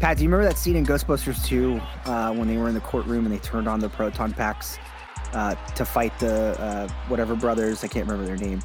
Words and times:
Pat, 0.00 0.18
do 0.18 0.22
you 0.22 0.28
remember 0.28 0.44
that 0.44 0.58
scene 0.58 0.76
in 0.76 0.84
Ghostbusters 0.84 1.44
2 1.46 1.80
uh, 2.04 2.34
when 2.34 2.46
they 2.46 2.56
were 2.56 2.68
in 2.68 2.74
the 2.74 2.80
courtroom 2.80 3.24
and 3.24 3.34
they 3.34 3.38
turned 3.38 3.66
on 3.68 3.80
the 3.80 3.88
proton 3.88 4.32
packs 4.32 4.78
uh, 5.32 5.54
to 5.74 5.84
fight 5.84 6.18
the 6.18 6.60
uh, 6.60 6.88
whatever 7.08 7.34
brothers? 7.34 7.82
I 7.84 7.88
can't 7.88 8.06
remember 8.06 8.26
their 8.26 8.36
name. 8.36 8.60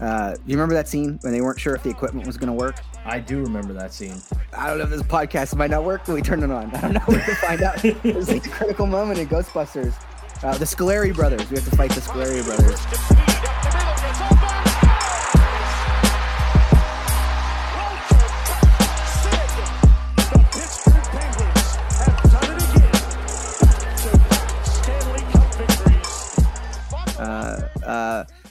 Uh, 0.00 0.34
do 0.34 0.40
you 0.46 0.56
remember 0.56 0.74
that 0.74 0.88
scene 0.88 1.18
when 1.22 1.32
they 1.32 1.40
weren't 1.40 1.60
sure 1.60 1.74
if 1.74 1.82
the 1.82 1.90
equipment 1.90 2.26
was 2.26 2.36
going 2.36 2.48
to 2.48 2.52
work? 2.52 2.76
I 3.04 3.20
do 3.20 3.40
remember 3.40 3.72
that 3.74 3.92
scene. 3.92 4.20
I 4.52 4.66
don't 4.66 4.78
know 4.78 4.84
if 4.84 4.90
this 4.90 5.02
podcast 5.02 5.54
might 5.56 5.70
not 5.70 5.84
work, 5.84 6.02
but 6.06 6.14
we 6.14 6.22
turned 6.22 6.42
it 6.42 6.50
on. 6.50 6.74
I 6.74 6.80
don't 6.80 6.92
know 6.94 7.00
where 7.06 7.24
to 7.24 7.34
find 7.36 7.62
out. 7.62 7.84
It 7.84 8.14
was 8.14 8.28
like 8.28 8.44
a 8.46 8.50
critical 8.50 8.86
moment 8.86 9.18
in 9.18 9.28
Ghostbusters. 9.28 9.94
Uh, 10.42 10.58
the 10.58 10.64
Scoleri 10.64 11.14
brothers. 11.14 11.48
We 11.48 11.56
have 11.56 11.68
to 11.70 11.76
fight 11.76 11.92
the 11.92 12.00
Scoleri 12.00 12.44
brothers. 12.44 13.21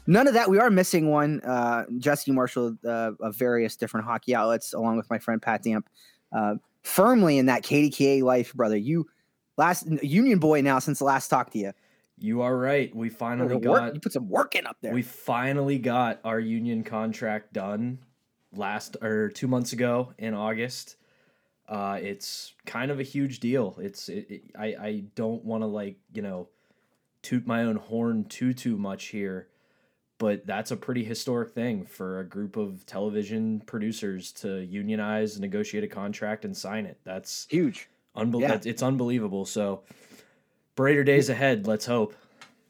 None 0.08 0.28
of 0.28 0.34
that. 0.34 0.50
We 0.50 0.60
are 0.60 0.70
missing 0.70 1.10
one. 1.10 1.42
Uh, 1.42 1.86
Jesse 1.98 2.32
Marshall 2.32 2.78
uh, 2.86 3.12
of 3.20 3.36
various 3.36 3.76
different 3.76 4.06
hockey 4.06 4.36
outlets, 4.36 4.74
along 4.74 4.98
with 4.98 5.10
my 5.10 5.20
friend 5.20 5.42
Pat 5.42 5.64
Damp, 5.64 5.90
uh, 6.36 6.56
firmly 6.84 7.38
in 7.38 7.48
that 7.48 7.64
KDKA 7.64 8.22
life, 8.24 8.54
brother. 8.54 8.78
You 8.78 9.08
last 9.58 9.88
Union 10.04 10.40
boy 10.40 10.62
now 10.62 10.80
since 10.80 11.00
the 11.00 11.06
last 11.06 11.28
talk 11.28 11.52
to 11.52 11.60
you. 11.60 11.72
You 12.18 12.42
are 12.44 12.56
right. 12.56 12.96
We 12.96 13.10
finally 13.10 13.56
Work- 13.56 13.64
got 13.64 13.96
you 13.96 14.00
put 14.00 14.14
some 14.14 14.30
work 14.30 14.56
in 14.56 14.68
up 14.68 14.78
there. 14.82 14.94
we 14.94 15.02
finally 15.02 15.80
got 15.80 16.20
our 16.24 16.40
union 16.40 16.84
contract 16.84 17.52
done 17.54 17.98
last 18.54 18.96
or 19.02 19.30
two 19.30 19.48
months 19.48 19.74
ago 19.74 20.14
in 20.20 20.34
August. 20.36 20.98
Uh, 21.68 21.98
it's 22.02 22.54
kind 22.66 22.92
of 22.92 23.00
a 23.00 23.04
huge 23.04 23.40
deal. 23.40 23.76
It's 23.82 24.08
it, 24.08 24.26
it, 24.30 24.42
I 24.58 24.66
I 24.66 25.04
don't 25.16 25.44
want 25.44 25.64
to 25.64 25.68
like 25.68 25.98
you 26.14 26.22
know 26.22 26.50
toot 27.24 27.48
my 27.48 27.64
own 27.64 27.78
horn 27.78 28.26
too 28.26 28.54
too 28.54 28.78
much 28.78 29.06
here, 29.06 29.48
but 30.22 30.46
that's 30.46 30.70
a 30.70 30.78
pretty 30.78 31.04
historic 31.04 31.50
thing 31.50 31.84
for 31.84 32.20
a 32.20 32.24
group 32.24 32.56
of 32.56 32.86
television 32.86 33.60
producers 33.66 34.32
to 34.32 34.60
unionize, 34.64 35.40
negotiate 35.40 35.84
a 35.84 35.88
contract, 35.88 36.46
and 36.46 36.56
sign 36.56 36.86
it. 36.86 37.00
That's 37.04 37.48
Huge. 37.50 37.90
Yeah. 38.16 38.24
that's- 38.40 38.68
It's 38.68 38.84
unbelievable. 38.84 39.46
So 39.48 39.82
brighter 40.76 41.04
days 41.04 41.30
ahead. 41.30 41.66
Let's 41.66 41.88
hope. 41.88 42.14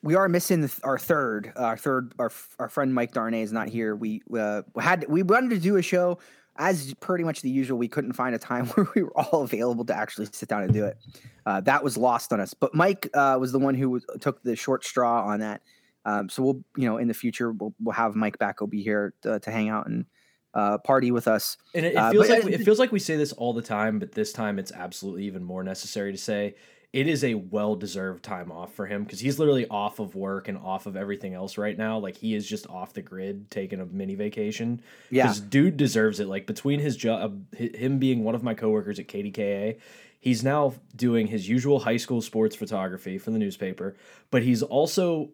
We 0.02 0.16
are 0.16 0.30
missing 0.30 0.62
th- 0.62 0.80
our 0.86 0.98
third. 0.98 1.52
Our 1.58 1.76
third. 1.76 2.14
Our 2.20 2.32
our 2.58 2.70
friend 2.70 2.94
Mike 2.94 3.12
Darnay 3.12 3.42
is 3.42 3.52
not 3.52 3.68
here. 3.68 3.98
We 3.98 4.22
uh, 4.34 4.62
had 4.80 5.06
we 5.10 5.22
wanted 5.22 5.50
to 5.50 5.60
do 5.60 5.76
a 5.76 5.82
show 5.82 6.20
as 6.56 6.94
pretty 7.02 7.26
much 7.26 7.42
the 7.42 7.50
usual. 7.50 7.78
We 7.78 7.90
couldn't 7.90 8.14
find 8.14 8.34
a 8.34 8.40
time 8.40 8.66
where 8.76 8.88
we 8.96 9.04
were 9.04 9.12
all 9.20 9.44
available 9.44 9.84
to 9.86 9.96
actually 9.96 10.28
sit 10.32 10.48
down 10.48 10.64
and 10.64 10.74
do 10.74 10.86
it. 10.86 10.98
Uh, 11.46 11.60
that 11.62 11.84
was 11.84 11.98
lost 11.98 12.32
on 12.32 12.40
us. 12.40 12.54
But 12.54 12.74
Mike 12.74 13.10
uh, 13.14 13.38
was 13.42 13.52
the 13.52 13.60
one 13.60 13.76
who 13.76 13.90
was, 13.90 14.06
took 14.22 14.42
the 14.42 14.56
short 14.56 14.86
straw 14.86 15.26
on 15.26 15.42
that. 15.42 15.62
Um, 16.06 16.30
so 16.30 16.42
we'll 16.44 16.64
you 16.78 16.86
know 16.88 16.98
in 16.98 17.08
the 17.08 17.14
future 17.14 17.52
we'll, 17.52 17.74
we'll 17.80 17.94
have 17.94 18.16
Mike 18.16 18.38
back. 18.40 18.58
He'll 18.60 18.68
be 18.68 18.82
here 18.84 19.14
to, 19.22 19.40
to 19.40 19.52
hang 19.52 19.70
out 19.70 19.88
and 19.88 20.06
uh, 20.54 20.78
party 20.80 21.12
with 21.12 21.28
us. 21.28 21.58
And 21.74 21.86
it, 21.86 21.94
it 21.94 21.98
Uh, 21.98 22.12
feels 22.12 22.28
but- 22.28 22.44
like 22.44 22.54
it 22.54 22.64
feels 22.66 22.80
like 22.80 22.92
we 22.92 23.00
say 23.00 23.16
this 23.18 23.32
all 23.34 23.54
the 23.54 23.62
time, 23.62 24.00
but 24.00 24.12
this 24.14 24.34
time 24.34 24.60
it's 24.60 24.72
absolutely 24.72 25.26
even 25.26 25.44
more 25.44 25.64
necessary 25.64 26.12
to 26.12 26.18
say. 26.18 26.56
It 26.94 27.08
is 27.08 27.24
a 27.24 27.36
well 27.36 27.78
deserved 27.78 28.22
time 28.22 28.52
off 28.52 28.74
for 28.74 28.86
him 28.86 29.06
because 29.06 29.22
he's 29.22 29.40
literally 29.40 29.66
off 29.70 30.00
of 30.00 30.14
work 30.14 30.50
and 30.50 30.58
off 30.58 30.88
of 30.88 30.98
everything 30.98 31.34
else 31.34 31.58
right 31.58 31.78
now. 31.78 31.98
Like 32.00 32.18
he 32.18 32.36
is 32.36 32.46
just 32.46 32.68
off 32.68 32.92
the 32.92 33.02
grid, 33.02 33.50
taking 33.50 33.80
a 33.80 33.86
mini 33.86 34.16
vacation. 34.16 34.82
Yeah. 35.10 35.24
Because 35.24 35.40
dude 35.40 35.78
deserves 35.78 36.20
it. 36.20 36.28
Like 36.28 36.48
between 36.48 36.82
his 36.82 36.98
job, 36.98 37.46
him 37.56 37.98
being 37.98 38.26
one 38.26 38.36
of 38.36 38.44
my 38.44 38.54
coworkers 38.56 39.00
at 39.00 39.08
KDKA, 39.08 39.80
he's 40.20 40.44
now 40.44 40.74
doing 40.94 41.28
his 41.28 41.48
usual 41.48 41.80
high 41.80 41.96
school 41.96 42.22
sports 42.22 42.58
photography 42.58 43.18
for 43.18 43.32
the 43.32 43.40
newspaper, 43.40 43.96
but 44.30 44.44
he's 44.44 44.62
also 44.62 45.30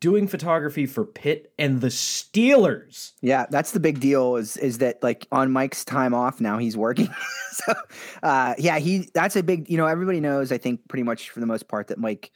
doing 0.00 0.28
photography 0.28 0.86
for 0.86 1.04
Pitt 1.04 1.52
and 1.58 1.80
the 1.80 1.88
Steelers. 1.88 3.12
Yeah, 3.20 3.46
that's 3.50 3.72
the 3.72 3.80
big 3.80 4.00
deal. 4.00 4.36
Is 4.36 4.56
is 4.56 4.78
that 4.78 5.02
like 5.02 5.26
on 5.32 5.50
Mike's 5.52 5.84
time 5.84 6.14
off 6.14 6.40
now 6.40 6.58
he's 6.58 6.76
working. 6.76 7.08
so 7.50 7.74
uh, 8.22 8.54
yeah, 8.58 8.78
he 8.78 9.08
that's 9.14 9.36
a 9.36 9.42
big. 9.42 9.68
You 9.68 9.76
know, 9.76 9.86
everybody 9.86 10.20
knows. 10.20 10.52
I 10.52 10.58
think 10.58 10.80
pretty 10.88 11.02
much 11.02 11.30
for 11.30 11.40
the 11.40 11.46
most 11.46 11.68
part 11.68 11.88
that 11.88 11.98
Mike 11.98 12.30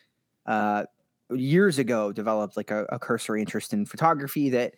uh, 0.47 0.85
years 1.31 1.79
ago 1.79 2.13
developed 2.13 2.57
like 2.57 2.71
a, 2.71 2.85
a 2.91 2.99
cursory 2.99 3.41
interest 3.41 3.73
in 3.73 3.87
photography 3.87 4.51
that 4.51 4.75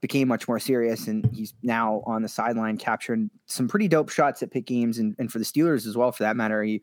became 0.00 0.28
much 0.28 0.46
more 0.46 0.58
serious, 0.58 1.08
and 1.08 1.28
he's 1.32 1.54
now 1.62 2.02
on 2.06 2.22
the 2.22 2.28
sideline 2.28 2.76
capturing 2.76 3.30
some 3.46 3.68
pretty 3.68 3.88
dope 3.88 4.10
shots 4.10 4.42
at 4.42 4.50
Pitt 4.50 4.66
games 4.66 4.98
and, 4.98 5.14
and 5.18 5.32
for 5.32 5.38
the 5.38 5.44
Steelers 5.44 5.86
as 5.86 5.96
well. 5.96 6.12
For 6.12 6.22
that 6.22 6.36
matter, 6.36 6.62
he 6.62 6.82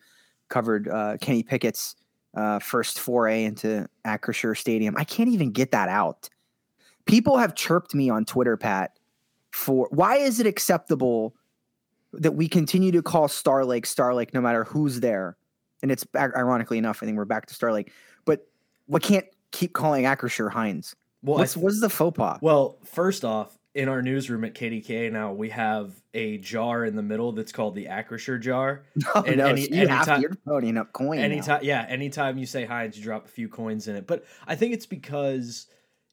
covered 0.50 0.88
uh, 0.90 1.18
Kenny 1.22 1.44
Pickett's 1.44 1.96
uh, 2.34 2.60
first 2.60 3.00
foray 3.00 3.44
into 3.44 3.88
Acrisure 4.06 4.58
Stadium. 4.58 4.96
I 4.98 5.04
can't 5.04 5.30
even 5.30 5.52
get 5.52 5.72
that 5.72 5.90
out 5.90 6.30
people 7.06 7.38
have 7.38 7.56
chirped 7.56 7.94
me 7.94 8.10
on 8.10 8.26
Twitter, 8.26 8.58
Pat, 8.58 8.98
for 9.52 9.88
why 9.92 10.18
is 10.18 10.40
it 10.40 10.48
acceptable 10.48 11.36
that 12.14 12.34
we 12.34 12.48
continue 12.48 12.92
to 12.92 13.02
call 13.02 13.28
Star 13.28 13.66
Lake 13.66 13.86
Star 13.86 14.14
Lake 14.14 14.34
no 14.34 14.42
matter 14.42 14.64
who's 14.64 15.00
there? 15.00 15.38
And 15.82 15.92
it's 15.92 16.06
ironically 16.16 16.78
enough, 16.78 17.04
I 17.04 17.06
think 17.06 17.18
we're 17.18 17.26
back 17.26 17.46
to 17.48 17.54
Star 17.54 17.74
Lake, 17.74 17.92
but 18.26 18.48
we 18.88 19.00
can't 19.00 19.26
keep 19.52 19.74
calling 19.74 20.06
Acrisure 20.06 20.52
Heinz. 20.52 20.96
Well, 21.22 21.40
What's, 21.40 21.58
what's 21.58 21.82
the 21.82 21.90
faux 21.90 22.18
pas? 22.18 22.40
Well, 22.42 22.78
first 22.84 23.24
off, 23.24 23.58
in 23.76 23.90
our 23.90 24.02
newsroom 24.02 24.44
at 24.44 24.54
KDK 24.54 25.12
now, 25.12 25.34
we 25.34 25.50
have 25.50 25.92
a 26.14 26.38
jar 26.38 26.86
in 26.86 26.96
the 26.96 27.02
middle 27.02 27.32
that's 27.32 27.52
called 27.52 27.74
the 27.76 27.86
Acrisure 27.86 28.40
jar. 28.40 28.84
oh, 29.16 29.24
and 29.24 29.38
no, 29.38 29.48
any- 29.48 29.64
so 29.64 29.74
you 29.74 29.88
have 29.88 30.08
anytime- 30.08 30.22
you're 30.22 30.38
ponying 30.48 30.78
up 30.78 30.94
coin. 30.94 31.18
now. 31.18 31.24
Anytime, 31.24 31.60
yeah, 31.64 31.86
anytime 31.90 32.38
you 32.38 32.46
say 32.46 32.66
Heinz, 32.66 32.98
you 32.98 33.04
drop 33.04 33.26
a 33.26 33.30
few 33.30 33.50
coins 33.50 33.88
in 33.88 33.96
it. 33.96 34.06
But 34.06 34.26
I 34.48 34.56
think 34.56 34.74
it's 34.74 34.86
because 34.86 35.68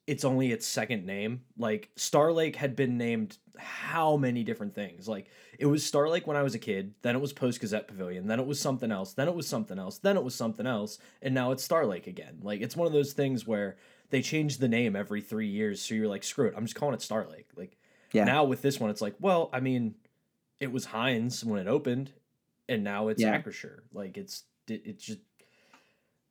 it's 0.06 0.24
only 0.24 0.50
its 0.50 0.66
second 0.66 1.04
name. 1.04 1.42
Like 1.58 1.90
Star 1.96 2.32
Lake 2.32 2.56
had 2.56 2.74
been 2.74 2.96
named 2.96 3.36
how 3.58 4.16
many 4.16 4.42
different 4.42 4.74
things? 4.74 5.06
Like 5.06 5.26
it 5.58 5.66
was 5.66 5.84
Star 5.84 6.08
Lake 6.08 6.26
when 6.26 6.36
I 6.38 6.42
was 6.42 6.54
a 6.54 6.58
kid, 6.58 6.94
then 7.02 7.14
it 7.14 7.20
was 7.20 7.32
Post 7.34 7.60
Gazette 7.60 7.86
Pavilion, 7.86 8.26
then 8.26 8.40
it 8.40 8.46
was 8.46 8.58
something 8.58 8.90
else, 8.90 9.12
then 9.12 9.28
it 9.28 9.34
was 9.34 9.46
something 9.46 9.78
else, 9.78 9.98
then 9.98 10.16
it 10.16 10.24
was 10.24 10.34
something 10.34 10.66
else, 10.66 10.98
and 11.20 11.34
now 11.34 11.52
it's 11.52 11.62
Star 11.62 11.84
Lake 11.84 12.06
again. 12.06 12.38
Like 12.42 12.62
it's 12.62 12.74
one 12.74 12.86
of 12.86 12.92
those 12.94 13.12
things 13.12 13.46
where 13.46 13.76
they 14.10 14.22
change 14.22 14.58
the 14.58 14.68
name 14.68 14.94
every 14.96 15.20
three 15.20 15.48
years, 15.48 15.80
so 15.80 15.94
you're 15.94 16.08
like, 16.08 16.24
screw 16.24 16.46
it, 16.48 16.54
I'm 16.56 16.64
just 16.64 16.74
calling 16.76 16.94
it 16.94 17.02
Star 17.02 17.26
Lake. 17.30 17.48
Like 17.56 17.76
Yeah. 18.12 18.24
now 18.24 18.44
with 18.44 18.62
this 18.62 18.78
one, 18.80 18.90
it's 18.90 19.00
like, 19.00 19.14
well, 19.20 19.48
I 19.52 19.60
mean, 19.60 19.94
it 20.58 20.70
was 20.72 20.84
Heinz 20.86 21.44
when 21.44 21.58
it 21.60 21.66
opened, 21.66 22.12
and 22.68 22.84
now 22.84 23.08
it's 23.08 23.20
Yeah. 23.22 23.40
Acrisure. 23.40 23.80
Like 23.92 24.16
it's 24.16 24.44
it, 24.68 24.82
it's 24.84 25.04
just 25.04 25.20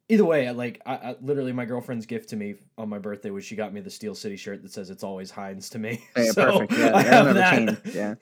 either 0.07 0.25
way. 0.25 0.47
I 0.47 0.51
like 0.51 0.81
I, 0.85 0.95
I 0.95 1.15
literally 1.21 1.51
my 1.53 1.65
girlfriend's 1.65 2.05
gift 2.05 2.29
to 2.29 2.35
me 2.35 2.55
on 2.77 2.89
my 2.89 2.99
birthday 2.99 3.29
was 3.29 3.43
she 3.45 3.55
got 3.55 3.73
me 3.73 3.81
the 3.81 3.89
Steel 3.89 4.15
City 4.15 4.35
shirt 4.37 4.61
that 4.63 4.71
says 4.71 4.89
it's 4.89 5.03
always 5.03 5.31
Heinz 5.31 5.69
to 5.71 5.79
me. 5.79 6.03
So, 6.33 6.33
perfect. 6.67 6.73
Yeah, 6.77 6.91
I 6.95 7.01
have 7.03 7.33
that. 7.35 7.81
Yeah. 7.93 8.15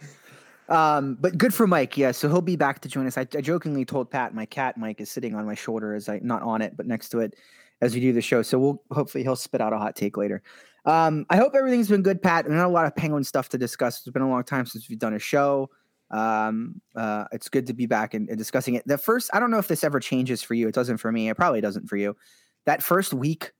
Um, 0.69 1.17
but 1.19 1.37
good 1.37 1.53
for 1.53 1.65
Mike. 1.65 1.97
Yeah, 1.97 2.11
so 2.11 2.27
he'll 2.27 2.41
be 2.41 2.55
back 2.55 2.81
to 2.81 2.89
join 2.89 3.07
us. 3.07 3.17
I, 3.17 3.21
I 3.21 3.41
jokingly 3.41 3.85
told 3.85 4.11
Pat 4.11 4.33
my 4.33 4.45
cat 4.45 4.77
Mike 4.77 4.99
is 4.99 5.09
sitting 5.09 5.35
on 5.35 5.45
my 5.45 5.55
shoulder 5.55 5.93
as 5.93 6.09
I 6.09 6.19
not 6.21 6.41
on 6.41 6.61
it, 6.61 6.75
but 6.75 6.85
next 6.85 7.09
to 7.09 7.19
it 7.19 7.35
as 7.81 7.93
we 7.93 8.01
do 8.01 8.11
the 8.11 8.21
show. 8.21 8.41
So 8.41 8.59
we'll 8.59 8.83
hopefully 8.91 9.23
he'll 9.23 9.35
spit 9.35 9.61
out 9.61 9.73
a 9.73 9.77
hot 9.77 9.95
take 9.95 10.17
later. 10.17 10.41
Um, 10.85 11.25
I 11.29 11.37
hope 11.37 11.53
everything's 11.55 11.89
been 11.89 12.01
good, 12.01 12.21
Pat. 12.21 12.45
And 12.45 12.55
not 12.55 12.65
a 12.65 12.69
lot 12.69 12.85
of 12.85 12.95
penguin 12.95 13.23
stuff 13.23 13.49
to 13.49 13.57
discuss. 13.57 13.99
It's 13.99 14.09
been 14.09 14.21
a 14.21 14.29
long 14.29 14.43
time 14.43 14.65
since 14.65 14.89
we've 14.89 14.99
done 14.99 15.13
a 15.13 15.19
show. 15.19 15.69
Um, 16.11 16.81
uh, 16.95 17.25
it's 17.33 17.49
good 17.49 17.67
to 17.67 17.73
be 17.73 17.85
back 17.85 18.13
and, 18.13 18.29
and 18.29 18.37
discussing 18.37 18.75
it. 18.75 18.87
The 18.87 18.97
first, 18.97 19.29
I 19.33 19.39
don't 19.39 19.51
know 19.51 19.57
if 19.57 19.67
this 19.67 19.83
ever 19.83 19.99
changes 19.99 20.41
for 20.41 20.53
you. 20.53 20.67
It 20.67 20.73
doesn't 20.73 20.97
for 20.97 21.11
me. 21.11 21.29
It 21.29 21.35
probably 21.35 21.59
doesn't 21.59 21.87
for 21.87 21.97
you. 21.97 22.15
That 22.65 22.81
first 22.81 23.13
week 23.13 23.51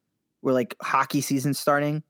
where 0.42 0.54
like 0.54 0.76
hockey 0.82 1.20
season 1.20 1.54
starting, 1.54 2.04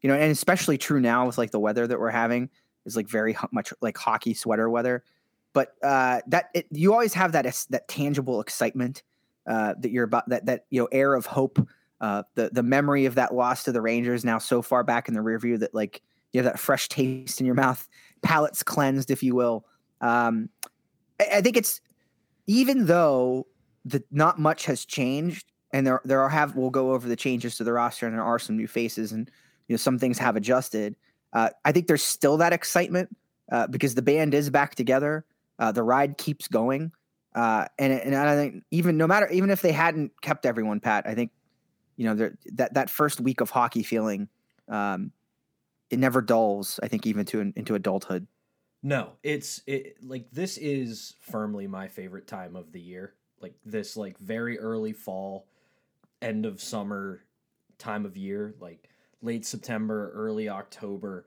you 0.00 0.08
know, 0.08 0.14
and 0.14 0.32
especially 0.32 0.78
true 0.78 1.00
now 1.00 1.26
with 1.26 1.36
like 1.36 1.50
the 1.50 1.60
weather 1.60 1.86
that 1.86 2.00
we're 2.00 2.10
having 2.10 2.48
is 2.84 2.96
like 2.96 3.08
very 3.08 3.36
much 3.52 3.72
like 3.80 3.96
hockey 3.96 4.34
sweater 4.34 4.68
weather. 4.68 5.04
But 5.52 5.74
uh, 5.82 6.20
that 6.28 6.46
it, 6.54 6.66
you 6.70 6.92
always 6.92 7.14
have 7.14 7.32
that 7.32 7.44
that 7.70 7.88
tangible 7.88 8.40
excitement 8.40 9.02
uh, 9.46 9.74
that 9.78 9.90
you're 9.90 10.04
about 10.04 10.28
that 10.28 10.46
that 10.46 10.66
you 10.70 10.80
know 10.80 10.88
air 10.92 11.14
of 11.14 11.26
hope. 11.26 11.66
Uh, 12.00 12.24
the 12.34 12.50
the 12.52 12.64
memory 12.64 13.06
of 13.06 13.14
that 13.14 13.32
loss 13.32 13.62
to 13.64 13.70
the 13.70 13.80
Rangers 13.80 14.24
now 14.24 14.38
so 14.38 14.60
far 14.60 14.82
back 14.82 15.06
in 15.06 15.14
the 15.14 15.20
rear 15.20 15.38
view 15.38 15.56
that 15.58 15.72
like 15.72 16.02
you 16.32 16.42
have 16.42 16.50
that 16.50 16.58
fresh 16.58 16.88
taste 16.88 17.40
in 17.40 17.46
your 17.46 17.54
mouth, 17.54 17.86
palate's 18.22 18.62
cleansed, 18.62 19.10
if 19.10 19.22
you 19.22 19.34
will. 19.34 19.66
Um, 20.00 20.48
I, 21.20 21.26
I 21.34 21.40
think 21.42 21.56
it's 21.56 21.80
even 22.46 22.86
though 22.86 23.46
the 23.84 24.02
not 24.10 24.38
much 24.38 24.64
has 24.66 24.84
changed, 24.84 25.46
and 25.72 25.86
there 25.86 26.00
there 26.04 26.20
are 26.20 26.28
have 26.28 26.56
we'll 26.56 26.70
go 26.70 26.92
over 26.92 27.08
the 27.08 27.16
changes 27.16 27.56
to 27.56 27.64
the 27.64 27.72
roster, 27.72 28.06
and 28.06 28.14
there 28.14 28.24
are 28.24 28.38
some 28.38 28.56
new 28.56 28.66
faces, 28.66 29.12
and 29.12 29.30
you 29.68 29.74
know 29.74 29.78
some 29.78 29.98
things 29.98 30.18
have 30.18 30.36
adjusted. 30.36 30.96
Uh, 31.32 31.50
I 31.64 31.72
think 31.72 31.86
there's 31.86 32.02
still 32.02 32.36
that 32.38 32.52
excitement 32.52 33.16
uh, 33.50 33.66
because 33.66 33.94
the 33.94 34.02
band 34.02 34.34
is 34.34 34.50
back 34.50 34.74
together. 34.74 35.24
Uh, 35.58 35.72
the 35.72 35.82
ride 35.82 36.18
keeps 36.18 36.48
going, 36.48 36.92
uh, 37.34 37.66
and 37.78 37.92
and 37.92 38.16
I 38.16 38.34
think 38.34 38.64
even 38.70 38.96
no 38.96 39.06
matter 39.06 39.28
even 39.30 39.50
if 39.50 39.62
they 39.62 39.72
hadn't 39.72 40.12
kept 40.20 40.44
everyone, 40.44 40.80
Pat, 40.80 41.06
I 41.06 41.14
think 41.14 41.30
you 41.96 42.06
know 42.06 42.30
that 42.54 42.74
that 42.74 42.90
first 42.90 43.20
week 43.20 43.40
of 43.40 43.50
hockey 43.50 43.82
feeling 43.82 44.28
um, 44.68 45.12
it 45.90 45.98
never 45.98 46.20
dulls. 46.22 46.80
I 46.82 46.88
think 46.88 47.06
even 47.06 47.24
to 47.26 47.52
into 47.54 47.74
adulthood. 47.74 48.26
No, 48.82 49.12
it's 49.22 49.62
it 49.66 49.96
like 50.02 50.30
this 50.32 50.56
is 50.58 51.14
firmly 51.20 51.66
my 51.66 51.88
favorite 51.88 52.26
time 52.26 52.56
of 52.56 52.72
the 52.72 52.80
year. 52.80 53.14
Like 53.40 53.54
this 53.64 53.96
like 53.96 54.18
very 54.18 54.58
early 54.58 54.92
fall, 54.92 55.46
end 56.20 56.46
of 56.46 56.60
summer 56.60 57.24
time 57.78 58.04
of 58.04 58.16
year, 58.16 58.54
like 58.58 58.88
late 59.22 59.46
September, 59.46 60.12
early 60.14 60.48
October. 60.48 61.26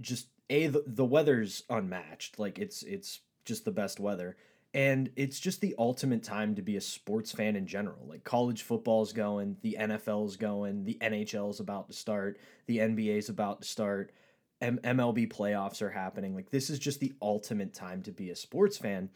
Just 0.00 0.28
a 0.48 0.66
the, 0.68 0.84
the 0.86 1.04
weather's 1.04 1.64
unmatched. 1.68 2.38
Like 2.38 2.58
it's 2.58 2.82
it's 2.82 3.20
just 3.44 3.64
the 3.64 3.70
best 3.70 3.98
weather. 3.98 4.36
And 4.72 5.10
it's 5.16 5.40
just 5.40 5.60
the 5.60 5.74
ultimate 5.78 6.22
time 6.22 6.54
to 6.54 6.62
be 6.62 6.76
a 6.76 6.80
sports 6.80 7.32
fan 7.32 7.56
in 7.56 7.66
general. 7.66 8.06
Like 8.06 8.22
college 8.22 8.62
football's 8.62 9.12
going, 9.12 9.56
the 9.62 9.76
NFL's 9.80 10.36
going, 10.36 10.84
the 10.84 10.96
NHL's 11.00 11.58
about 11.58 11.88
to 11.88 11.92
start, 11.92 12.38
the 12.66 12.78
NBA's 12.78 13.28
about 13.28 13.62
to 13.62 13.68
start, 13.68 14.12
M- 14.60 14.78
MLB 14.84 15.32
playoffs 15.32 15.82
are 15.82 15.90
happening. 15.90 16.36
Like 16.36 16.50
this 16.50 16.70
is 16.70 16.78
just 16.78 17.00
the 17.00 17.12
ultimate 17.20 17.74
time 17.74 18.02
to 18.02 18.12
be 18.12 18.30
a 18.30 18.36
sports 18.36 18.76
fan. 18.76 19.10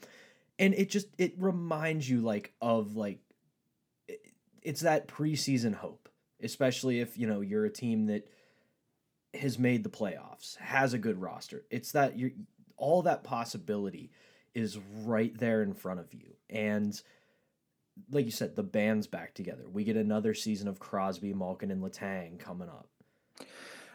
And 0.59 0.73
it 0.73 0.89
just 0.89 1.07
it 1.17 1.33
reminds 1.37 2.09
you 2.09 2.21
like 2.21 2.53
of 2.61 2.95
like 2.95 3.19
it's 4.61 4.81
that 4.81 5.07
preseason 5.07 5.75
hope, 5.75 6.04
especially 6.41 6.99
if, 6.99 7.17
you 7.17 7.27
know, 7.27 7.41
you're 7.41 7.65
a 7.65 7.71
team 7.71 8.07
that 8.07 8.27
has 9.33 9.59
made 9.59 9.83
the 9.83 9.89
playoffs, 9.89 10.57
has 10.57 10.93
a 10.93 10.97
good 10.97 11.19
roster. 11.19 11.65
It's 11.69 11.91
that 11.91 12.17
you 12.17 12.31
all 12.77 13.03
that 13.03 13.23
possibility 13.23 14.11
is 14.53 14.77
right 15.03 15.37
there 15.37 15.61
in 15.61 15.73
front 15.73 15.99
of 15.99 16.13
you. 16.13 16.35
And 16.49 16.99
like 18.11 18.25
you 18.25 18.31
said, 18.31 18.55
the 18.55 18.63
band's 18.63 19.07
back 19.07 19.33
together. 19.33 19.63
We 19.71 19.83
get 19.83 19.97
another 19.97 20.33
season 20.33 20.67
of 20.67 20.79
Crosby, 20.79 21.33
Malkin, 21.33 21.71
and 21.71 21.81
Letang 21.81 22.39
coming 22.39 22.69
up. 22.69 22.89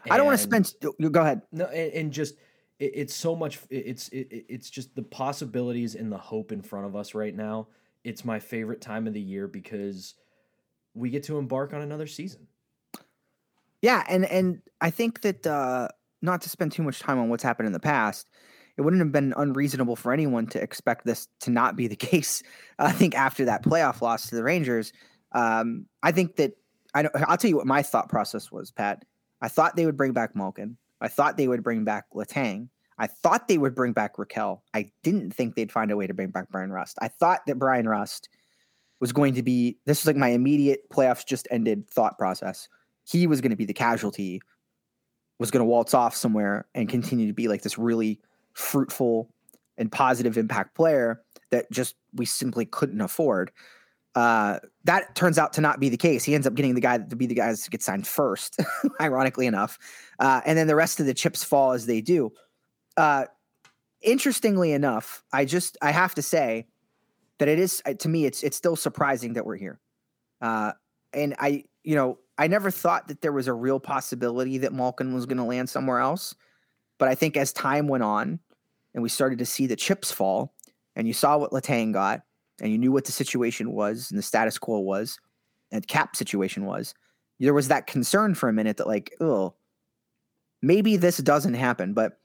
And 0.03 0.13
I 0.13 0.17
don't 0.17 0.25
want 0.25 0.39
to 0.39 0.43
spend. 0.43 0.73
Go 1.11 1.21
ahead. 1.21 1.41
No, 1.51 1.65
and, 1.65 1.93
and 1.93 2.11
just 2.11 2.35
it, 2.79 2.91
it's 2.95 3.15
so 3.15 3.35
much. 3.35 3.59
It's 3.69 4.09
it, 4.09 4.45
it's 4.49 4.69
just 4.69 4.95
the 4.95 5.03
possibilities 5.03 5.95
and 5.95 6.11
the 6.11 6.17
hope 6.17 6.51
in 6.51 6.61
front 6.61 6.87
of 6.87 6.95
us 6.95 7.13
right 7.13 7.35
now. 7.35 7.67
It's 8.03 8.25
my 8.25 8.39
favorite 8.39 8.81
time 8.81 9.05
of 9.05 9.13
the 9.13 9.21
year 9.21 9.47
because 9.47 10.15
we 10.93 11.09
get 11.09 11.23
to 11.23 11.37
embark 11.37 11.73
on 11.73 11.81
another 11.81 12.07
season. 12.07 12.47
Yeah, 13.81 14.03
and 14.07 14.25
and 14.25 14.61
I 14.79 14.89
think 14.89 15.21
that 15.21 15.45
uh, 15.47 15.87
not 16.21 16.41
to 16.43 16.49
spend 16.49 16.71
too 16.71 16.83
much 16.83 16.99
time 16.99 17.19
on 17.19 17.29
what's 17.29 17.43
happened 17.43 17.67
in 17.67 17.73
the 17.73 17.79
past, 17.79 18.29
it 18.77 18.81
wouldn't 18.81 19.01
have 19.01 19.11
been 19.11 19.33
unreasonable 19.37 19.95
for 19.95 20.13
anyone 20.13 20.47
to 20.47 20.61
expect 20.61 21.05
this 21.05 21.27
to 21.41 21.51
not 21.51 21.75
be 21.75 21.87
the 21.87 21.95
case. 22.11 22.43
I 22.79 22.91
think 22.91 23.15
after 23.15 23.45
that 23.45 23.63
playoff 23.63 24.01
loss 24.01 24.29
to 24.29 24.35
the 24.35 24.43
Rangers, 24.43 24.93
um, 25.31 25.87
I 26.03 26.11
think 26.11 26.35
that 26.35 26.53
I 26.93 27.07
I'll 27.27 27.37
tell 27.37 27.49
you 27.49 27.57
what 27.57 27.67
my 27.67 27.81
thought 27.81 28.09
process 28.09 28.51
was, 28.51 28.71
Pat. 28.71 29.03
I 29.41 29.47
thought 29.47 29.75
they 29.75 29.85
would 29.85 29.97
bring 29.97 30.13
back 30.13 30.35
Malkin. 30.35 30.77
I 30.99 31.07
thought 31.07 31.37
they 31.37 31.47
would 31.47 31.63
bring 31.63 31.83
back 31.83 32.05
Letang. 32.13 32.69
I 32.99 33.07
thought 33.07 33.47
they 33.47 33.57
would 33.57 33.73
bring 33.73 33.93
back 33.93 34.17
Rakell. 34.17 34.61
I 34.75 34.91
didn't 35.01 35.33
think 35.33 35.55
they'd 35.55 35.71
find 35.71 35.89
a 35.89 35.97
way 35.97 36.05
to 36.05 36.13
bring 36.13 36.29
back 36.29 36.49
Bryan 36.49 36.71
Rust. 36.71 36.99
I 37.01 37.07
thought 37.07 37.39
that 37.47 37.57
Bryan 37.57 37.89
Rust 37.89 38.29
was 39.01 39.11
going 39.11 39.33
to 39.33 39.43
be 39.43 39.77
this 39.85 40.01
was 40.01 40.07
like 40.07 40.15
my 40.15 40.29
immediate 40.29 40.89
playoffs 40.89 41.25
just 41.25 41.47
ended 41.51 41.89
thought 41.89 42.17
process. 42.17 42.69
He 43.03 43.27
was 43.27 43.41
going 43.41 43.49
to 43.49 43.57
be 43.57 43.65
the 43.65 43.73
casualty, 43.73 44.41
was 45.39 45.51
going 45.51 45.59
to 45.59 45.65
waltz 45.65 45.93
off 45.93 46.15
somewhere 46.15 46.67
and 46.75 46.87
continue 46.87 47.27
to 47.27 47.33
be 47.33 47.47
like 47.49 47.63
this 47.63 47.77
really 47.77 48.21
fruitful 48.53 49.33
and 49.77 49.91
positive 49.91 50.37
impact 50.37 50.75
player 50.75 51.21
that 51.49 51.69
just 51.71 51.95
we 52.13 52.25
simply 52.25 52.65
couldn't 52.65 53.01
afford. 53.01 53.51
Uh, 54.13 54.59
that 54.83 55.15
turns 55.15 55.39
out 55.39 55.53
to 55.53 55.61
not 55.61 55.79
be 55.79 55.89
the 55.89 55.97
case. 55.97 56.23
He 56.23 56.35
ends 56.35 56.45
up 56.45 56.53
getting 56.53 56.75
the 56.75 56.81
guy 56.81 56.99
to 56.99 57.15
be 57.15 57.25
the 57.25 57.33
guys 57.33 57.63
to 57.63 57.69
get 57.69 57.81
signed 57.81 58.05
first, 58.05 58.59
ironically 59.01 59.47
enough. 59.47 59.79
Uh, 60.19 60.41
and 60.45 60.57
then 60.57 60.67
the 60.67 60.75
rest 60.75 60.99
of 60.99 61.05
the 61.05 61.13
chips 61.13 61.43
fall 61.43 61.71
as 61.71 61.85
they 61.85 62.01
do. 62.01 62.31
Uh, 62.97 63.25
interestingly 64.01 64.73
enough, 64.73 65.23
I 65.33 65.45
just 65.45 65.77
I 65.81 65.91
have 65.91 66.13
to 66.15 66.21
say 66.21 66.67
that 67.41 67.47
it 67.47 67.57
is 67.57 67.81
to 67.97 68.07
me 68.07 68.25
it's 68.25 68.43
it's 68.43 68.55
still 68.55 68.75
surprising 68.75 69.33
that 69.33 69.47
we're 69.47 69.57
here. 69.57 69.79
Uh, 70.41 70.73
and 71.11 71.33
I 71.39 71.63
you 71.83 71.95
know 71.95 72.19
I 72.37 72.45
never 72.45 72.69
thought 72.69 73.07
that 73.07 73.21
there 73.21 73.31
was 73.31 73.47
a 73.47 73.53
real 73.53 73.79
possibility 73.79 74.59
that 74.59 74.73
Malkin 74.73 75.15
was 75.15 75.25
going 75.25 75.39
to 75.39 75.43
land 75.43 75.67
somewhere 75.67 75.97
else. 75.97 76.35
But 76.99 77.09
I 77.09 77.15
think 77.15 77.35
as 77.35 77.51
time 77.51 77.87
went 77.87 78.03
on 78.03 78.39
and 78.93 79.01
we 79.01 79.09
started 79.09 79.39
to 79.39 79.45
see 79.45 79.65
the 79.65 79.75
chips 79.75 80.11
fall, 80.11 80.53
and 80.95 81.07
you 81.07 81.13
saw 81.13 81.35
what 81.35 81.49
Letang 81.49 81.93
got, 81.93 82.21
and 82.61 82.71
you 82.71 82.77
knew 82.77 82.91
what 82.91 83.05
the 83.05 83.11
situation 83.11 83.71
was 83.71 84.11
and 84.11 84.19
the 84.19 84.23
status 84.23 84.59
quo 84.59 84.77
was, 84.77 85.17
and 85.71 85.87
cap 85.87 86.15
situation 86.15 86.65
was, 86.65 86.93
there 87.39 87.55
was 87.55 87.69
that 87.69 87.87
concern 87.87 88.35
for 88.35 88.49
a 88.49 88.53
minute 88.53 88.77
that 88.77 88.87
like, 88.87 89.15
oh, 89.19 89.55
maybe 90.61 90.95
this 90.95 91.17
doesn't 91.17 91.55
happen. 91.55 91.95
But 91.95 92.19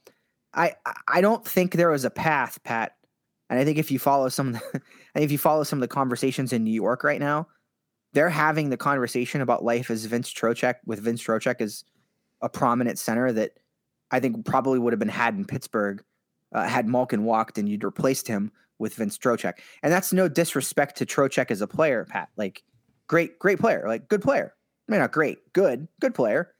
I 0.53 0.75
I 1.07 1.21
don't 1.21 1.43
think 1.43 1.73
there 1.73 1.89
was 1.89 2.05
a 2.05 2.11
path, 2.11 2.61
Pat. 2.63 2.96
And 3.49 3.59
I 3.59 3.65
think 3.65 3.77
if 3.77 3.91
you 3.91 3.99
follow 3.99 4.29
some, 4.29 4.53
the, 4.53 4.81
if 5.15 5.31
you 5.31 5.37
follow 5.37 5.63
some 5.63 5.79
of 5.79 5.81
the 5.81 5.87
conversations 5.87 6.53
in 6.53 6.63
New 6.63 6.73
York 6.73 7.03
right 7.03 7.19
now, 7.19 7.47
they're 8.13 8.29
having 8.29 8.69
the 8.69 8.77
conversation 8.77 9.41
about 9.41 9.63
life 9.63 9.89
as 9.89 10.05
Vince 10.05 10.33
Trocheck 10.33 10.75
with 10.85 10.99
Vince 10.99 11.23
Trocheck 11.23 11.61
as 11.61 11.83
a 12.41 12.49
prominent 12.49 12.99
center 12.99 13.31
that 13.31 13.51
I 14.11 14.19
think 14.19 14.45
probably 14.45 14.79
would 14.79 14.93
have 14.93 14.99
been 14.99 15.09
had 15.09 15.35
in 15.35 15.45
Pittsburgh 15.45 16.03
uh, 16.53 16.67
had 16.67 16.87
Malkin 16.87 17.23
walked 17.23 17.57
and 17.57 17.67
you'd 17.67 17.83
replaced 17.83 18.27
him 18.27 18.51
with 18.79 18.93
Vince 18.95 19.17
Trocheck. 19.17 19.55
And 19.83 19.91
that's 19.91 20.13
no 20.13 20.27
disrespect 20.27 20.97
to 20.97 21.05
Trocheck 21.05 21.51
as 21.51 21.61
a 21.61 21.67
player, 21.67 22.05
Pat. 22.05 22.29
Like, 22.37 22.63
great, 23.07 23.39
great 23.39 23.59
player, 23.59 23.83
like 23.87 24.07
good 24.07 24.21
player. 24.21 24.53
I 24.87 24.91
mean, 24.91 25.01
not 25.01 25.11
great, 25.11 25.51
good, 25.53 25.87
good 25.99 26.13
player. 26.13 26.53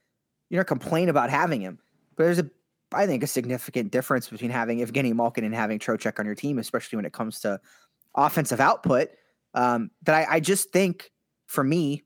You 0.49 0.57
don't 0.57 0.67
complain 0.67 1.09
about 1.09 1.29
having 1.29 1.61
him, 1.61 1.79
but 2.15 2.23
there's 2.23 2.39
a, 2.39 2.49
I 2.93 3.05
think, 3.05 3.23
a 3.23 3.27
significant 3.27 3.91
difference 3.91 4.29
between 4.29 4.51
having 4.51 4.79
Evgeny 4.79 5.13
Malkin 5.13 5.43
and 5.43 5.53
having 5.53 5.79
Trocheck 5.79 6.19
on 6.19 6.25
your 6.25 6.35
team, 6.35 6.57
especially 6.59 6.95
when 6.95 7.05
it 7.05 7.13
comes 7.13 7.39
to 7.41 7.59
offensive 8.15 8.59
output. 8.59 9.09
Um, 9.53 9.91
that 10.03 10.15
I, 10.15 10.35
I 10.35 10.39
just 10.39 10.71
think, 10.71 11.11
for 11.47 11.63
me, 11.63 12.03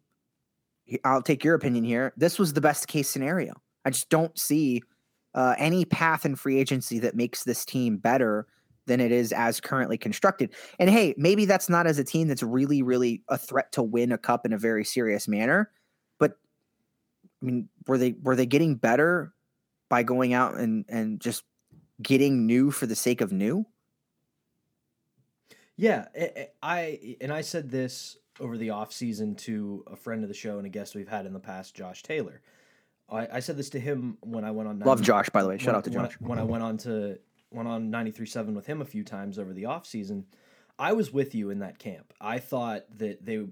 I'll 1.03 1.21
take 1.21 1.43
your 1.43 1.55
opinion 1.55 1.83
here. 1.83 2.13
This 2.17 2.39
was 2.39 2.53
the 2.53 2.61
best 2.61 2.87
case 2.87 3.09
scenario. 3.09 3.53
I 3.85 3.89
just 3.89 4.09
don't 4.09 4.37
see 4.37 4.81
uh, 5.33 5.55
any 5.57 5.85
path 5.85 6.25
in 6.25 6.35
free 6.35 6.59
agency 6.59 6.99
that 6.99 7.15
makes 7.15 7.43
this 7.43 7.65
team 7.65 7.97
better 7.97 8.47
than 8.87 8.99
it 8.99 9.11
is 9.11 9.31
as 9.31 9.61
currently 9.61 9.97
constructed. 9.97 10.53
And 10.79 10.89
hey, 10.89 11.13
maybe 11.17 11.45
that's 11.45 11.69
not 11.69 11.87
as 11.87 11.99
a 11.99 12.03
team 12.03 12.27
that's 12.27 12.43
really, 12.43 12.81
really 12.81 13.21
a 13.29 13.37
threat 13.37 13.71
to 13.73 13.83
win 13.83 14.11
a 14.11 14.17
cup 14.17 14.45
in 14.45 14.53
a 14.53 14.57
very 14.57 14.83
serious 14.83 15.27
manner. 15.27 15.71
But 16.19 16.33
I 17.41 17.45
mean, 17.45 17.69
were 17.87 17.97
they 17.97 18.15
were 18.21 18.35
they 18.35 18.45
getting 18.45 18.75
better 18.75 19.33
by 19.91 20.01
going 20.03 20.33
out 20.33 20.55
and 20.57 20.85
and 20.87 21.19
just 21.19 21.43
getting 22.01 22.47
new 22.47 22.71
for 22.71 22.87
the 22.87 22.95
sake 22.95 23.19
of 23.19 23.31
new? 23.33 23.65
Yeah, 25.75 26.05
I 26.63 27.17
and 27.19 27.31
I 27.31 27.41
said 27.41 27.69
this 27.69 28.17
over 28.39 28.57
the 28.57 28.69
offseason 28.69 29.37
to 29.39 29.83
a 29.91 29.95
friend 29.95 30.23
of 30.23 30.29
the 30.29 30.33
show 30.33 30.57
and 30.57 30.65
a 30.65 30.69
guest 30.69 30.95
we've 30.95 31.09
had 31.09 31.25
in 31.25 31.33
the 31.33 31.39
past, 31.39 31.75
Josh 31.75 32.01
Taylor. 32.03 32.41
I, 33.09 33.27
I 33.33 33.39
said 33.41 33.57
this 33.57 33.69
to 33.71 33.79
him 33.79 34.17
when 34.21 34.45
I 34.45 34.51
went 34.51 34.69
on. 34.69 34.79
90, 34.79 34.89
Love 34.89 35.01
Josh, 35.01 35.29
by 35.29 35.43
the 35.43 35.49
way. 35.49 35.57
Shout 35.57 35.75
out 35.75 35.83
to 35.83 35.89
Josh. 35.89 36.13
When, 36.19 36.29
when 36.29 36.39
I 36.39 36.43
went 36.43 36.63
on 36.63 36.77
to 36.79 37.19
went 37.51 37.67
on 37.67 37.91
93.7 37.91 38.53
with 38.55 38.65
him 38.65 38.81
a 38.81 38.85
few 38.85 39.03
times 39.03 39.37
over 39.37 39.51
the 39.51 39.65
off 39.65 39.85
season, 39.85 40.25
I 40.79 40.93
was 40.93 41.11
with 41.11 41.35
you 41.35 41.49
in 41.49 41.59
that 41.59 41.79
camp. 41.79 42.13
I 42.21 42.39
thought 42.39 42.85
that 42.97 43.25
they 43.25 43.45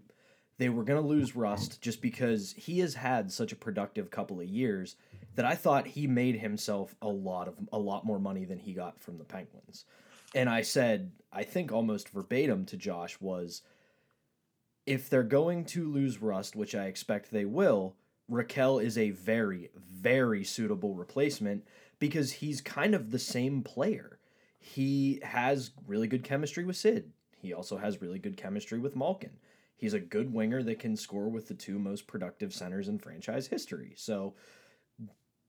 they 0.58 0.70
were 0.70 0.84
going 0.84 1.02
to 1.02 1.08
lose 1.08 1.36
Rust 1.36 1.82
just 1.82 2.02
because 2.02 2.54
he 2.58 2.80
has 2.80 2.94
had 2.94 3.32
such 3.32 3.52
a 3.52 3.58
productive 3.58 4.10
couple 4.10 4.40
of 4.40 4.48
years 4.48 4.96
that 5.40 5.46
I 5.46 5.56
thought 5.56 5.88
he 5.88 6.06
made 6.06 6.36
himself 6.36 6.94
a 7.02 7.08
lot 7.08 7.48
of 7.48 7.56
a 7.72 7.80
lot 7.80 8.06
more 8.06 8.20
money 8.20 8.44
than 8.44 8.60
he 8.60 8.74
got 8.74 9.00
from 9.00 9.18
the 9.18 9.24
Penguins. 9.24 9.86
And 10.36 10.50
I 10.50 10.64
said, 10.64 11.14
I 11.32 11.44
think 11.44 11.72
almost 11.72 12.10
verbatim 12.10 12.66
to 12.66 12.76
Josh 12.76 13.16
was 13.22 13.62
if 14.86 15.10
they're 15.10 15.24
going 15.24 15.64
to 15.68 15.90
lose 15.90 16.22
Rust, 16.22 16.58
which 16.58 16.76
I 16.76 16.88
expect 16.88 17.32
they 17.32 17.46
will, 17.46 17.96
Rakell 18.30 18.84
is 18.84 18.98
a 18.98 19.12
very, 19.12 19.70
very 19.78 20.44
suitable 20.44 20.94
replacement 20.94 21.66
because 22.00 22.34
he's 22.34 22.60
kind 22.60 22.94
of 22.94 23.12
the 23.12 23.18
same 23.18 23.62
player. 23.64 24.20
He 24.60 25.22
has 25.24 25.72
really 25.88 26.10
good 26.10 26.26
chemistry 26.26 26.66
with 26.66 26.76
Sid. 26.76 27.14
He 27.38 27.54
also 27.54 27.78
has 27.78 28.02
really 28.02 28.20
good 28.20 28.36
chemistry 28.36 28.78
with 28.80 28.98
Malkin. 28.98 29.38
He's 29.78 29.94
a 29.94 30.02
good 30.02 30.34
winger 30.34 30.62
that 30.64 30.80
can 30.80 30.98
score 30.98 31.30
with 31.30 31.48
the 31.48 31.54
two 31.54 31.80
most 31.80 32.08
productive 32.08 32.54
centers 32.54 32.90
in 32.90 33.00
franchise 33.00 33.48
history. 33.48 33.94
So 33.96 34.34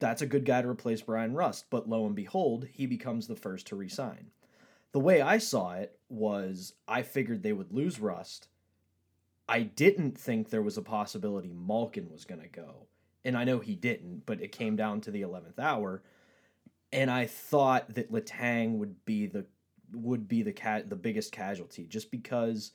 that's 0.01 0.23
a 0.23 0.27
good 0.27 0.45
guy 0.45 0.63
to 0.63 0.69
replace 0.69 1.03
Bryan 1.03 1.35
Rust. 1.35 1.67
But 1.71 1.89
lo 1.89 2.07
and 2.07 2.17
behold, 2.17 2.67
he 2.73 2.87
becomes 2.87 3.27
the 3.27 3.37
first 3.37 3.69
to 3.69 3.77
resign. 3.77 4.31
The 4.93 5.01
way 5.01 5.21
I 5.21 5.39
saw 5.39 5.75
it 5.75 5.97
was 6.09 6.75
I 6.89 7.03
figured 7.03 7.43
they 7.43 7.53
would 7.53 7.73
lose 7.73 8.01
Rust 8.01 8.49
I 9.51 9.63
didn't 9.63 10.17
think 10.17 10.49
there 10.49 10.63
was 10.63 10.79
a 10.79 10.83
possibility 10.83 11.53
Malkin 11.53 12.09
was 12.09 12.25
going 12.25 12.41
to 12.41 12.47
go. 12.47 12.87
And 13.25 13.37
I 13.37 13.43
know 13.43 13.59
he 13.59 13.75
didn't, 13.75 14.25
but 14.25 14.41
it 14.41 14.53
came 14.53 14.77
down 14.77 15.01
to 15.03 15.11
the 15.11 15.23
11th 15.23 15.59
hour. 15.59 16.05
And 16.93 17.11
I 17.11 17.27
thought 17.27 17.97
that 17.97 18.13
Letang 18.13 18.79
would 18.79 19.05
be 19.05 19.27
the 19.27 19.45
would 19.93 20.29
be 20.29 20.45
the 20.45 20.53
cat 20.53 20.89
the 20.89 20.95
biggest 20.95 21.33
casualty 21.33 21.85
just 21.85 22.13
because 22.13 22.71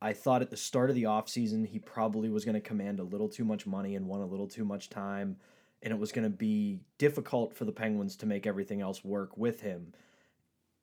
I 0.00 0.12
thought 0.12 0.40
at 0.40 0.50
the 0.50 0.56
start 0.56 0.88
of 0.88 0.94
the 0.94 1.02
offseason 1.02 1.66
he 1.66 1.80
probably 1.80 2.30
was 2.30 2.44
going 2.44 2.54
to 2.54 2.60
command 2.60 3.00
a 3.00 3.04
little 3.04 3.28
too 3.28 3.44
much 3.44 3.66
money 3.66 3.96
and 3.96 4.06
want 4.06 4.22
a 4.22 4.26
little 4.26 4.46
too 4.46 4.64
much 4.64 4.88
time 4.88 5.36
and 5.82 5.92
it 5.92 5.98
was 5.98 6.12
going 6.12 6.24
to 6.24 6.36
be 6.36 6.80
difficult 6.98 7.54
for 7.54 7.64
the 7.64 7.72
Penguins 7.72 8.16
to 8.16 8.26
make 8.26 8.46
everything 8.46 8.80
else 8.80 9.04
work 9.04 9.36
with 9.36 9.60
him. 9.60 9.92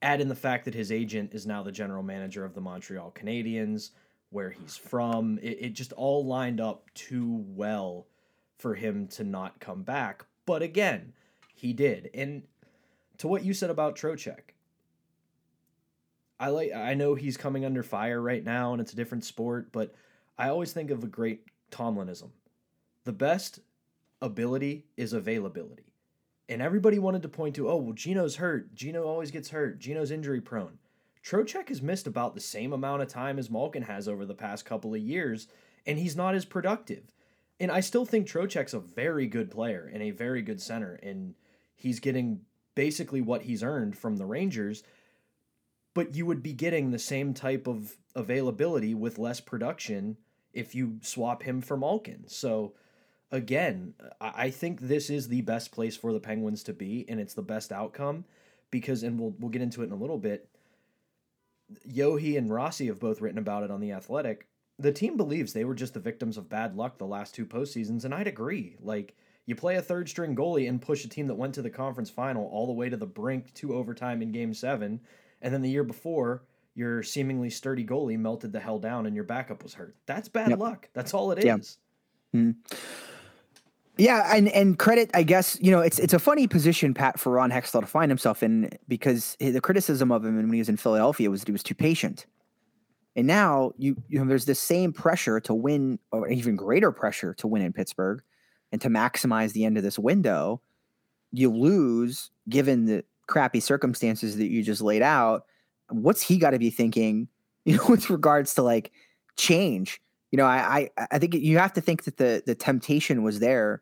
Add 0.01 0.21
in 0.21 0.27
the 0.27 0.35
fact 0.35 0.65
that 0.65 0.73
his 0.73 0.91
agent 0.91 1.33
is 1.33 1.45
now 1.45 1.63
the 1.63 1.71
general 1.71 2.03
manager 2.03 2.45
of 2.45 2.53
the 2.53 2.61
Montreal 2.61 3.11
Canadiens, 3.11 3.91
where 4.29 4.49
he's 4.49 4.77
from. 4.77 5.39
It, 5.41 5.57
it 5.61 5.69
just 5.73 5.93
all 5.93 6.25
lined 6.25 6.61
up 6.61 6.89
too 6.93 7.43
well 7.47 8.07
for 8.57 8.75
him 8.75 9.07
to 9.07 9.23
not 9.23 9.59
come 9.59 9.83
back. 9.83 10.25
But 10.45 10.61
again, 10.61 11.13
he 11.53 11.73
did. 11.73 12.09
And 12.13 12.43
to 13.17 13.27
what 13.27 13.43
you 13.43 13.53
said 13.53 13.69
about 13.69 13.95
Trocheck, 13.95 14.53
I 16.39 16.49
like 16.49 16.73
I 16.73 16.93
know 16.93 17.15
he's 17.15 17.37
coming 17.37 17.65
under 17.65 17.81
fire 17.81 18.21
right 18.21 18.43
now 18.43 18.73
and 18.73 18.81
it's 18.81 18.93
a 18.93 18.97
different 18.97 19.23
sport, 19.23 19.71
but 19.71 19.93
I 20.37 20.49
always 20.49 20.73
think 20.73 20.91
of 20.91 21.03
a 21.03 21.07
great 21.07 21.45
Tomlinism. 21.71 22.29
The 23.05 23.13
best 23.13 23.59
ability 24.25 24.85
is 24.97 25.13
availability. 25.13 25.93
And 26.49 26.61
everybody 26.61 26.99
wanted 26.99 27.21
to 27.21 27.29
point 27.29 27.55
to, 27.55 27.69
oh, 27.69 27.77
well, 27.77 27.93
Gino's 27.93 28.35
hurt. 28.35 28.75
Gino 28.75 29.03
always 29.05 29.31
gets 29.31 29.49
hurt. 29.49 29.79
Gino's 29.79 30.11
injury 30.11 30.41
prone. 30.41 30.79
Trocheck 31.23 31.69
has 31.69 31.81
missed 31.81 32.05
about 32.05 32.35
the 32.35 32.41
same 32.41 32.71
amount 32.73 33.01
of 33.01 33.07
time 33.07 33.39
as 33.39 33.49
Malkin 33.49 33.83
has 33.83 34.07
over 34.07 34.25
the 34.25 34.35
past 34.35 34.65
couple 34.65 34.93
of 34.93 35.01
years, 35.01 35.47
and 35.85 35.97
he's 35.97 36.15
not 36.15 36.35
as 36.35 36.45
productive. 36.45 37.11
And 37.59 37.71
I 37.71 37.79
still 37.79 38.05
think 38.05 38.27
Trocheck's 38.27 38.73
a 38.73 38.79
very 38.79 39.25
good 39.25 39.49
player 39.49 39.89
and 39.91 40.03
a 40.03 40.11
very 40.11 40.41
good 40.41 40.61
center, 40.61 40.99
and 41.01 41.33
he's 41.75 41.99
getting 41.99 42.41
basically 42.75 43.21
what 43.21 43.43
he's 43.43 43.63
earned 43.63 43.97
from 43.97 44.17
the 44.17 44.25
Rangers. 44.25 44.83
But 45.95 46.15
you 46.15 46.25
would 46.27 46.43
be 46.43 46.53
getting 46.53 46.91
the 46.91 46.99
same 46.99 47.33
type 47.33 47.65
of 47.65 47.95
availability 48.13 48.93
with 48.93 49.17
less 49.17 49.39
production 49.39 50.17
if 50.53 50.75
you 50.75 50.99
swap 51.01 51.41
him 51.41 51.61
for 51.61 51.75
Malkin. 51.75 52.25
So 52.27 52.73
again, 53.31 53.93
I 54.21 54.49
think 54.49 54.81
this 54.81 55.09
is 55.09 55.27
the 55.27 55.41
best 55.41 55.71
place 55.71 55.95
for 55.95 56.13
the 56.13 56.19
Penguins 56.19 56.63
to 56.63 56.73
be, 56.73 57.05
and 57.07 57.19
it's 57.19 57.33
the 57.33 57.41
best 57.41 57.71
outcome 57.71 58.25
because, 58.71 59.03
and 59.03 59.19
we'll 59.19 59.35
we'll 59.39 59.51
get 59.51 59.61
into 59.61 59.81
it 59.81 59.85
in 59.85 59.91
a 59.91 59.97
little 59.97 60.17
bit. 60.17 60.49
Yohe 61.89 62.37
and 62.37 62.51
Rossi 62.51 62.87
have 62.87 62.99
both 62.99 63.21
written 63.21 63.39
about 63.39 63.63
it 63.63 63.71
on 63.71 63.81
the 63.81 63.91
Athletic. 63.91 64.47
The 64.77 64.91
team 64.91 65.17
believes 65.17 65.53
they 65.53 65.65
were 65.65 65.75
just 65.75 65.93
the 65.93 65.99
victims 65.99 66.37
of 66.37 66.49
bad 66.49 66.75
luck 66.75 66.97
the 66.97 67.05
last 67.05 67.33
two 67.33 67.45
postseasons, 67.45 68.05
and 68.05 68.13
I'd 68.13 68.27
agree. 68.27 68.75
Like 68.81 69.15
you 69.45 69.55
play 69.55 69.75
a 69.75 69.81
third 69.81 70.09
string 70.09 70.35
goalie 70.35 70.69
and 70.69 70.81
push 70.81 71.05
a 71.05 71.09
team 71.09 71.27
that 71.27 71.35
went 71.35 71.55
to 71.55 71.61
the 71.61 71.69
conference 71.69 72.09
final 72.09 72.45
all 72.47 72.67
the 72.67 72.73
way 72.73 72.89
to 72.89 72.97
the 72.97 73.05
brink 73.05 73.53
to 73.55 73.75
overtime 73.75 74.21
in 74.21 74.31
Game 74.31 74.53
Seven, 74.53 74.99
and 75.41 75.53
then 75.53 75.61
the 75.61 75.69
year 75.69 75.83
before 75.83 76.43
your 76.75 77.01
seemingly 77.01 77.49
sturdy 77.49 77.85
goalie 77.85 78.19
melted 78.19 78.51
the 78.51 78.59
hell 78.59 78.79
down 78.79 79.05
and 79.05 79.15
your 79.15 79.23
backup 79.23 79.63
was 79.63 79.73
hurt. 79.73 79.95
That's 80.05 80.27
bad 80.27 80.49
yep. 80.49 80.59
luck. 80.59 80.89
That's 80.93 81.13
all 81.13 81.31
it 81.31 81.39
is. 81.39 81.77
Mm-hmm. 82.35 82.75
Yeah, 83.97 84.35
and 84.35 84.49
and 84.49 84.77
credit, 84.77 85.09
I 85.13 85.23
guess 85.23 85.57
you 85.61 85.71
know 85.71 85.79
it's 85.79 85.99
it's 85.99 86.13
a 86.13 86.19
funny 86.19 86.47
position, 86.47 86.93
Pat, 86.93 87.17
for 87.19 87.31
Ron 87.31 87.49
Hextall 87.49 87.79
to 87.81 87.87
find 87.87 88.11
himself 88.11 88.43
in 88.43 88.69
because 88.89 89.37
the 89.39 89.61
criticism 89.61 90.11
of 90.11 90.25
him 90.25 90.35
when 90.35 90.51
he 90.51 90.59
was 90.59 90.67
in 90.67 90.75
Philadelphia 90.75 91.29
was 91.29 91.41
that 91.41 91.47
he 91.47 91.53
was 91.53 91.63
too 91.63 91.75
patient, 91.75 92.25
and 93.15 93.25
now 93.25 93.71
you 93.77 93.95
you 94.09 94.19
know 94.19 94.25
there's 94.25 94.45
this 94.45 94.59
same 94.59 94.91
pressure 94.91 95.39
to 95.41 95.53
win, 95.53 95.97
or 96.11 96.27
even 96.27 96.57
greater 96.57 96.91
pressure 96.91 97.33
to 97.35 97.47
win 97.47 97.61
in 97.61 97.71
Pittsburgh, 97.71 98.21
and 98.73 98.81
to 98.81 98.89
maximize 98.89 99.53
the 99.53 99.63
end 99.63 99.77
of 99.77 99.83
this 99.83 99.97
window. 99.97 100.61
You 101.31 101.49
lose 101.49 102.31
given 102.49 102.85
the 102.85 103.05
crappy 103.27 103.61
circumstances 103.61 104.35
that 104.37 104.47
you 104.47 104.61
just 104.61 104.81
laid 104.81 105.03
out. 105.03 105.45
What's 105.89 106.21
he 106.21 106.37
got 106.37 106.51
to 106.51 106.59
be 106.59 106.69
thinking, 106.69 107.29
you 107.65 107.77
know, 107.77 107.85
with 107.87 108.09
regards 108.09 108.55
to 108.55 108.61
like 108.61 108.91
change? 109.37 110.01
You 110.31 110.37
know, 110.37 110.45
I, 110.45 110.89
I 110.97 111.07
I 111.11 111.19
think 111.19 111.33
you 111.35 111.59
have 111.59 111.71
to 111.73 111.81
think 111.81 112.03
that 112.03 112.17
the 112.17 112.43
the 112.45 112.55
temptation 112.55 113.23
was 113.23 113.39
there 113.39 113.81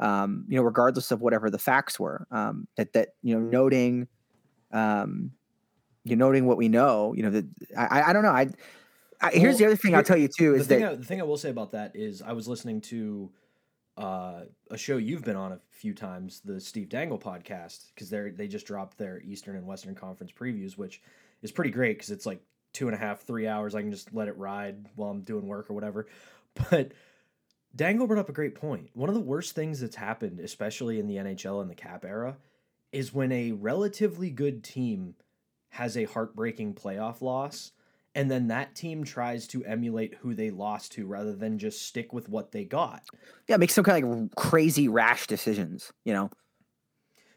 um, 0.00 0.44
you 0.48 0.56
know, 0.56 0.62
regardless 0.62 1.10
of 1.10 1.20
whatever 1.20 1.50
the 1.50 1.58
facts 1.58 1.98
were. 1.98 2.26
Um, 2.30 2.66
that 2.76 2.92
that 2.94 3.10
you 3.22 3.38
know, 3.38 3.40
noting, 3.40 4.08
um, 4.72 5.32
you 6.04 6.16
noting 6.16 6.46
what 6.46 6.56
we 6.56 6.68
know. 6.68 7.14
You 7.16 7.24
know, 7.24 7.30
that 7.30 7.46
I 7.76 8.02
I 8.10 8.12
don't 8.12 8.22
know. 8.22 8.30
I, 8.30 8.48
I 9.20 9.30
well, 9.30 9.32
here's 9.32 9.58
the 9.58 9.66
other 9.66 9.76
thing 9.76 9.92
here, 9.92 9.98
I'll 9.98 10.04
tell 10.04 10.16
you 10.16 10.28
too 10.28 10.54
is 10.54 10.68
the 10.68 10.76
that 10.76 10.92
I, 10.92 10.94
the 10.96 11.04
thing 11.04 11.20
I 11.20 11.24
will 11.24 11.36
say 11.36 11.50
about 11.50 11.72
that 11.72 11.94
is 11.94 12.22
I 12.22 12.32
was 12.32 12.48
listening 12.48 12.80
to 12.82 13.30
uh, 13.96 14.40
a 14.70 14.76
show 14.76 14.96
you've 14.96 15.24
been 15.24 15.36
on 15.36 15.52
a 15.52 15.60
few 15.70 15.94
times, 15.94 16.40
the 16.44 16.60
Steve 16.60 16.88
Dangle 16.88 17.18
podcast, 17.18 17.92
because 17.94 18.10
they 18.10 18.30
they 18.30 18.48
just 18.48 18.66
dropped 18.66 18.98
their 18.98 19.20
Eastern 19.22 19.56
and 19.56 19.66
Western 19.66 19.94
Conference 19.94 20.32
previews, 20.32 20.76
which 20.76 21.00
is 21.42 21.52
pretty 21.52 21.70
great 21.70 21.96
because 21.96 22.10
it's 22.10 22.26
like 22.26 22.42
two 22.72 22.88
and 22.88 22.94
a 22.94 22.98
half, 22.98 23.22
three 23.22 23.46
hours. 23.46 23.74
I 23.74 23.82
can 23.82 23.92
just 23.92 24.12
let 24.12 24.28
it 24.28 24.36
ride 24.36 24.86
while 24.96 25.10
I'm 25.10 25.22
doing 25.22 25.46
work 25.46 25.70
or 25.70 25.74
whatever. 25.74 26.06
But 26.70 26.92
Dangle 27.76 28.06
brought 28.06 28.20
up 28.20 28.28
a 28.28 28.32
great 28.32 28.54
point. 28.54 28.90
One 28.94 29.08
of 29.08 29.14
the 29.14 29.20
worst 29.20 29.54
things 29.54 29.80
that's 29.80 29.96
happened, 29.96 30.40
especially 30.40 30.98
in 30.98 31.06
the 31.06 31.16
NHL 31.16 31.60
and 31.60 31.70
the 31.70 31.74
cap 31.74 32.04
era, 32.04 32.36
is 32.92 33.12
when 33.12 33.32
a 33.32 33.52
relatively 33.52 34.30
good 34.30 34.62
team 34.62 35.14
has 35.70 35.96
a 35.96 36.04
heartbreaking 36.04 36.74
playoff 36.74 37.20
loss, 37.20 37.72
and 38.14 38.30
then 38.30 38.46
that 38.46 38.76
team 38.76 39.02
tries 39.02 39.48
to 39.48 39.64
emulate 39.64 40.14
who 40.20 40.34
they 40.34 40.50
lost 40.50 40.92
to 40.92 41.04
rather 41.04 41.34
than 41.34 41.58
just 41.58 41.82
stick 41.82 42.12
with 42.12 42.28
what 42.28 42.52
they 42.52 42.64
got. 42.64 43.02
Yeah, 43.48 43.56
make 43.56 43.70
some 43.70 43.84
kind 43.84 44.04
of 44.04 44.10
like 44.10 44.34
crazy 44.36 44.86
rash 44.86 45.26
decisions, 45.26 45.92
you 46.04 46.12
know. 46.12 46.30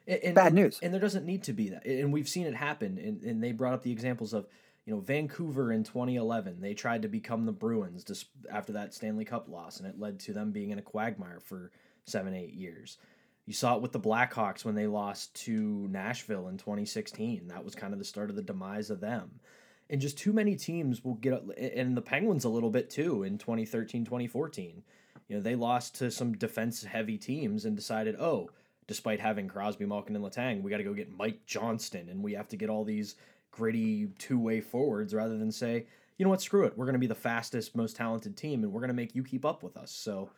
And, 0.08 0.20
and, 0.24 0.36
Bad 0.36 0.54
news. 0.54 0.80
And 0.84 0.94
there 0.94 1.02
doesn't 1.02 1.26
need 1.26 1.44
to 1.44 1.54
be 1.54 1.70
that. 1.70 1.86
And 1.86 2.14
we've 2.14 2.30
seen 2.30 2.46
it 2.46 2.54
happen. 2.54 3.00
And, 3.00 3.24
and 3.24 3.44
they 3.44 3.52
brought 3.52 3.74
up 3.74 3.82
the 3.82 3.92
examples 3.92 4.34
of 4.34 4.46
you 4.88 4.94
know, 4.94 5.02
Vancouver 5.02 5.74
in 5.74 5.84
2011, 5.84 6.62
they 6.62 6.74
tried 6.74 7.02
to 7.02 7.10
become 7.10 7.46
the 7.46 7.52
Bruins 7.52 8.06
just 8.06 8.28
after 8.50 8.72
that 8.72 8.94
Stanley 8.94 9.26
Cup 9.26 9.50
loss, 9.50 9.80
and 9.80 9.88
it 9.88 10.00
led 10.00 10.18
to 10.22 10.34
them 10.34 10.52
being 10.52 10.70
in 10.70 10.80
a 10.80 10.82
quagmire 10.82 11.42
for 11.42 11.72
seven, 12.06 12.34
eight 12.34 12.54
years. 12.54 12.98
You 13.46 13.54
saw 13.54 13.76
it 13.76 13.82
with 13.82 13.92
the 13.92 14.00
Blackhawks 14.00 14.64
when 14.64 14.76
they 14.76 14.88
lost 14.88 15.34
to 15.44 15.90
Nashville 15.92 16.48
in 16.48 16.58
2016. 16.58 17.50
That 17.50 17.66
was 17.66 17.76
kind 17.76 17.92
of 17.92 18.00
the 18.00 18.06
start 18.06 18.30
of 18.30 18.38
the 18.38 18.42
demise 18.42 18.90
of 18.90 19.02
them. 19.02 19.42
And 19.90 20.00
just 20.00 20.18
too 20.18 20.32
many 20.32 20.56
teams 20.56 21.04
will 21.04 21.16
get, 21.16 21.44
and 21.58 21.96
the 21.96 22.02
Penguins 22.02 22.46
a 22.46 22.50
little 22.50 22.70
bit 22.70 22.90
too 22.90 23.24
in 23.24 23.38
2013, 23.38 24.06
2014. 24.06 24.84
You 25.28 25.36
know, 25.36 25.42
they 25.42 25.56
lost 25.56 25.96
to 25.96 26.10
some 26.10 26.32
defense 26.38 26.86
heavy 26.86 27.18
teams 27.18 27.66
and 27.66 27.76
decided, 27.76 28.16
oh, 28.18 28.52
despite 28.88 29.20
having 29.20 29.50
Crosby, 29.50 29.86
Malkin, 29.86 30.16
and 30.16 30.24
Letang, 30.24 30.62
we 30.62 30.72
got 30.72 30.78
to 30.78 30.84
go 30.86 30.94
get 30.94 31.12
Mike 31.12 31.46
Johnston 31.46 32.08
and 32.08 32.24
we 32.24 32.34
have 32.36 32.48
to 32.48 32.56
get 32.56 32.70
all 32.70 32.86
these 32.86 33.16
gritty 33.58 34.08
two 34.20 34.40
way 34.40 34.62
forwards 34.62 35.14
rather 35.14 35.38
than 35.38 35.52
say, 35.52 35.88
you 36.18 36.24
know 36.24 36.30
what, 36.30 36.42
screw 36.42 36.66
it. 36.66 36.78
We're 36.78 36.86
going 36.86 36.94
to 36.94 37.00
be 37.00 37.08
the 37.08 37.16
fastest, 37.16 37.76
most 37.76 37.96
talented 37.96 38.38
team, 38.38 38.64
and 38.64 38.72
we're 38.72 38.82
going 38.82 38.90
to 38.90 38.94
make 38.94 39.16
you 39.16 39.24
keep 39.24 39.46
up 39.46 39.64
with 39.64 39.76
us. 39.78 39.92
So 39.92 40.30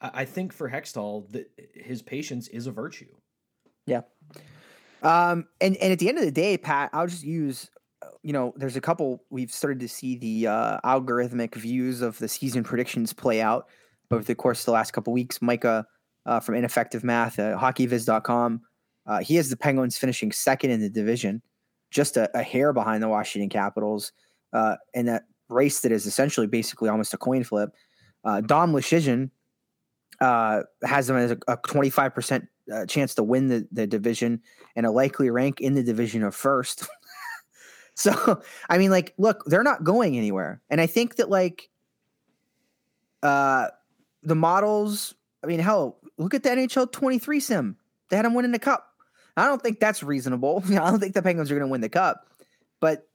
I, 0.00 0.10
I 0.14 0.24
think 0.24 0.52
for 0.52 0.70
Hextall, 0.70 1.30
that 1.32 1.50
his 1.74 2.02
patience 2.02 2.48
is 2.48 2.66
a 2.66 2.70
virtue. 2.70 3.14
Yeah. 3.86 4.02
Um, 5.02 5.46
and, 5.60 5.76
and 5.76 5.92
at 5.92 5.98
the 5.98 6.08
end 6.08 6.18
of 6.18 6.24
the 6.24 6.30
day, 6.30 6.58
Pat, 6.58 6.90
I'll 6.92 7.06
just 7.06 7.24
use, 7.24 7.70
you 8.22 8.32
know, 8.32 8.52
there's 8.56 8.76
a 8.76 8.80
couple, 8.80 9.24
we've 9.30 9.52
started 9.52 9.80
to 9.80 9.88
see 9.88 10.16
the 10.16 10.48
uh, 10.48 10.80
algorithmic 10.84 11.54
views 11.54 12.02
of 12.02 12.18
the 12.18 12.28
season 12.28 12.64
predictions 12.64 13.12
play 13.12 13.40
out 13.40 13.68
over 14.10 14.22
the 14.24 14.34
course 14.34 14.60
of 14.60 14.66
the 14.66 14.72
last 14.72 14.92
couple 14.92 15.12
weeks. 15.12 15.40
Micah 15.40 15.86
uh, 16.26 16.40
from 16.40 16.54
Ineffective 16.54 17.04
Math, 17.04 17.38
uh, 17.38 17.56
hockeyviz.com, 17.56 18.60
uh, 19.06 19.18
he 19.20 19.36
has 19.36 19.48
the 19.48 19.56
Penguins 19.56 19.96
finishing 19.96 20.32
second 20.32 20.70
in 20.70 20.80
the 20.80 20.90
division 20.90 21.42
just 21.90 22.16
a, 22.16 22.30
a 22.38 22.42
hair 22.42 22.72
behind 22.72 23.02
the 23.02 23.08
Washington 23.08 23.48
Capitals 23.48 24.12
uh, 24.52 24.76
in 24.94 25.06
that 25.06 25.24
race 25.48 25.80
that 25.80 25.92
is 25.92 26.06
essentially 26.06 26.46
basically 26.46 26.88
almost 26.88 27.14
a 27.14 27.18
coin 27.18 27.44
flip. 27.44 27.70
Uh, 28.24 28.40
Dom 28.40 28.72
Luszczyszyn 28.72 29.30
uh, 30.20 30.62
has 30.82 31.06
them 31.06 31.16
as 31.16 31.30
a, 31.30 31.38
a 31.46 31.56
25% 31.56 32.46
uh, 32.72 32.86
chance 32.86 33.14
to 33.14 33.22
win 33.22 33.48
the, 33.48 33.66
the 33.72 33.86
division 33.86 34.42
and 34.76 34.84
a 34.84 34.90
likely 34.90 35.30
rank 35.30 35.60
in 35.60 35.74
the 35.74 35.82
division 35.82 36.22
of 36.22 36.34
first. 36.34 36.86
so, 37.94 38.42
I 38.68 38.78
mean, 38.78 38.90
like, 38.90 39.14
look, 39.18 39.44
they're 39.46 39.62
not 39.62 39.84
going 39.84 40.16
anywhere. 40.16 40.60
And 40.68 40.80
I 40.80 40.86
think 40.86 41.16
that, 41.16 41.30
like, 41.30 41.70
uh, 43.22 43.68
the 44.22 44.34
models, 44.34 45.14
I 45.42 45.46
mean, 45.46 45.60
hell, 45.60 45.98
look 46.18 46.34
at 46.34 46.42
the 46.42 46.50
NHL 46.50 46.90
23 46.92 47.40
sim. 47.40 47.76
They 48.10 48.16
had 48.16 48.24
them 48.24 48.34
winning 48.34 48.52
the 48.52 48.58
cup. 48.58 48.87
I 49.38 49.46
don't 49.46 49.62
think 49.62 49.80
that's 49.80 50.02
reasonable. 50.02 50.62
I 50.68 50.74
don't 50.74 51.00
think 51.00 51.14
the 51.14 51.22
Penguins 51.22 51.50
are 51.50 51.54
going 51.54 51.68
to 51.68 51.70
win 51.70 51.80
the 51.80 51.88
cup, 51.88 52.26
but 52.80 53.08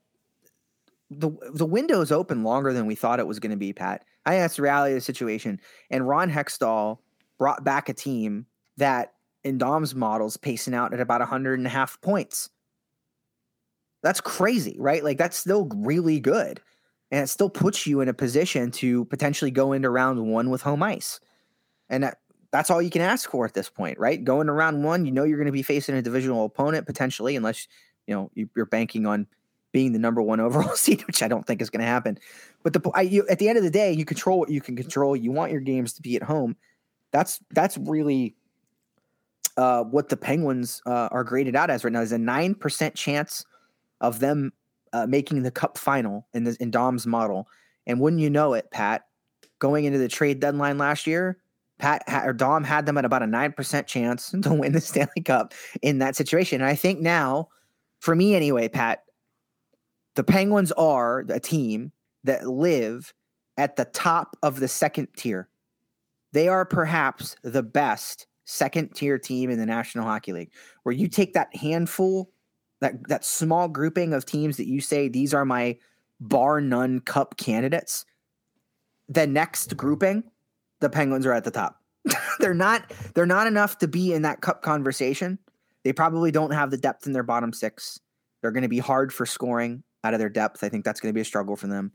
the 1.10 1.30
the 1.52 1.66
window 1.66 2.00
is 2.00 2.12
open 2.12 2.42
longer 2.42 2.72
than 2.72 2.86
we 2.86 2.94
thought 2.94 3.20
it 3.20 3.26
was 3.26 3.38
going 3.38 3.50
to 3.50 3.56
be. 3.56 3.72
Pat, 3.72 4.04
I 4.24 4.30
think 4.30 4.42
that's 4.42 4.56
the 4.56 4.62
reality 4.62 4.94
of 4.94 4.98
the 4.98 5.00
situation. 5.02 5.60
And 5.90 6.08
Ron 6.08 6.30
Hextall 6.30 6.98
brought 7.38 7.64
back 7.64 7.88
a 7.88 7.94
team 7.94 8.46
that, 8.76 9.12
in 9.42 9.58
Dom's 9.58 9.94
models, 9.94 10.36
pacing 10.36 10.74
out 10.74 10.94
at 10.94 11.00
about 11.00 11.20
100 11.20 11.20
and 11.20 11.22
a 11.22 11.30
hundred 11.30 11.58
and 11.58 11.66
a 11.66 11.70
half 11.70 12.00
points. 12.00 12.50
That's 14.02 14.20
crazy, 14.20 14.76
right? 14.78 15.02
Like 15.02 15.18
that's 15.18 15.36
still 15.36 15.68
really 15.74 16.20
good, 16.20 16.60
and 17.10 17.24
it 17.24 17.28
still 17.28 17.50
puts 17.50 17.86
you 17.86 18.00
in 18.00 18.08
a 18.08 18.14
position 18.14 18.70
to 18.72 19.04
potentially 19.06 19.50
go 19.50 19.72
into 19.72 19.90
round 19.90 20.20
one 20.26 20.50
with 20.50 20.62
home 20.62 20.82
ice. 20.82 21.20
And 21.88 22.02
that, 22.02 22.18
that's 22.54 22.70
all 22.70 22.80
you 22.80 22.88
can 22.88 23.02
ask 23.02 23.28
for 23.28 23.44
at 23.44 23.52
this 23.52 23.68
point, 23.68 23.98
right? 23.98 24.22
Going 24.22 24.46
to 24.46 24.52
round 24.52 24.84
one, 24.84 25.04
you 25.04 25.10
know 25.10 25.24
you're 25.24 25.38
going 25.38 25.46
to 25.46 25.52
be 25.52 25.64
facing 25.64 25.96
a 25.96 26.02
divisional 26.02 26.44
opponent 26.44 26.86
potentially, 26.86 27.34
unless 27.34 27.66
you 28.06 28.14
know 28.14 28.30
you're 28.54 28.66
banking 28.66 29.06
on 29.06 29.26
being 29.72 29.92
the 29.92 29.98
number 29.98 30.22
one 30.22 30.38
overall 30.46 30.76
seed, 30.76 31.04
which 31.08 31.20
I 31.20 31.26
don't 31.26 31.44
think 31.44 31.60
is 31.60 31.68
going 31.68 31.80
to 31.80 31.86
happen. 31.86 32.16
But 32.62 32.72
the 32.72 32.90
I, 32.94 33.00
you, 33.00 33.26
at 33.26 33.40
the 33.40 33.48
end 33.48 33.58
of 33.58 33.64
the 33.64 33.70
day, 33.70 33.92
you 33.92 34.04
control 34.04 34.38
what 34.38 34.50
you 34.50 34.60
can 34.60 34.76
control. 34.76 35.16
You 35.16 35.32
want 35.32 35.50
your 35.50 35.62
games 35.62 35.94
to 35.94 36.02
be 36.02 36.14
at 36.14 36.22
home. 36.22 36.54
That's 37.10 37.40
that's 37.50 37.76
really 37.76 38.36
uh, 39.56 39.82
what 39.82 40.08
the 40.08 40.16
Penguins 40.16 40.80
uh, 40.86 41.08
are 41.10 41.24
graded 41.24 41.56
out 41.56 41.70
as 41.70 41.82
right 41.82 41.92
now 41.92 42.02
is 42.02 42.12
a 42.12 42.18
nine 42.18 42.54
percent 42.54 42.94
chance 42.94 43.44
of 44.00 44.20
them 44.20 44.52
uh, 44.92 45.08
making 45.08 45.42
the 45.42 45.50
Cup 45.50 45.76
final 45.76 46.28
in 46.34 46.44
the 46.44 46.56
in 46.60 46.70
Dom's 46.70 47.04
model. 47.04 47.48
And 47.84 47.98
wouldn't 47.98 48.22
you 48.22 48.30
know 48.30 48.52
it, 48.54 48.70
Pat? 48.70 49.06
Going 49.58 49.86
into 49.86 49.98
the 49.98 50.06
trade 50.06 50.38
deadline 50.38 50.78
last 50.78 51.04
year, 51.04 51.38
Pat 51.78 52.04
or 52.08 52.32
Dom 52.32 52.64
had 52.64 52.86
them 52.86 52.96
at 52.98 53.04
about 53.04 53.22
a 53.22 53.26
nine 53.26 53.52
percent 53.52 53.86
chance 53.86 54.30
to 54.42 54.52
win 54.52 54.72
the 54.72 54.80
Stanley 54.80 55.22
Cup 55.24 55.54
in 55.82 55.98
that 55.98 56.16
situation. 56.16 56.60
And 56.60 56.70
I 56.70 56.74
think 56.74 57.00
now, 57.00 57.48
for 58.00 58.14
me 58.14 58.34
anyway, 58.34 58.68
Pat, 58.68 59.04
the 60.14 60.24
Penguins 60.24 60.72
are 60.72 61.24
a 61.28 61.40
team 61.40 61.92
that 62.22 62.46
live 62.46 63.12
at 63.56 63.76
the 63.76 63.84
top 63.86 64.36
of 64.42 64.60
the 64.60 64.68
second 64.68 65.08
tier. 65.16 65.48
They 66.32 66.48
are 66.48 66.64
perhaps 66.64 67.36
the 67.42 67.62
best 67.62 68.26
second 68.44 68.94
tier 68.94 69.18
team 69.18 69.50
in 69.50 69.58
the 69.58 69.66
National 69.66 70.04
Hockey 70.04 70.32
League, 70.32 70.52
where 70.82 70.94
you 70.94 71.08
take 71.08 71.34
that 71.34 71.54
handful, 71.56 72.30
that 72.80 73.08
that 73.08 73.24
small 73.24 73.68
grouping 73.68 74.12
of 74.12 74.24
teams 74.24 74.56
that 74.56 74.66
you 74.68 74.80
say 74.80 75.08
these 75.08 75.32
are 75.34 75.44
my 75.44 75.76
bar 76.20 76.60
none 76.60 77.00
cup 77.00 77.36
candidates. 77.36 78.04
The 79.08 79.26
next 79.26 79.76
grouping, 79.76 80.24
the 80.84 80.90
Penguins 80.90 81.26
are 81.26 81.32
at 81.32 81.44
the 81.44 81.50
top. 81.50 81.80
they're 82.38 82.54
not 82.54 82.92
they're 83.14 83.26
not 83.26 83.46
enough 83.46 83.78
to 83.78 83.88
be 83.88 84.12
in 84.12 84.22
that 84.22 84.42
cup 84.42 84.62
conversation. 84.62 85.38
They 85.82 85.92
probably 85.92 86.30
don't 86.30 86.52
have 86.52 86.70
the 86.70 86.76
depth 86.76 87.06
in 87.06 87.12
their 87.12 87.22
bottom 87.22 87.52
six. 87.52 87.98
They're 88.40 88.52
going 88.52 88.62
to 88.62 88.68
be 88.68 88.78
hard 88.78 89.12
for 89.12 89.26
scoring 89.26 89.82
out 90.02 90.12
of 90.12 90.20
their 90.20 90.28
depth. 90.28 90.62
I 90.62 90.68
think 90.68 90.84
that's 90.84 91.00
going 91.00 91.10
to 91.10 91.14
be 91.14 91.22
a 91.22 91.24
struggle 91.24 91.56
for 91.56 91.66
them. 91.66 91.92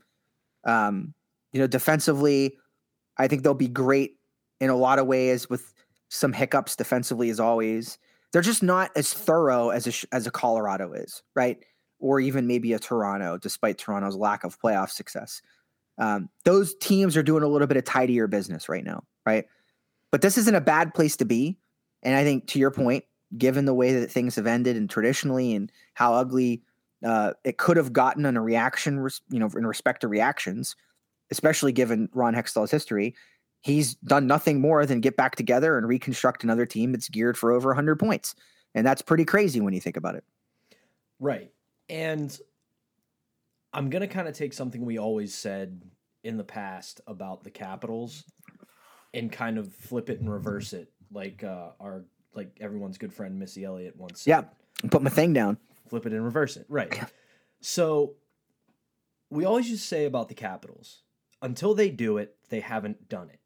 Um, 0.64 1.14
you 1.52 1.60
know, 1.60 1.66
defensively, 1.66 2.58
I 3.16 3.28
think 3.28 3.42
they'll 3.42 3.54
be 3.54 3.68
great 3.68 4.16
in 4.60 4.70
a 4.70 4.76
lot 4.76 4.98
of 4.98 5.06
ways 5.06 5.48
with 5.48 5.72
some 6.08 6.32
hiccups 6.32 6.76
defensively 6.76 7.30
as 7.30 7.40
always. 7.40 7.98
They're 8.32 8.42
just 8.42 8.62
not 8.62 8.90
as 8.96 9.12
thorough 9.12 9.70
as 9.70 9.86
a, 9.86 10.14
as 10.14 10.26
a 10.26 10.30
Colorado 10.30 10.92
is, 10.92 11.22
right? 11.34 11.58
Or 11.98 12.20
even 12.20 12.46
maybe 12.46 12.72
a 12.72 12.78
Toronto, 12.78 13.38
despite 13.38 13.78
Toronto's 13.78 14.16
lack 14.16 14.44
of 14.44 14.60
playoff 14.60 14.90
success. 14.90 15.40
Um, 16.00 16.30
those 16.44 16.74
teams 16.76 17.16
are 17.16 17.22
doing 17.22 17.42
a 17.42 17.48
little 17.48 17.66
bit 17.66 17.76
of 17.76 17.84
tidier 17.84 18.26
business 18.26 18.68
right 18.68 18.82
now, 18.82 19.04
right? 19.26 19.46
But 20.10 20.22
this 20.22 20.38
isn't 20.38 20.54
a 20.54 20.60
bad 20.60 20.94
place 20.94 21.16
to 21.18 21.24
be. 21.24 21.58
And 22.02 22.16
I 22.16 22.24
think 22.24 22.48
to 22.48 22.58
your 22.58 22.70
point, 22.70 23.04
given 23.36 23.66
the 23.66 23.74
way 23.74 23.92
that 23.92 24.10
things 24.10 24.34
have 24.36 24.46
ended 24.46 24.76
and 24.76 24.88
traditionally 24.88 25.54
and 25.54 25.70
how 25.94 26.14
ugly 26.14 26.62
uh, 27.04 27.34
it 27.44 27.58
could 27.58 27.76
have 27.76 27.92
gotten 27.92 28.24
in 28.24 28.36
a 28.36 28.42
reaction, 28.42 29.06
you 29.30 29.38
know, 29.38 29.50
in 29.56 29.66
respect 29.66 30.00
to 30.00 30.08
reactions, 30.08 30.74
especially 31.30 31.70
given 31.70 32.08
Ron 32.12 32.34
Hextall's 32.34 32.70
history, 32.70 33.14
he's 33.60 33.94
done 33.96 34.26
nothing 34.26 34.60
more 34.60 34.86
than 34.86 35.00
get 35.00 35.16
back 35.16 35.36
together 35.36 35.76
and 35.76 35.86
reconstruct 35.86 36.42
another 36.42 36.66
team 36.66 36.92
that's 36.92 37.08
geared 37.08 37.38
for 37.38 37.52
over 37.52 37.68
100 37.68 37.98
points. 37.98 38.34
And 38.74 38.86
that's 38.86 39.02
pretty 39.02 39.24
crazy 39.24 39.60
when 39.60 39.74
you 39.74 39.80
think 39.80 39.96
about 39.96 40.14
it. 40.14 40.24
Right. 41.18 41.52
And 41.88 42.36
I'm 43.72 43.90
going 43.90 44.02
to 44.02 44.08
kind 44.08 44.28
of 44.28 44.34
take 44.34 44.52
something 44.52 44.84
we 44.84 44.98
always 44.98 45.34
said 45.34 45.82
in 46.24 46.36
the 46.36 46.44
past 46.44 47.00
about 47.06 47.44
the 47.44 47.50
Capitals 47.50 48.24
and 49.14 49.30
kind 49.30 49.58
of 49.58 49.72
flip 49.72 50.10
it 50.10 50.20
and 50.20 50.32
reverse 50.32 50.72
it 50.72 50.92
like 51.12 51.42
uh, 51.44 51.70
our 51.80 52.04
like 52.34 52.56
everyone's 52.60 52.98
good 52.98 53.12
friend 53.12 53.38
Missy 53.38 53.64
Elliott 53.64 53.96
once 53.96 54.22
said. 54.22 54.30
Yeah. 54.30 54.88
Put 54.88 55.02
my 55.02 55.10
thing 55.10 55.32
down. 55.32 55.58
Flip 55.88 56.06
it 56.06 56.12
and 56.12 56.24
reverse 56.24 56.56
it. 56.56 56.66
Right. 56.68 57.00
So 57.60 58.14
we 59.28 59.44
always 59.44 59.68
just 59.68 59.86
say 59.86 60.06
about 60.06 60.28
the 60.28 60.34
Capitals, 60.34 61.02
until 61.42 61.74
they 61.74 61.90
do 61.90 62.18
it, 62.18 62.36
they 62.48 62.60
haven't 62.60 63.08
done 63.08 63.28
it 63.30 63.40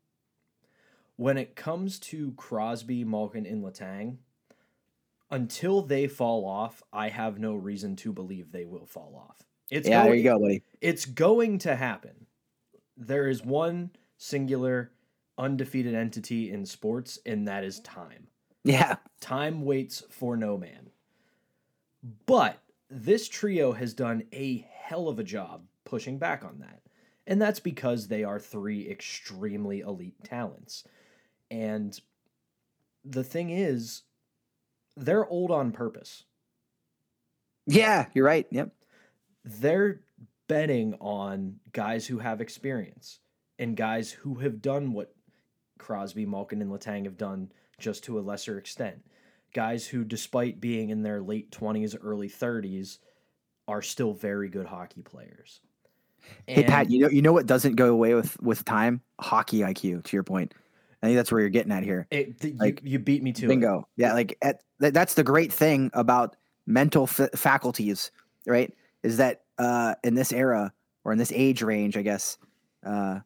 when 1.16 1.38
it 1.38 1.56
comes 1.56 1.98
to 1.98 2.32
Crosby, 2.32 3.04
Malkin, 3.04 3.46
and 3.46 3.62
Letang, 3.62 4.18
until 5.30 5.82
they 5.82 6.06
fall 6.06 6.44
off, 6.44 6.82
I 6.92 7.08
have 7.08 7.38
no 7.38 7.54
reason 7.54 7.96
to 7.96 8.12
believe 8.12 8.50
they 8.52 8.64
will 8.64 8.86
fall 8.86 9.14
off. 9.28 9.46
It's 9.70 9.88
yeah, 9.88 10.02
going, 10.02 10.06
there 10.06 10.14
you 10.16 10.24
go, 10.24 10.38
buddy. 10.38 10.62
It's 10.80 11.04
going 11.04 11.58
to 11.58 11.74
happen. 11.74 12.26
There 12.96 13.28
is 13.28 13.42
one 13.42 13.90
singular 14.18 14.92
undefeated 15.38 15.94
entity 15.94 16.50
in 16.50 16.64
sports, 16.64 17.18
and 17.26 17.48
that 17.48 17.64
is 17.64 17.80
time. 17.80 18.28
Yeah. 18.64 18.96
Time 19.20 19.64
waits 19.64 20.02
for 20.10 20.36
no 20.36 20.56
man. 20.56 20.90
But 22.26 22.58
this 22.90 23.28
trio 23.28 23.72
has 23.72 23.94
done 23.94 24.24
a 24.32 24.66
hell 24.72 25.08
of 25.08 25.18
a 25.18 25.24
job 25.24 25.64
pushing 25.84 26.18
back 26.18 26.44
on 26.44 26.58
that. 26.60 26.80
And 27.26 27.40
that's 27.40 27.60
because 27.60 28.06
they 28.06 28.24
are 28.24 28.38
three 28.38 28.88
extremely 28.88 29.80
elite 29.80 30.22
talents. 30.22 30.84
And 31.50 31.98
the 33.04 33.24
thing 33.24 33.50
is, 33.50 34.02
they're 34.96 35.26
old 35.26 35.50
on 35.50 35.72
purpose. 35.72 36.24
Yeah, 37.66 38.06
you're 38.14 38.26
right. 38.26 38.46
Yep. 38.50 38.72
They're 39.44 40.00
betting 40.48 40.94
on 41.00 41.60
guys 41.72 42.06
who 42.06 42.18
have 42.18 42.40
experience 42.40 43.20
and 43.58 43.76
guys 43.76 44.10
who 44.10 44.34
have 44.36 44.60
done 44.60 44.92
what 44.92 45.14
Crosby, 45.78 46.26
Malkin, 46.26 46.62
and 46.62 46.70
Letang 46.70 47.04
have 47.04 47.18
done 47.18 47.50
just 47.78 48.04
to 48.04 48.18
a 48.18 48.20
lesser 48.20 48.58
extent. 48.58 49.04
Guys 49.52 49.86
who, 49.86 50.04
despite 50.04 50.60
being 50.60 50.90
in 50.90 51.02
their 51.02 51.20
late 51.20 51.50
20s, 51.50 51.96
early 52.02 52.28
30s, 52.28 52.98
are 53.68 53.82
still 53.82 54.12
very 54.12 54.48
good 54.48 54.66
hockey 54.66 55.02
players. 55.02 55.60
And 56.48 56.58
hey 56.58 56.64
Pat, 56.64 56.90
you 56.90 57.00
know 57.00 57.08
you 57.08 57.20
know 57.20 57.32
what 57.32 57.46
doesn't 57.46 57.76
go 57.76 57.88
away 57.88 58.14
with 58.14 58.40
with 58.40 58.64
time? 58.64 59.02
Hockey 59.20 59.60
IQ. 59.60 60.04
To 60.04 60.16
your 60.16 60.22
point, 60.22 60.54
I 61.02 61.06
think 61.06 61.16
that's 61.16 61.30
where 61.30 61.40
you're 61.40 61.50
getting 61.50 61.72
at 61.72 61.82
here. 61.82 62.06
It, 62.10 62.40
th- 62.40 62.54
like 62.56 62.80
you, 62.82 62.92
you, 62.92 62.98
beat 62.98 63.22
me 63.22 63.32
to 63.32 63.44
it. 63.44 63.48
bingo. 63.48 63.80
It. 63.80 64.02
Yeah, 64.02 64.14
like 64.14 64.38
at, 64.40 64.62
that's 64.78 65.14
the 65.14 65.22
great 65.22 65.52
thing 65.52 65.90
about 65.92 66.36
mental 66.66 67.04
f- 67.04 67.30
faculties, 67.34 68.10
right? 68.46 68.72
Is 69.04 69.18
that 69.18 69.42
uh, 69.58 69.94
in 70.02 70.14
this 70.14 70.32
era 70.32 70.72
or 71.04 71.12
in 71.12 71.18
this 71.18 71.32
age 71.32 71.62
range, 71.62 71.96
I 71.96 72.02
guess, 72.02 72.38
uh, 72.84 73.20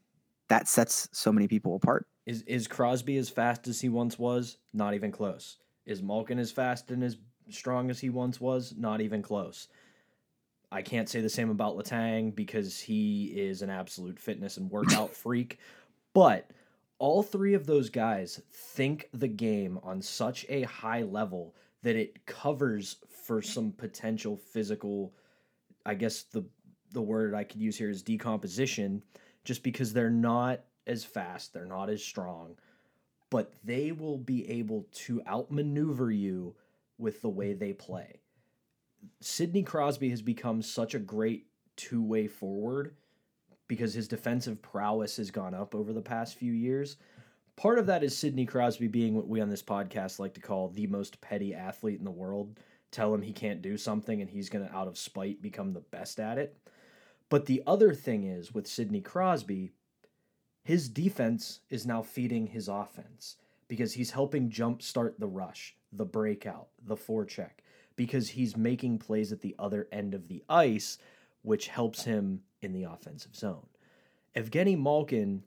that 0.48 0.68
sets 0.68 1.08
so 1.12 1.32
many 1.32 1.48
people 1.48 1.76
apart. 1.76 2.06
Is 2.26 2.42
is 2.42 2.68
Crosby 2.68 3.16
as 3.16 3.30
fast 3.30 3.68
as 3.68 3.80
he 3.80 3.88
once 3.88 4.18
was? 4.18 4.58
Not 4.74 4.94
even 4.94 5.12
close. 5.12 5.58
Is 5.86 6.02
Malkin 6.02 6.38
as 6.38 6.52
fast 6.52 6.90
and 6.90 7.02
as 7.02 7.16
strong 7.48 7.88
as 7.88 7.98
he 7.98 8.10
once 8.10 8.40
was? 8.40 8.74
Not 8.76 9.00
even 9.00 9.22
close. 9.22 9.68
I 10.70 10.82
can't 10.82 11.08
say 11.08 11.22
the 11.22 11.30
same 11.30 11.48
about 11.48 11.78
Letang 11.78 12.34
because 12.34 12.78
he 12.78 13.26
is 13.26 13.62
an 13.62 13.70
absolute 13.70 14.18
fitness 14.18 14.58
and 14.58 14.70
workout 14.70 15.14
freak, 15.14 15.58
but 16.12 16.50
all 16.98 17.22
three 17.22 17.54
of 17.54 17.64
those 17.64 17.88
guys 17.88 18.42
think 18.52 19.08
the 19.14 19.28
game 19.28 19.78
on 19.82 20.02
such 20.02 20.44
a 20.48 20.62
high 20.62 21.02
level 21.02 21.54
that 21.82 21.96
it 21.96 22.26
covers 22.26 22.96
for 23.24 23.40
some 23.40 23.72
potential 23.72 24.36
physical 24.36 25.14
i 25.88 25.94
guess 25.94 26.22
the 26.24 26.44
the 26.92 27.02
word 27.02 27.34
i 27.34 27.44
could 27.44 27.60
use 27.60 27.76
here 27.76 27.90
is 27.90 28.02
decomposition 28.02 29.02
just 29.44 29.62
because 29.62 29.92
they're 29.92 30.10
not 30.10 30.60
as 30.86 31.04
fast 31.04 31.52
they're 31.52 31.64
not 31.64 31.90
as 31.90 32.02
strong 32.02 32.54
but 33.30 33.52
they 33.64 33.92
will 33.92 34.18
be 34.18 34.48
able 34.48 34.86
to 34.92 35.20
outmaneuver 35.26 36.10
you 36.10 36.54
with 36.96 37.20
the 37.22 37.28
way 37.28 37.52
they 37.52 37.72
play 37.72 38.20
sidney 39.20 39.62
crosby 39.62 40.10
has 40.10 40.22
become 40.22 40.62
such 40.62 40.94
a 40.94 40.98
great 40.98 41.46
two-way 41.76 42.26
forward 42.26 42.94
because 43.68 43.92
his 43.94 44.08
defensive 44.08 44.60
prowess 44.60 45.18
has 45.18 45.30
gone 45.30 45.54
up 45.54 45.74
over 45.74 45.92
the 45.92 46.02
past 46.02 46.36
few 46.36 46.52
years. 46.52 46.96
Part 47.54 47.78
of 47.78 47.86
that 47.86 48.02
is 48.02 48.16
Sidney 48.16 48.46
Crosby 48.46 48.88
being 48.88 49.14
what 49.14 49.28
we 49.28 49.40
on 49.40 49.50
this 49.50 49.62
podcast 49.62 50.18
like 50.18 50.34
to 50.34 50.40
call 50.40 50.68
the 50.68 50.86
most 50.86 51.20
petty 51.20 51.54
athlete 51.54 51.98
in 51.98 52.04
the 52.04 52.10
world. 52.10 52.58
Tell 52.90 53.14
him 53.14 53.22
he 53.22 53.32
can't 53.32 53.62
do 53.62 53.76
something 53.76 54.20
and 54.20 54.30
he's 54.30 54.48
going 54.48 54.66
to, 54.66 54.74
out 54.74 54.88
of 54.88 54.96
spite, 54.96 55.42
become 55.42 55.72
the 55.72 55.80
best 55.80 56.18
at 56.18 56.38
it. 56.38 56.56
But 57.28 57.46
the 57.46 57.62
other 57.66 57.92
thing 57.92 58.24
is 58.24 58.54
with 58.54 58.66
Sidney 58.66 59.00
Crosby, 59.00 59.72
his 60.64 60.88
defense 60.88 61.60
is 61.70 61.86
now 61.86 62.02
feeding 62.02 62.46
his 62.46 62.68
offense 62.68 63.36
because 63.68 63.92
he's 63.92 64.10
helping 64.12 64.50
jumpstart 64.50 65.18
the 65.18 65.26
rush, 65.26 65.76
the 65.92 66.06
breakout, 66.06 66.68
the 66.82 66.96
forecheck, 66.96 67.60
because 67.96 68.30
he's 68.30 68.56
making 68.56 68.98
plays 68.98 69.32
at 69.32 69.40
the 69.42 69.54
other 69.58 69.88
end 69.92 70.14
of 70.14 70.28
the 70.28 70.42
ice, 70.48 70.98
which 71.42 71.68
helps 71.68 72.04
him 72.04 72.40
in 72.62 72.72
the 72.72 72.84
offensive 72.84 73.36
zone. 73.36 73.66
Evgeny 74.34 74.78
Malkin, 74.78 75.42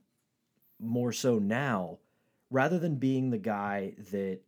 more 0.79 1.11
so 1.11 1.39
now, 1.39 1.97
rather 2.49 2.77
than 2.77 2.95
being 2.95 3.29
the 3.29 3.37
guy 3.37 3.93
that 4.11 4.39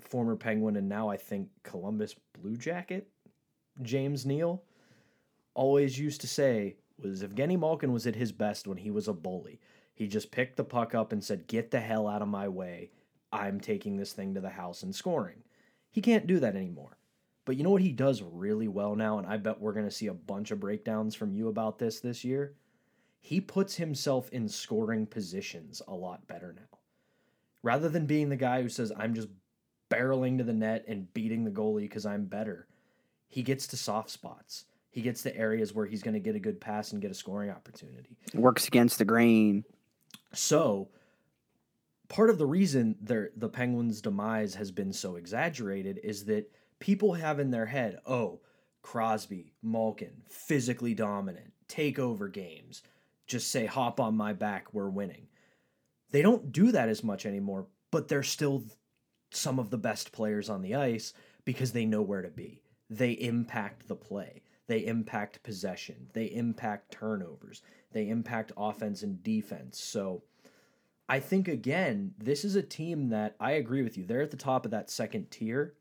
former 0.00 0.36
Penguin 0.36 0.76
and 0.76 0.88
now 0.88 1.08
I 1.08 1.16
think 1.16 1.48
Columbus 1.62 2.14
Blue 2.40 2.56
Jacket, 2.56 3.08
James 3.82 4.24
Neal, 4.24 4.62
always 5.54 5.98
used 5.98 6.20
to 6.20 6.26
say 6.26 6.76
was 6.98 7.22
Evgeny 7.22 7.58
Malkin 7.58 7.92
was 7.92 8.06
at 8.06 8.16
his 8.16 8.32
best 8.32 8.66
when 8.66 8.78
he 8.78 8.90
was 8.90 9.08
a 9.08 9.12
bully. 9.12 9.60
He 9.94 10.06
just 10.06 10.30
picked 10.30 10.56
the 10.56 10.64
puck 10.64 10.94
up 10.94 11.12
and 11.12 11.22
said, 11.22 11.46
Get 11.46 11.70
the 11.70 11.80
hell 11.80 12.06
out 12.06 12.22
of 12.22 12.28
my 12.28 12.48
way. 12.48 12.90
I'm 13.32 13.60
taking 13.60 13.96
this 13.96 14.12
thing 14.12 14.34
to 14.34 14.40
the 14.40 14.50
house 14.50 14.82
and 14.82 14.94
scoring. 14.94 15.42
He 15.90 16.00
can't 16.00 16.26
do 16.26 16.38
that 16.40 16.56
anymore. 16.56 16.98
But 17.44 17.56
you 17.56 17.64
know 17.64 17.70
what 17.70 17.82
he 17.82 17.92
does 17.92 18.22
really 18.22 18.68
well 18.68 18.96
now, 18.96 19.18
and 19.18 19.26
I 19.26 19.36
bet 19.36 19.60
we're 19.60 19.72
going 19.72 19.86
to 19.86 19.90
see 19.90 20.08
a 20.08 20.14
bunch 20.14 20.50
of 20.50 20.60
breakdowns 20.60 21.14
from 21.14 21.32
you 21.32 21.48
about 21.48 21.78
this 21.78 22.00
this 22.00 22.24
year? 22.24 22.54
He 23.20 23.40
puts 23.40 23.76
himself 23.76 24.28
in 24.30 24.48
scoring 24.48 25.06
positions 25.06 25.80
a 25.86 25.94
lot 25.94 26.26
better 26.26 26.54
now. 26.56 26.78
Rather 27.62 27.88
than 27.88 28.06
being 28.06 28.28
the 28.28 28.36
guy 28.36 28.62
who 28.62 28.68
says, 28.68 28.92
I'm 28.96 29.14
just 29.14 29.28
barreling 29.90 30.38
to 30.38 30.44
the 30.44 30.52
net 30.52 30.84
and 30.88 31.12
beating 31.14 31.44
the 31.44 31.50
goalie 31.50 31.82
because 31.82 32.06
I'm 32.06 32.24
better. 32.24 32.66
He 33.28 33.42
gets 33.42 33.66
to 33.68 33.76
soft 33.76 34.10
spots. 34.10 34.64
He 34.90 35.02
gets 35.02 35.22
to 35.22 35.36
areas 35.36 35.74
where 35.74 35.86
he's 35.86 36.02
going 36.02 36.14
to 36.14 36.20
get 36.20 36.36
a 36.36 36.40
good 36.40 36.60
pass 36.60 36.92
and 36.92 37.02
get 37.02 37.10
a 37.10 37.14
scoring 37.14 37.50
opportunity. 37.50 38.16
Works 38.34 38.66
against 38.66 38.98
the 38.98 39.04
grain. 39.04 39.64
So, 40.32 40.88
part 42.08 42.30
of 42.30 42.38
the 42.38 42.46
reason 42.46 42.96
the 43.02 43.48
Penguins' 43.48 44.00
demise 44.00 44.54
has 44.54 44.70
been 44.70 44.92
so 44.92 45.16
exaggerated 45.16 46.00
is 46.02 46.24
that 46.26 46.50
people 46.78 47.12
have 47.14 47.40
in 47.40 47.50
their 47.50 47.66
head, 47.66 47.98
oh, 48.06 48.40
Crosby, 48.82 49.52
Malkin, 49.62 50.22
physically 50.28 50.94
dominant, 50.94 51.52
take 51.68 51.98
over 51.98 52.28
games, 52.28 52.82
just 53.26 53.50
say, 53.50 53.66
hop 53.66 54.00
on 54.00 54.16
my 54.16 54.32
back, 54.32 54.72
we're 54.72 54.88
winning. 54.88 55.26
They 56.12 56.22
don't 56.22 56.52
do 56.52 56.72
that 56.72 56.88
as 56.88 57.02
much 57.02 57.26
anymore, 57.26 57.66
but 57.90 58.08
they're 58.08 58.22
still 58.22 58.64
some 59.30 59.58
of 59.58 59.70
the 59.70 59.78
best 59.78 60.12
players 60.12 60.48
on 60.48 60.62
the 60.62 60.74
ice 60.74 61.12
because 61.44 61.72
they 61.72 61.84
know 61.84 62.02
where 62.02 62.22
to 62.22 62.30
be. 62.30 62.62
They 62.88 63.12
impact 63.12 63.88
the 63.88 63.96
play. 63.96 64.42
They 64.66 64.84
impact 64.86 65.42
possession. 65.42 66.08
They 66.12 66.26
impact 66.26 66.92
turnovers. 66.92 67.62
They 67.92 68.08
impact 68.08 68.52
offense 68.56 69.02
and 69.02 69.22
defense. 69.22 69.80
So 69.80 70.22
I 71.08 71.20
think, 71.20 71.46
again, 71.46 72.14
this 72.18 72.44
is 72.44 72.56
a 72.56 72.62
team 72.62 73.10
that 73.10 73.36
I 73.38 73.52
agree 73.52 73.82
with 73.82 73.96
you. 73.96 74.04
They're 74.04 74.22
at 74.22 74.32
the 74.32 74.36
top 74.36 74.64
of 74.64 74.72
that 74.72 74.90
second 74.90 75.30
tier. 75.30 75.74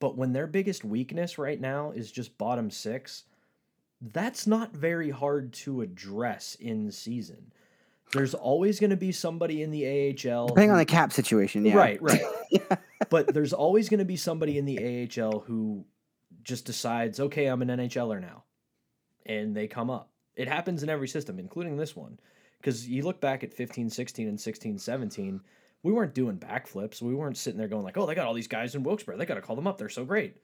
But 0.00 0.16
when 0.16 0.32
their 0.32 0.48
biggest 0.48 0.84
weakness 0.84 1.38
right 1.38 1.60
now 1.60 1.92
is 1.92 2.10
just 2.10 2.36
bottom 2.38 2.70
six, 2.70 3.24
that's 4.00 4.48
not 4.48 4.74
very 4.74 5.10
hard 5.10 5.52
to 5.52 5.80
address 5.80 6.56
in 6.56 6.90
season. 6.90 7.52
There's 8.12 8.34
always 8.34 8.78
going 8.78 8.90
to 8.90 8.96
be 8.96 9.12
somebody 9.12 9.62
in 9.62 9.70
the 9.70 9.86
AHL. 9.86 10.48
Depending 10.48 10.68
who, 10.68 10.74
on 10.74 10.78
the 10.78 10.84
cap 10.84 11.12
situation, 11.12 11.64
yeah. 11.64 11.74
Right, 11.74 12.02
right. 12.02 12.20
yeah. 12.50 12.76
But 13.08 13.32
there's 13.32 13.52
always 13.52 13.88
going 13.88 13.98
to 13.98 14.04
be 14.04 14.16
somebody 14.16 14.58
in 14.58 14.66
the 14.66 15.08
AHL 15.18 15.40
who 15.40 15.84
just 16.44 16.66
decides, 16.66 17.20
okay, 17.20 17.46
I'm 17.46 17.62
an 17.62 17.68
NHLer 17.68 18.20
now. 18.20 18.44
And 19.24 19.56
they 19.56 19.66
come 19.66 19.88
up. 19.88 20.10
It 20.36 20.48
happens 20.48 20.82
in 20.82 20.88
every 20.88 21.08
system, 21.08 21.38
including 21.38 21.76
this 21.76 21.96
one. 21.96 22.18
Because 22.60 22.88
you 22.88 23.02
look 23.02 23.20
back 23.20 23.42
at 23.42 23.54
15, 23.54 23.90
16, 23.90 24.28
and 24.28 24.40
16, 24.40 24.78
17, 24.78 25.40
we 25.82 25.92
weren't 25.92 26.14
doing 26.14 26.38
backflips. 26.38 27.02
We 27.02 27.14
weren't 27.14 27.36
sitting 27.36 27.58
there 27.58 27.68
going 27.68 27.82
like, 27.82 27.96
oh, 27.96 28.06
they 28.06 28.14
got 28.14 28.26
all 28.26 28.34
these 28.34 28.48
guys 28.48 28.74
in 28.74 28.82
Wilkes-Barre. 28.82 29.16
They 29.16 29.26
got 29.26 29.34
to 29.34 29.40
call 29.40 29.56
them 29.56 29.66
up. 29.66 29.78
They're 29.78 29.88
so 29.88 30.04
great. 30.04 30.36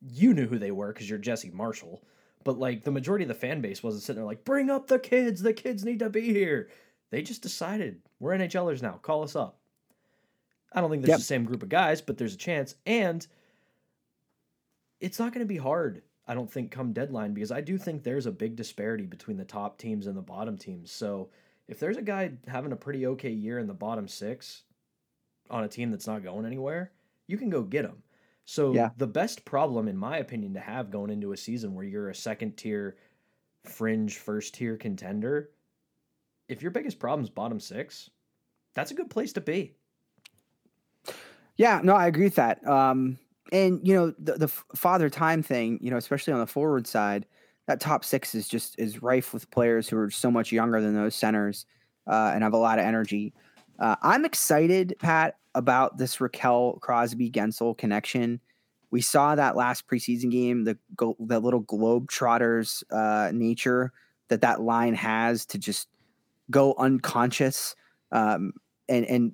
You 0.00 0.32
knew 0.32 0.46
who 0.46 0.58
they 0.58 0.70
were 0.70 0.92
because 0.92 1.08
you're 1.08 1.18
Jesse 1.18 1.50
Marshall. 1.50 2.02
But 2.44 2.58
like 2.58 2.84
the 2.84 2.90
majority 2.90 3.24
of 3.24 3.28
the 3.28 3.34
fan 3.34 3.60
base 3.60 3.82
wasn't 3.82 4.02
sitting 4.02 4.20
there 4.20 4.26
like, 4.26 4.44
bring 4.44 4.70
up 4.70 4.86
the 4.86 4.98
kids. 4.98 5.42
The 5.42 5.52
kids 5.52 5.84
need 5.84 6.00
to 6.00 6.10
be 6.10 6.32
here. 6.32 6.68
They 7.10 7.22
just 7.22 7.42
decided 7.42 8.00
we're 8.20 8.32
NHLers 8.32 8.82
now. 8.82 8.98
Call 9.02 9.22
us 9.22 9.36
up. 9.36 9.58
I 10.72 10.80
don't 10.80 10.90
think 10.90 11.02
there's 11.02 11.10
yep. 11.10 11.18
the 11.18 11.24
same 11.24 11.44
group 11.44 11.62
of 11.62 11.68
guys, 11.68 12.00
but 12.00 12.16
there's 12.16 12.34
a 12.34 12.38
chance. 12.38 12.74
And 12.86 13.26
it's 15.00 15.18
not 15.18 15.32
going 15.32 15.44
to 15.44 15.52
be 15.52 15.58
hard, 15.58 16.02
I 16.26 16.34
don't 16.34 16.50
think, 16.50 16.70
come 16.70 16.92
deadline 16.92 17.34
because 17.34 17.52
I 17.52 17.60
do 17.60 17.76
think 17.76 18.02
there's 18.02 18.26
a 18.26 18.32
big 18.32 18.56
disparity 18.56 19.04
between 19.04 19.36
the 19.36 19.44
top 19.44 19.76
teams 19.78 20.06
and 20.06 20.16
the 20.16 20.22
bottom 20.22 20.56
teams. 20.56 20.90
So 20.90 21.28
if 21.68 21.78
there's 21.78 21.96
a 21.96 22.02
guy 22.02 22.32
having 22.46 22.72
a 22.72 22.76
pretty 22.76 23.06
okay 23.06 23.30
year 23.30 23.58
in 23.58 23.66
the 23.66 23.74
bottom 23.74 24.08
six 24.08 24.62
on 25.50 25.64
a 25.64 25.68
team 25.68 25.90
that's 25.90 26.06
not 26.06 26.22
going 26.22 26.46
anywhere, 26.46 26.92
you 27.26 27.36
can 27.36 27.50
go 27.50 27.62
get 27.62 27.84
him. 27.84 28.02
So 28.44 28.74
yeah. 28.74 28.90
the 28.96 29.06
best 29.06 29.44
problem, 29.44 29.88
in 29.88 29.96
my 29.96 30.18
opinion, 30.18 30.54
to 30.54 30.60
have 30.60 30.90
going 30.90 31.10
into 31.10 31.32
a 31.32 31.36
season 31.36 31.74
where 31.74 31.84
you're 31.84 32.10
a 32.10 32.14
second 32.14 32.56
tier, 32.56 32.96
fringe 33.64 34.18
first 34.18 34.54
tier 34.54 34.76
contender, 34.76 35.50
if 36.48 36.60
your 36.60 36.70
biggest 36.70 36.98
problem 36.98 37.24
is 37.24 37.30
bottom 37.30 37.60
six, 37.60 38.10
that's 38.74 38.90
a 38.90 38.94
good 38.94 39.10
place 39.10 39.32
to 39.34 39.40
be. 39.40 39.74
Yeah, 41.56 41.80
no, 41.82 41.94
I 41.94 42.06
agree 42.06 42.24
with 42.24 42.34
that. 42.36 42.66
Um, 42.66 43.18
and 43.52 43.80
you 43.86 43.94
know 43.94 44.14
the 44.18 44.32
the 44.38 44.48
father 44.48 45.10
time 45.10 45.42
thing, 45.42 45.78
you 45.82 45.90
know, 45.90 45.96
especially 45.96 46.32
on 46.32 46.40
the 46.40 46.46
forward 46.46 46.86
side, 46.86 47.26
that 47.66 47.80
top 47.80 48.04
six 48.04 48.34
is 48.34 48.48
just 48.48 48.78
is 48.78 49.02
rife 49.02 49.32
with 49.32 49.50
players 49.50 49.88
who 49.88 49.98
are 49.98 50.10
so 50.10 50.30
much 50.30 50.52
younger 50.52 50.80
than 50.80 50.94
those 50.94 51.14
centers 51.14 51.66
uh, 52.06 52.32
and 52.34 52.42
have 52.42 52.54
a 52.54 52.58
lot 52.58 52.78
of 52.78 52.84
energy. 52.84 53.34
Uh, 53.78 53.96
I'm 54.02 54.24
excited, 54.24 54.94
Pat, 54.98 55.36
about 55.54 55.98
this 55.98 56.18
Rakell 56.18 56.80
Crosby 56.80 57.30
Guentzel 57.30 57.76
connection. 57.76 58.40
We 58.90 59.00
saw 59.00 59.34
that 59.34 59.56
last 59.56 59.86
preseason 59.86 60.30
game, 60.30 60.64
the 60.64 60.78
the 60.98 61.40
little 61.40 61.62
globetrotters 61.62 62.82
uh, 62.90 63.30
nature 63.32 63.92
that 64.28 64.42
that 64.42 64.60
line 64.60 64.94
has 64.94 65.46
to 65.46 65.58
just 65.58 65.88
go 66.50 66.74
unconscious 66.78 67.74
um, 68.10 68.52
and 68.88 69.06
and 69.06 69.32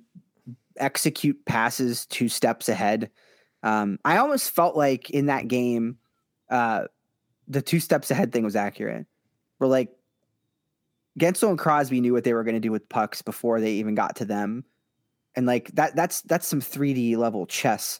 execute 0.77 1.45
passes 1.45 2.05
two 2.05 2.29
steps 2.29 2.69
ahead. 2.69 3.09
Um, 3.63 3.99
I 4.05 4.17
almost 4.17 4.51
felt 4.51 4.77
like 4.77 5.09
in 5.09 5.25
that 5.25 5.47
game, 5.47 5.97
uh, 6.49 6.85
the 7.47 7.61
two 7.61 7.79
steps 7.81 8.11
ahead 8.11 8.31
thing 8.31 8.43
was 8.45 8.55
accurate. 8.55 9.05
We're 9.59 9.67
like 9.67 9.89
Guentzel 11.19 11.49
and 11.49 11.59
Crosby 11.59 11.99
knew 11.99 12.13
what 12.13 12.23
they 12.23 12.33
were 12.33 12.45
going 12.45 12.55
to 12.55 12.61
do 12.61 12.71
with 12.71 12.87
pucks 12.87 13.21
before 13.21 13.59
they 13.59 13.73
even 13.73 13.95
got 13.95 14.15
to 14.17 14.25
them 14.25 14.63
and 15.35 15.45
like 15.45 15.69
that 15.75 15.95
that's 15.95 16.21
that's 16.23 16.47
some 16.47 16.61
3D 16.61 17.17
level 17.17 17.45
chess. 17.45 17.99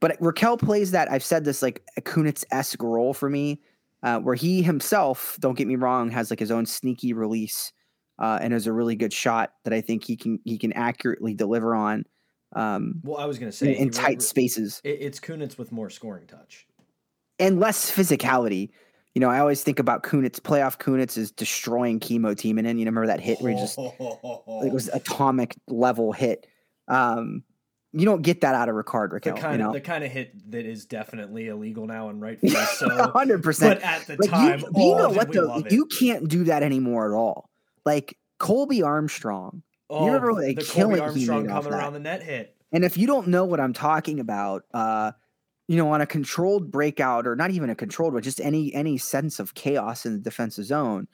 But 0.00 0.18
Rakell 0.20 0.58
plays 0.58 0.90
that 0.90 1.10
I've 1.10 1.24
said 1.24 1.44
this 1.44 1.62
like 1.62 1.82
a 1.96 2.00
Kunitz 2.00 2.44
esque 2.50 2.82
role 2.82 3.14
for 3.14 3.30
me, 3.30 3.60
uh, 4.02 4.18
where 4.18 4.34
he 4.34 4.62
himself, 4.62 5.36
don't 5.40 5.56
get 5.56 5.68
me 5.68 5.76
wrong, 5.76 6.10
has 6.10 6.30
like 6.30 6.40
his 6.40 6.50
own 6.50 6.66
sneaky 6.66 7.12
release 7.12 7.72
uh, 8.18 8.38
and 8.40 8.52
is 8.52 8.66
a 8.66 8.72
really 8.72 8.96
good 8.96 9.12
shot 9.12 9.52
that 9.64 9.72
I 9.72 9.80
think 9.80 10.04
he 10.04 10.16
can 10.16 10.38
he 10.44 10.58
can 10.58 10.72
accurately 10.72 11.34
deliver 11.34 11.74
on. 11.74 12.04
Um, 12.54 13.00
well, 13.02 13.18
I 13.18 13.24
was 13.24 13.38
going 13.38 13.50
to 13.50 13.56
say 13.56 13.74
in, 13.74 13.84
in 13.84 13.90
tight 13.90 14.22
spaces, 14.22 14.80
it's 14.84 15.20
Kunitz 15.20 15.58
with 15.58 15.72
more 15.72 15.90
scoring 15.90 16.26
touch 16.26 16.66
and 17.38 17.60
less 17.60 17.90
physicality. 17.90 18.70
You 19.14 19.20
know, 19.20 19.28
I 19.28 19.40
always 19.40 19.62
think 19.62 19.78
about 19.78 20.02
Kunitz. 20.02 20.40
Playoff 20.40 20.78
Kunitz 20.78 21.18
is 21.18 21.30
destroying 21.30 22.00
Kimmo 22.00 22.34
Timonen. 22.34 22.78
You 22.78 22.86
remember 22.86 23.06
that 23.06 23.20
hit 23.20 23.40
where 23.40 23.52
he 23.52 23.58
just 23.58 23.78
it 23.78 24.72
was 24.72 24.88
atomic 24.88 25.56
level 25.68 26.12
hit. 26.12 26.46
Um, 26.92 27.44
you 27.92 28.06
don't 28.06 28.22
get 28.22 28.40
that 28.40 28.54
out 28.54 28.68
of 28.68 28.74
Rickard 28.74 29.10
Rakell. 29.10 29.34
The 29.34 29.40
kind, 29.40 29.52
you 29.52 29.58
know? 29.58 29.68
of, 29.68 29.74
the 29.74 29.80
kind 29.80 30.02
of 30.02 30.10
hit 30.10 30.50
that 30.50 30.64
is 30.64 30.86
definitely 30.86 31.48
illegal 31.48 31.86
now 31.86 32.08
and 32.08 32.20
rightfully 32.20 32.52
so. 32.52 32.88
Hundred 33.12 33.42
percent. 33.42 33.80
But 33.80 33.86
at 33.86 34.06
the 34.06 34.16
like 34.18 34.30
time, 34.30 34.60
you, 34.60 34.66
oh, 34.74 34.88
you 34.88 34.96
know 34.96 35.10
what 35.10 35.32
though? 35.32 35.62
You 35.68 35.86
can't 35.86 36.28
do 36.28 36.44
that 36.44 36.62
anymore 36.62 37.12
at 37.12 37.16
all. 37.16 37.50
Like 37.84 38.16
Colby 38.38 38.82
Armstrong. 38.82 39.62
Oh, 39.90 40.00
you 40.00 40.06
remember 40.06 40.32
like 40.32 40.56
the 40.56 40.64
Colby 40.64 41.00
Armstrong 41.00 41.46
coming 41.46 41.72
around 41.72 41.92
the 41.92 42.00
net 42.00 42.22
hit. 42.22 42.56
And 42.72 42.84
if 42.84 42.96
you 42.96 43.06
don't 43.06 43.28
know 43.28 43.44
what 43.44 43.60
I'm 43.60 43.74
talking 43.74 44.18
about, 44.18 44.62
uh, 44.72 45.12
you 45.68 45.76
know, 45.76 45.92
on 45.92 46.00
a 46.00 46.06
controlled 46.06 46.70
breakout 46.70 47.26
or 47.26 47.36
not 47.36 47.50
even 47.50 47.68
a 47.68 47.74
controlled, 47.74 48.14
but 48.14 48.22
just 48.22 48.40
any 48.40 48.72
any 48.72 48.96
sense 48.96 49.38
of 49.38 49.54
chaos 49.54 50.06
in 50.06 50.14
the 50.14 50.18
defensive 50.18 50.64
zone, 50.64 51.08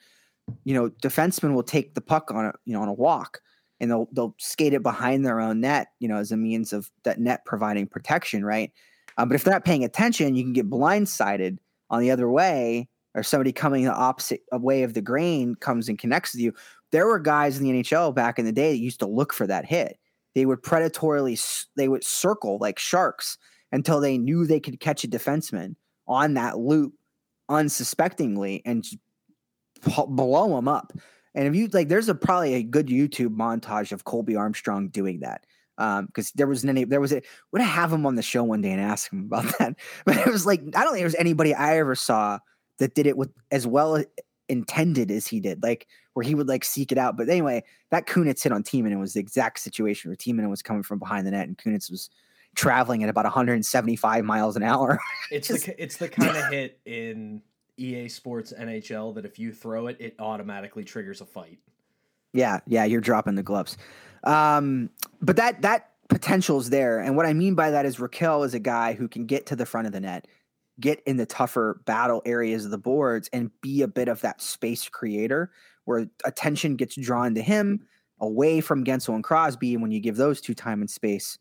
you 0.63 0.73
know, 0.73 0.89
defensemen 0.89 1.53
will 1.53 1.63
take 1.63 1.93
the 1.93 2.01
puck 2.01 2.31
on 2.31 2.45
a 2.45 2.53
you 2.63 2.73
know 2.73 2.81
on 2.81 2.87
a 2.87 2.93
walk 2.93 3.41
and 3.79 3.89
they'll 3.89 4.07
they'll 4.11 4.35
skate 4.37 4.73
it 4.73 4.83
behind 4.83 5.25
their 5.25 5.39
own 5.39 5.61
net, 5.61 5.87
you 5.99 6.07
know, 6.07 6.17
as 6.17 6.31
a 6.31 6.37
means 6.37 6.73
of 6.73 6.89
that 7.03 7.19
net 7.19 7.45
providing 7.45 7.87
protection, 7.87 8.43
right? 8.43 8.71
Um, 9.17 9.29
but 9.29 9.35
if 9.35 9.43
they're 9.43 9.53
not 9.53 9.65
paying 9.65 9.83
attention, 9.83 10.35
you 10.35 10.43
can 10.43 10.53
get 10.53 10.69
blindsided 10.69 11.57
on 11.89 12.01
the 12.01 12.11
other 12.11 12.29
way, 12.29 12.87
or 13.15 13.23
somebody 13.23 13.51
coming 13.51 13.85
the 13.85 13.93
opposite 13.93 14.41
way 14.51 14.83
of 14.83 14.93
the 14.93 15.01
grain 15.01 15.55
comes 15.55 15.89
and 15.89 15.97
connects 15.97 16.33
with 16.33 16.41
you. 16.41 16.53
There 16.91 17.07
were 17.07 17.19
guys 17.19 17.57
in 17.57 17.63
the 17.63 17.83
NHL 17.83 18.13
back 18.13 18.39
in 18.39 18.45
the 18.45 18.51
day 18.51 18.71
that 18.71 18.79
used 18.79 18.99
to 18.99 19.07
look 19.07 19.33
for 19.33 19.47
that 19.47 19.65
hit. 19.65 19.99
They 20.35 20.45
would 20.45 20.61
predatorily, 20.61 21.65
they 21.75 21.87
would 21.87 22.03
circle 22.03 22.57
like 22.59 22.79
sharks 22.79 23.37
until 23.71 23.99
they 23.99 24.17
knew 24.17 24.45
they 24.45 24.59
could 24.59 24.79
catch 24.79 25.03
a 25.03 25.07
defenseman 25.07 25.75
on 26.07 26.35
that 26.35 26.57
loop 26.57 26.93
unsuspectingly 27.49 28.61
and 28.65 28.85
blow 30.07 30.55
them 30.55 30.67
up. 30.67 30.93
And 31.35 31.47
if 31.47 31.55
you 31.55 31.67
like, 31.67 31.89
there's 31.89 32.09
a 32.09 32.15
probably 32.15 32.55
a 32.55 32.63
good 32.63 32.87
YouTube 32.87 33.35
montage 33.35 33.91
of 33.91 34.03
Colby 34.03 34.35
Armstrong 34.35 34.89
doing 34.89 35.19
that. 35.21 35.45
Um, 35.77 36.07
because 36.07 36.31
there 36.31 36.47
wasn't 36.47 36.71
any, 36.71 36.83
there 36.83 36.99
was 36.99 37.13
a, 37.13 37.21
would 37.51 37.61
I 37.61 37.65
have 37.65 37.93
him 37.93 38.05
on 38.05 38.15
the 38.15 38.21
show 38.21 38.43
one 38.43 38.59
day 38.59 38.71
and 38.71 38.81
ask 38.81 39.11
him 39.11 39.25
about 39.25 39.45
that? 39.59 39.75
But 40.05 40.17
it 40.17 40.27
was 40.27 40.45
like, 40.45 40.59
I 40.59 40.83
don't 40.83 40.91
think 40.91 40.97
there 40.97 41.05
was 41.05 41.15
anybody 41.15 41.53
I 41.53 41.77
ever 41.77 41.95
saw 41.95 42.39
that 42.79 42.95
did 42.95 43.07
it 43.07 43.17
with 43.17 43.31
as 43.51 43.65
well 43.65 44.03
intended 44.49 45.11
as 45.11 45.27
he 45.27 45.39
did, 45.39 45.63
like 45.63 45.87
where 46.13 46.25
he 46.25 46.35
would 46.35 46.47
like 46.47 46.65
seek 46.65 46.91
it 46.91 46.97
out. 46.97 47.15
But 47.15 47.29
anyway, 47.29 47.63
that 47.91 48.07
Kunitz 48.07 48.43
hit 48.43 48.51
on 48.51 48.63
Timonen 48.63 48.99
was 48.99 49.13
the 49.13 49.19
exact 49.21 49.59
situation 49.59 50.09
where 50.09 50.17
Timonen 50.17 50.49
was 50.49 50.61
coming 50.61 50.83
from 50.83 50.99
behind 50.99 51.25
the 51.25 51.31
net 51.31 51.47
and 51.47 51.57
Kunitz 51.57 51.89
was 51.89 52.09
traveling 52.55 53.03
at 53.03 53.09
about 53.09 53.25
175 53.25 54.25
miles 54.25 54.55
an 54.55 54.63
hour. 54.63 54.99
it's 55.31 55.47
Just, 55.49 55.67
the 55.67 55.81
it's 55.81 55.97
the 55.97 56.09
kind 56.09 56.35
of 56.35 56.51
hit 56.51 56.79
in 56.85 57.41
EA 57.79 58.09
Sports 58.09 58.53
NHL 58.57 59.15
that 59.15 59.25
if 59.25 59.39
you 59.39 59.51
throw 59.51 59.87
it, 59.87 59.97
it 59.99 60.15
automatically 60.19 60.83
triggers 60.83 61.21
a 61.21 61.25
fight. 61.25 61.59
Yeah, 62.33 62.59
yeah, 62.67 62.85
you're 62.85 63.01
dropping 63.01 63.35
the 63.35 63.43
gloves. 63.43 63.77
Um, 64.23 64.89
but 65.21 65.35
that 65.37 65.61
that 65.61 65.91
potential 66.09 66.59
is 66.59 66.69
there, 66.69 66.99
and 66.99 67.15
what 67.15 67.25
I 67.25 67.33
mean 67.33 67.55
by 67.55 67.71
that 67.71 67.85
is 67.85 67.97
Rakell 67.97 68.45
is 68.45 68.53
a 68.53 68.59
guy 68.59 68.93
who 68.93 69.07
can 69.07 69.25
get 69.25 69.45
to 69.47 69.55
the 69.55 69.65
front 69.65 69.87
of 69.87 69.93
the 69.93 69.99
net, 69.99 70.27
get 70.79 71.01
in 71.05 71.17
the 71.17 71.25
tougher 71.25 71.81
battle 71.85 72.21
areas 72.25 72.65
of 72.65 72.71
the 72.71 72.77
boards, 72.77 73.29
and 73.33 73.49
be 73.61 73.81
a 73.81 73.87
bit 73.87 74.07
of 74.07 74.21
that 74.21 74.41
space 74.41 74.87
creator 74.89 75.51
where 75.85 76.07
attention 76.25 76.75
gets 76.75 76.95
drawn 76.95 77.33
to 77.33 77.41
him 77.41 77.87
away 78.21 78.61
from 78.61 78.83
Guentzel 78.83 79.15
and 79.15 79.23
Crosby, 79.23 79.73
and 79.73 79.81
when 79.81 79.91
you 79.91 79.99
give 79.99 80.17
those 80.17 80.41
two 80.41 80.53
time 80.53 80.81
and 80.81 80.89
space, 80.89 81.39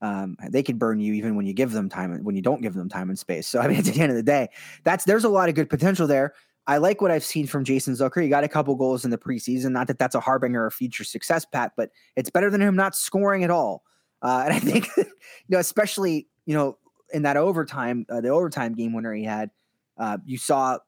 Um, 0.00 0.36
they 0.48 0.62
could 0.62 0.78
burn 0.78 1.00
you 1.00 1.12
even 1.14 1.34
when 1.34 1.46
you 1.46 1.52
give 1.52 1.72
them 1.72 1.88
time 1.88 2.22
when 2.22 2.36
you 2.36 2.42
don't 2.42 2.62
give 2.62 2.74
them 2.74 2.88
time 2.88 3.08
and 3.08 3.18
space. 3.18 3.46
So 3.48 3.60
I 3.60 3.68
mean, 3.68 3.78
at 3.78 3.84
the 3.84 4.00
end 4.00 4.10
of 4.10 4.16
the 4.16 4.22
day, 4.22 4.48
that's 4.84 5.04
there's 5.04 5.24
a 5.24 5.28
lot 5.28 5.48
of 5.48 5.54
good 5.54 5.70
potential 5.70 6.06
there. 6.06 6.34
I 6.66 6.76
like 6.76 7.00
what 7.00 7.10
I've 7.10 7.24
seen 7.24 7.46
from 7.46 7.64
Jason 7.64 7.94
Zucker. 7.94 8.22
He 8.22 8.28
got 8.28 8.44
a 8.44 8.48
couple 8.48 8.74
goals 8.76 9.04
in 9.04 9.10
the 9.10 9.16
preseason. 9.16 9.70
Not 9.70 9.86
that 9.86 9.98
that's 9.98 10.14
a 10.14 10.20
harbinger 10.20 10.66
of 10.66 10.74
future 10.74 11.02
success, 11.02 11.46
Pat, 11.46 11.72
but 11.78 11.90
it's 12.14 12.28
better 12.28 12.50
than 12.50 12.60
him 12.60 12.76
not 12.76 12.94
scoring 12.94 13.42
at 13.42 13.50
all. 13.50 13.82
Uh, 14.20 14.42
and 14.46 14.54
I 14.54 14.58
think, 14.58 14.86
you 14.96 15.04
know, 15.48 15.58
especially 15.58 16.28
you 16.46 16.54
know 16.54 16.78
in 17.12 17.22
that 17.22 17.36
overtime, 17.36 18.04
uh, 18.10 18.20
the 18.20 18.28
overtime 18.28 18.74
game 18.74 18.92
winner 18.92 19.14
he 19.14 19.24
had, 19.24 19.50
uh, 19.96 20.18
you 20.26 20.36
saw 20.36 20.78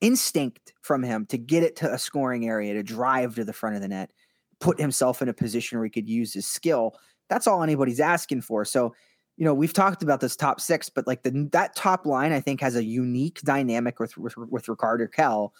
instinct 0.00 0.72
from 0.80 1.02
him 1.02 1.26
to 1.26 1.38
get 1.38 1.62
it 1.62 1.76
to 1.76 1.92
a 1.92 1.98
scoring 1.98 2.46
area, 2.46 2.74
to 2.74 2.82
drive 2.82 3.36
to 3.36 3.44
the 3.44 3.52
front 3.52 3.76
of 3.76 3.82
the 3.82 3.88
net, 3.88 4.10
put 4.60 4.80
himself 4.80 5.20
in 5.20 5.28
a 5.28 5.34
position 5.34 5.78
where 5.78 5.84
he 5.84 5.90
could 5.90 6.08
use 6.08 6.32
his 6.32 6.46
skill. 6.46 6.96
That's 7.32 7.46
all 7.46 7.62
anybody's 7.62 8.00
asking 8.00 8.42
for. 8.42 8.64
So 8.66 8.94
you 9.36 9.44
know, 9.46 9.54
we've 9.54 9.72
talked 9.72 10.02
about 10.02 10.20
this 10.20 10.36
top 10.36 10.60
six, 10.60 10.90
but 10.90 11.06
like 11.06 11.22
the 11.22 11.48
that 11.52 11.74
top 11.74 12.04
line, 12.04 12.32
I 12.32 12.40
think 12.40 12.60
has 12.60 12.76
a 12.76 12.84
unique 12.84 13.40
dynamic 13.40 13.98
with 13.98 14.16
with, 14.18 14.36
with 14.36 14.68
Rickard 14.68 15.00
Rakell. 15.00 15.50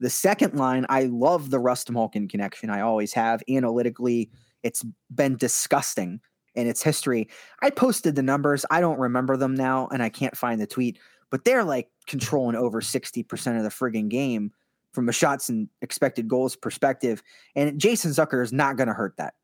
The 0.00 0.10
second 0.10 0.54
line, 0.54 0.84
I 0.88 1.04
love 1.04 1.50
the 1.50 1.58
Rust 1.58 1.90
Malkin 1.90 2.28
connection. 2.28 2.70
I 2.70 2.80
always 2.80 3.12
have. 3.14 3.42
Analytically, 3.48 4.30
it's 4.62 4.84
been 5.14 5.36
disgusting 5.36 6.20
in 6.54 6.66
its 6.66 6.82
history. 6.82 7.28
I 7.62 7.70
posted 7.70 8.16
the 8.16 8.22
numbers. 8.22 8.66
I 8.70 8.80
don't 8.80 8.98
remember 8.98 9.36
them 9.36 9.54
now, 9.54 9.88
and 9.92 10.02
I 10.02 10.08
can't 10.08 10.36
find 10.36 10.60
the 10.60 10.66
tweet, 10.66 10.98
but 11.30 11.44
they're 11.44 11.64
like 11.64 11.88
controlling 12.06 12.56
over 12.56 12.80
60% 12.80 13.56
of 13.56 13.62
the 13.62 13.70
friggin' 13.70 14.08
game 14.08 14.52
from 14.92 15.08
a 15.08 15.12
shots 15.12 15.48
and 15.48 15.68
expected 15.80 16.28
goals 16.28 16.56
perspective. 16.56 17.22
And 17.56 17.80
Jason 17.80 18.10
Zucker 18.10 18.42
is 18.42 18.52
not 18.52 18.76
going 18.76 18.88
to 18.88 18.94
hurt 18.94 19.16
that. 19.16 19.34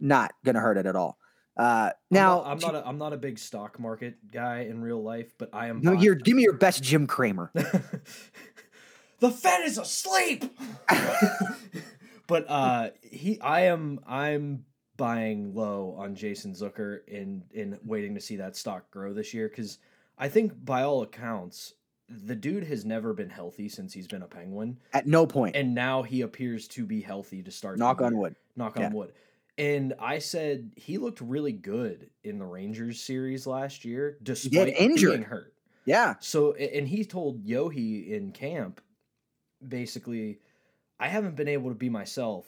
Not 0.00 0.32
going 0.44 0.56
to 0.56 0.60
hurt 0.60 0.76
it 0.76 0.86
at 0.86 0.96
all. 0.96 1.19
Uh, 1.60 1.90
now 2.10 2.42
I'm 2.42 2.58
not, 2.58 2.68
I'm 2.68 2.72
not, 2.72 2.74
a, 2.74 2.88
I'm 2.88 2.98
not 2.98 3.12
a 3.12 3.16
big 3.18 3.38
stock 3.38 3.78
market 3.78 4.16
guy 4.32 4.60
in 4.60 4.80
real 4.80 5.02
life, 5.02 5.34
but 5.36 5.50
I 5.52 5.66
am. 5.66 5.82
No, 5.82 5.92
you're 5.92 6.14
give 6.14 6.34
me 6.34 6.42
your 6.42 6.54
best 6.54 6.82
Jim 6.82 7.06
Cramer. 7.06 7.50
the 9.20 9.30
Fed 9.30 9.66
is 9.66 9.76
asleep. 9.76 10.58
but 12.26 12.46
uh, 12.48 12.90
he, 13.02 13.38
I 13.42 13.66
am, 13.66 14.00
I'm 14.06 14.64
buying 14.96 15.54
low 15.54 15.96
on 15.98 16.14
Jason 16.14 16.54
Zucker 16.54 17.06
in 17.06 17.44
in 17.50 17.78
waiting 17.84 18.14
to 18.14 18.22
see 18.22 18.36
that 18.36 18.56
stock 18.56 18.90
grow 18.90 19.12
this 19.12 19.34
year 19.34 19.46
because 19.46 19.76
I 20.16 20.28
think 20.28 20.64
by 20.64 20.84
all 20.84 21.02
accounts 21.02 21.74
the 22.08 22.34
dude 22.34 22.64
has 22.64 22.86
never 22.86 23.12
been 23.12 23.28
healthy 23.28 23.68
since 23.68 23.92
he's 23.92 24.08
been 24.08 24.22
a 24.22 24.26
Penguin 24.26 24.78
at 24.94 25.06
no 25.06 25.26
point, 25.26 25.56
and 25.56 25.74
now 25.74 26.02
he 26.02 26.22
appears 26.22 26.66
to 26.68 26.86
be 26.86 27.02
healthy 27.02 27.42
to 27.42 27.50
start. 27.50 27.78
Knock 27.78 28.00
on 28.00 28.16
wood. 28.16 28.34
Knock 28.56 28.78
on 28.78 28.82
yeah. 28.82 28.92
wood. 28.92 29.12
And 29.60 29.92
I 30.00 30.20
said 30.20 30.72
he 30.74 30.96
looked 30.96 31.20
really 31.20 31.52
good 31.52 32.08
in 32.24 32.38
the 32.38 32.46
Rangers 32.46 32.98
series 32.98 33.46
last 33.46 33.84
year, 33.84 34.16
despite 34.22 34.68
injured. 34.68 35.10
being 35.10 35.22
hurt. 35.22 35.52
Yeah. 35.84 36.14
So, 36.20 36.54
and 36.54 36.88
he 36.88 37.04
told 37.04 37.44
Yohe 37.44 38.08
in 38.08 38.32
camp, 38.32 38.80
basically, 39.66 40.38
I 40.98 41.08
haven't 41.08 41.36
been 41.36 41.46
able 41.46 41.68
to 41.68 41.74
be 41.74 41.90
myself 41.90 42.46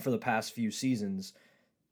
for 0.00 0.10
the 0.10 0.18
past 0.18 0.52
few 0.52 0.70
seasons, 0.70 1.32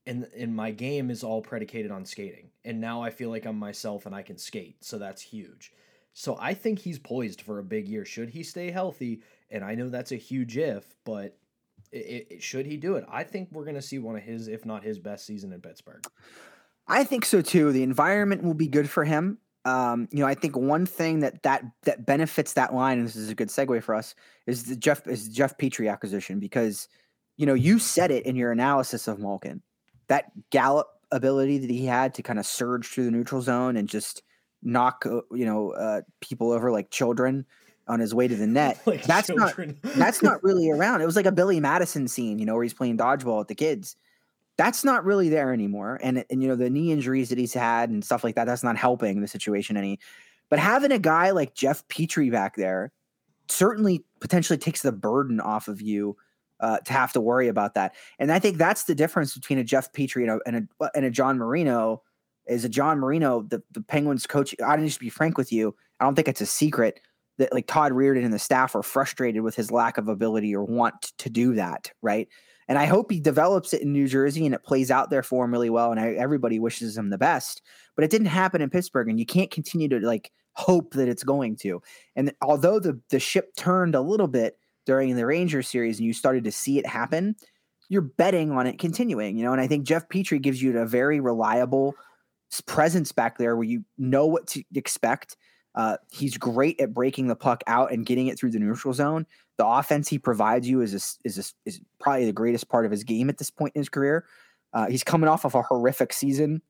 and 0.04 0.26
and 0.36 0.54
my 0.54 0.70
game 0.70 1.10
is 1.10 1.24
all 1.24 1.40
predicated 1.40 1.90
on 1.90 2.04
skating. 2.04 2.50
And 2.62 2.78
now 2.78 3.02
I 3.02 3.08
feel 3.08 3.30
like 3.30 3.46
I'm 3.46 3.58
myself 3.58 4.04
and 4.04 4.14
I 4.14 4.20
can 4.20 4.36
skate, 4.36 4.84
so 4.84 4.98
that's 4.98 5.22
huge. 5.22 5.72
So 6.12 6.36
I 6.38 6.52
think 6.52 6.78
he's 6.78 6.98
poised 6.98 7.40
for 7.40 7.58
a 7.58 7.64
big 7.64 7.88
year 7.88 8.04
should 8.04 8.28
he 8.28 8.42
stay 8.42 8.70
healthy. 8.70 9.22
And 9.48 9.64
I 9.64 9.76
know 9.76 9.88
that's 9.88 10.12
a 10.12 10.16
huge 10.16 10.58
if, 10.58 10.84
but 11.04 11.38
it, 11.92 12.26
it, 12.30 12.42
should 12.42 12.66
he 12.66 12.76
do 12.76 12.96
it? 12.96 13.04
I 13.10 13.24
think 13.24 13.48
we're 13.52 13.64
going 13.64 13.76
to 13.76 13.82
see 13.82 13.98
one 13.98 14.16
of 14.16 14.22
his, 14.22 14.48
if 14.48 14.64
not 14.64 14.84
his 14.84 14.98
best 14.98 15.26
season 15.26 15.52
in 15.52 15.60
Pittsburgh. 15.60 16.04
I 16.86 17.04
think 17.04 17.24
so 17.24 17.42
too. 17.42 17.72
The 17.72 17.82
environment 17.82 18.42
will 18.42 18.54
be 18.54 18.68
good 18.68 18.88
for 18.88 19.04
him. 19.04 19.38
Um, 19.64 20.08
you 20.10 20.20
know, 20.20 20.26
I 20.26 20.34
think 20.34 20.56
one 20.56 20.86
thing 20.86 21.20
that 21.20 21.42
that 21.42 21.64
that 21.82 22.06
benefits 22.06 22.54
that 22.54 22.74
line, 22.74 22.98
and 22.98 23.06
this 23.06 23.16
is 23.16 23.28
a 23.28 23.34
good 23.34 23.48
segue 23.48 23.82
for 23.82 23.94
us, 23.94 24.14
is 24.46 24.64
the 24.64 24.76
Jeff 24.76 25.06
is 25.06 25.28
Jeff 25.28 25.58
Petry 25.58 25.90
acquisition 25.90 26.40
because 26.40 26.88
you 27.36 27.46
know 27.46 27.54
you 27.54 27.78
said 27.78 28.10
it 28.10 28.24
in 28.24 28.36
your 28.36 28.52
analysis 28.52 29.06
of 29.06 29.18
Malkin 29.18 29.62
that 30.08 30.32
gallop 30.50 30.88
ability 31.12 31.58
that 31.58 31.70
he 31.70 31.84
had 31.84 32.14
to 32.14 32.22
kind 32.22 32.38
of 32.38 32.46
surge 32.46 32.88
through 32.88 33.04
the 33.04 33.10
neutral 33.10 33.42
zone 33.42 33.76
and 33.76 33.88
just 33.88 34.22
knock 34.62 35.04
uh, 35.06 35.20
you 35.32 35.44
know 35.44 35.72
uh, 35.72 36.00
people 36.20 36.52
over 36.52 36.70
like 36.70 36.90
children 36.90 37.44
on 37.90 37.98
his 37.98 38.14
way 38.14 38.28
to 38.28 38.36
the 38.36 38.46
net. 38.46 38.80
like 38.86 39.02
that's 39.02 39.26
children. 39.26 39.76
not 39.82 39.94
that's 39.96 40.22
not 40.22 40.42
really 40.42 40.70
around. 40.70 41.02
It 41.02 41.06
was 41.06 41.16
like 41.16 41.26
a 41.26 41.32
Billy 41.32 41.60
Madison 41.60 42.08
scene, 42.08 42.38
you 42.38 42.46
know, 42.46 42.54
where 42.54 42.62
he's 42.62 42.72
playing 42.72 42.96
dodgeball 42.96 43.38
with 43.38 43.48
the 43.48 43.54
kids. 43.54 43.96
That's 44.56 44.84
not 44.84 45.04
really 45.04 45.28
there 45.28 45.52
anymore. 45.52 45.98
And 46.02 46.24
and 46.30 46.42
you 46.42 46.48
know, 46.48 46.56
the 46.56 46.70
knee 46.70 46.92
injuries 46.92 47.28
that 47.28 47.38
he's 47.38 47.52
had 47.52 47.90
and 47.90 48.04
stuff 48.04 48.24
like 48.24 48.36
that, 48.36 48.44
that's 48.44 48.62
not 48.62 48.76
helping 48.76 49.20
the 49.20 49.28
situation 49.28 49.76
any. 49.76 49.98
But 50.48 50.58
having 50.58 50.92
a 50.92 50.98
guy 50.98 51.30
like 51.30 51.54
Jeff 51.54 51.86
Petry 51.88 52.30
back 52.30 52.56
there 52.56 52.92
certainly 53.48 54.04
potentially 54.20 54.58
takes 54.58 54.82
the 54.82 54.92
burden 54.92 55.40
off 55.40 55.66
of 55.68 55.80
you 55.80 56.16
uh, 56.60 56.78
to 56.78 56.92
have 56.92 57.12
to 57.12 57.20
worry 57.20 57.48
about 57.48 57.74
that. 57.74 57.94
And 58.18 58.30
I 58.30 58.38
think 58.38 58.58
that's 58.58 58.84
the 58.84 58.94
difference 58.94 59.34
between 59.34 59.58
a 59.58 59.64
Jeff 59.64 59.92
Petry 59.92 60.22
and 60.22 60.30
a, 60.30 60.40
and 60.46 60.68
a, 60.80 60.90
and 60.94 61.04
a 61.04 61.10
John 61.10 61.38
Marino. 61.38 62.02
Is 62.46 62.64
a 62.64 62.68
John 62.68 62.98
Marino, 62.98 63.42
the, 63.42 63.62
the 63.70 63.82
Penguins 63.82 64.26
coach. 64.26 64.56
I 64.64 64.74
didn't 64.74 64.88
just 64.88 64.98
be 64.98 65.08
frank 65.08 65.38
with 65.38 65.52
you. 65.52 65.76
I 66.00 66.04
don't 66.04 66.16
think 66.16 66.26
it's 66.26 66.40
a 66.40 66.46
secret 66.46 67.00
that 67.40 67.52
like 67.52 67.66
Todd 67.66 67.92
Reirden 67.92 68.24
and 68.24 68.32
the 68.32 68.38
staff 68.38 68.74
are 68.74 68.82
frustrated 68.82 69.42
with 69.42 69.56
his 69.56 69.70
lack 69.70 69.98
of 69.98 70.08
ability 70.08 70.54
or 70.54 70.62
want 70.62 71.12
to 71.18 71.28
do 71.28 71.54
that, 71.54 71.90
right? 72.02 72.28
And 72.68 72.78
I 72.78 72.84
hope 72.84 73.10
he 73.10 73.18
develops 73.18 73.72
it 73.72 73.82
in 73.82 73.92
New 73.92 74.06
Jersey 74.06 74.46
and 74.46 74.54
it 74.54 74.62
plays 74.62 74.90
out 74.90 75.10
there 75.10 75.24
for 75.24 75.44
him 75.44 75.50
really 75.50 75.70
well. 75.70 75.90
And 75.90 75.98
I, 75.98 76.10
everybody 76.10 76.60
wishes 76.60 76.96
him 76.96 77.10
the 77.10 77.18
best, 77.18 77.62
but 77.96 78.04
it 78.04 78.10
didn't 78.10 78.28
happen 78.28 78.62
in 78.62 78.70
Pittsburgh, 78.70 79.08
and 79.08 79.18
you 79.18 79.26
can't 79.26 79.50
continue 79.50 79.88
to 79.88 79.98
like 79.98 80.30
hope 80.52 80.92
that 80.92 81.08
it's 81.08 81.24
going 81.24 81.56
to. 81.56 81.82
And 82.14 82.32
although 82.42 82.78
the 82.78 83.00
the 83.10 83.18
ship 83.18 83.56
turned 83.56 83.94
a 83.94 84.00
little 84.00 84.28
bit 84.28 84.58
during 84.86 85.16
the 85.16 85.26
Rangers 85.26 85.66
series, 85.66 85.98
and 85.98 86.06
you 86.06 86.12
started 86.12 86.44
to 86.44 86.52
see 86.52 86.78
it 86.78 86.86
happen, 86.86 87.34
you're 87.88 88.02
betting 88.02 88.52
on 88.52 88.66
it 88.66 88.78
continuing. 88.78 89.36
You 89.36 89.44
know, 89.44 89.52
and 89.52 89.60
I 89.60 89.66
think 89.66 89.84
Jeff 89.84 90.08
Petry 90.08 90.40
gives 90.40 90.62
you 90.62 90.78
a 90.78 90.86
very 90.86 91.18
reliable 91.18 91.94
presence 92.66 93.12
back 93.12 93.38
there 93.38 93.56
where 93.56 93.66
you 93.66 93.84
know 93.98 94.26
what 94.26 94.46
to 94.48 94.62
expect 94.74 95.36
uh, 95.74 95.96
he's 96.10 96.36
great 96.36 96.80
at 96.80 96.92
breaking 96.92 97.28
the 97.28 97.36
puck 97.36 97.62
out 97.66 97.92
and 97.92 98.06
getting 98.06 98.26
it 98.26 98.38
through 98.38 98.50
the 98.50 98.58
neutral 98.58 98.94
zone. 98.94 99.26
The 99.56 99.66
offense 99.66 100.08
he 100.08 100.18
provides 100.18 100.68
you 100.68 100.80
is 100.80 100.94
a, 100.94 101.28
is 101.28 101.38
a, 101.38 101.68
is 101.68 101.80
probably 102.00 102.26
the 102.26 102.32
greatest 102.32 102.68
part 102.68 102.84
of 102.84 102.90
his 102.90 103.04
game 103.04 103.28
at 103.28 103.38
this 103.38 103.50
point 103.50 103.74
in 103.74 103.80
his 103.80 103.88
career. 103.88 104.24
Uh, 104.72 104.86
he's 104.86 105.04
coming 105.04 105.28
off 105.28 105.44
of 105.44 105.54
a 105.54 105.62
horrific 105.62 106.12
season 106.12 106.62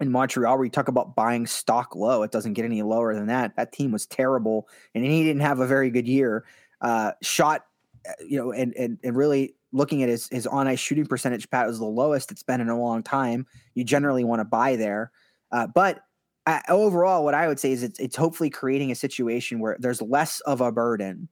in 0.00 0.10
Montreal 0.10 0.56
where 0.56 0.64
you 0.64 0.70
talk 0.70 0.88
about 0.88 1.14
buying 1.14 1.46
stock 1.46 1.94
low. 1.94 2.22
It 2.22 2.30
doesn't 2.30 2.54
get 2.54 2.64
any 2.64 2.82
lower 2.82 3.14
than 3.14 3.26
that. 3.26 3.56
That 3.56 3.72
team 3.72 3.92
was 3.92 4.06
terrible, 4.06 4.68
and 4.94 5.04
he 5.04 5.24
didn't 5.24 5.42
have 5.42 5.60
a 5.60 5.66
very 5.66 5.90
good 5.90 6.08
year. 6.08 6.44
Uh, 6.80 7.12
shot, 7.22 7.66
uh, 8.08 8.12
you 8.26 8.38
know, 8.38 8.52
and 8.52 8.74
and 8.76 8.98
and 9.04 9.16
really 9.16 9.54
looking 9.72 10.02
at 10.02 10.08
his 10.08 10.28
his 10.28 10.46
on 10.46 10.66
ice 10.66 10.80
shooting 10.80 11.06
percentage, 11.06 11.48
Pat 11.50 11.66
was 11.66 11.78
the 11.78 11.84
lowest 11.84 12.30
it's 12.30 12.42
been 12.42 12.60
in 12.60 12.68
a 12.68 12.80
long 12.80 13.02
time. 13.02 13.46
You 13.74 13.84
generally 13.84 14.24
want 14.24 14.40
to 14.40 14.44
buy 14.44 14.76
there, 14.76 15.10
uh, 15.52 15.66
but 15.66 16.02
uh, 16.46 16.60
overall, 16.68 17.24
what 17.24 17.34
I 17.34 17.48
would 17.48 17.60
say 17.60 17.72
is 17.72 17.82
it's 17.82 17.98
it's 17.98 18.16
hopefully 18.16 18.50
creating 18.50 18.90
a 18.90 18.94
situation 18.94 19.60
where 19.60 19.76
there's 19.78 20.02
less 20.02 20.40
of 20.40 20.60
a 20.60 20.72
burden 20.72 21.28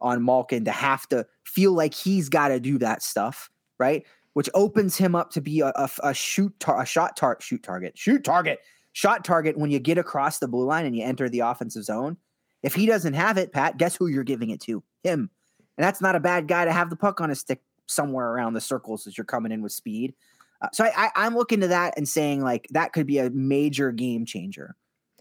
on 0.00 0.24
Malkin 0.24 0.64
to 0.64 0.70
have 0.70 1.06
to 1.08 1.26
feel 1.44 1.72
like 1.72 1.94
he's 1.94 2.28
got 2.28 2.48
to 2.48 2.60
do 2.60 2.78
that 2.78 3.02
stuff, 3.02 3.50
right? 3.78 4.04
Which 4.34 4.50
opens 4.54 4.96
him 4.96 5.14
up 5.14 5.30
to 5.32 5.40
be 5.40 5.60
a, 5.60 5.72
a, 5.76 5.88
a 6.02 6.14
shoot 6.14 6.52
tar- 6.60 6.82
a 6.82 6.86
shot 6.86 7.16
tar- 7.16 7.38
shoot 7.40 7.62
target, 7.62 7.96
shoot 7.96 8.24
target, 8.24 8.60
shot 8.92 9.24
target 9.24 9.58
when 9.58 9.70
you 9.70 9.78
get 9.78 9.98
across 9.98 10.38
the 10.38 10.48
blue 10.48 10.66
line 10.66 10.86
and 10.86 10.96
you 10.96 11.04
enter 11.04 11.28
the 11.28 11.40
offensive 11.40 11.84
zone. 11.84 12.16
If 12.62 12.74
he 12.74 12.86
doesn't 12.86 13.14
have 13.14 13.38
it, 13.38 13.52
Pat, 13.52 13.78
guess 13.78 13.96
who 13.96 14.06
you're 14.06 14.22
giving 14.22 14.50
it 14.50 14.60
to? 14.62 14.82
Him. 15.02 15.30
And 15.76 15.84
that's 15.84 16.00
not 16.00 16.14
a 16.14 16.20
bad 16.20 16.46
guy 16.46 16.64
to 16.64 16.72
have 16.72 16.90
the 16.90 16.96
puck 16.96 17.20
on 17.20 17.30
a 17.30 17.34
stick 17.34 17.62
somewhere 17.86 18.30
around 18.30 18.54
the 18.54 18.60
circles 18.60 19.06
as 19.06 19.16
you're 19.16 19.24
coming 19.24 19.52
in 19.52 19.62
with 19.62 19.72
speed. 19.72 20.14
Uh, 20.62 20.68
so 20.72 20.84
I, 20.84 20.92
I, 20.96 21.10
I'm 21.16 21.34
looking 21.34 21.60
to 21.60 21.68
that 21.68 21.94
and 21.98 22.08
saying 22.08 22.40
like 22.40 22.68
that 22.70 22.94
could 22.94 23.06
be 23.06 23.18
a 23.18 23.28
major 23.30 23.92
game 23.92 24.24
changer 24.24 24.76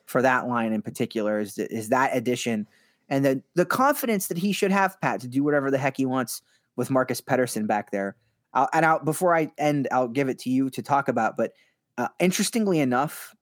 for 0.06 0.21
that 0.21 0.47
line 0.47 0.71
in 0.71 0.82
particular. 0.82 1.39
Is 1.39 1.58
is 1.58 1.89
that 1.89 2.15
addition 2.15 2.67
and 3.12 3.25
then 3.25 3.43
the 3.56 3.65
confidence 3.65 4.27
that 4.27 4.38
he 4.38 4.54
should 4.54 4.71
have, 4.71 4.99
Pat, 5.01 5.19
to 5.19 5.27
do 5.27 5.43
whatever 5.43 5.69
the 5.69 5.77
heck 5.77 5.97
he 5.97 6.06
wants 6.06 6.41
with 6.77 6.89
Marcus 6.89 7.19
Pettersson 7.19 7.67
back 7.67 7.91
there. 7.91 8.15
I'll, 8.54 8.69
and 8.71 8.86
I'll, 8.86 9.04
before 9.04 9.36
I 9.36 9.51
end, 9.58 9.89
I'll 9.91 10.08
give 10.08 10.30
it 10.30 10.39
to 10.39 10.49
you 10.49 10.69
to 10.69 10.82
talk 10.82 11.10
about. 11.10 11.36
But 11.36 11.51
uh, 11.97 12.08
interestingly 12.21 12.80
enough, 12.80 13.36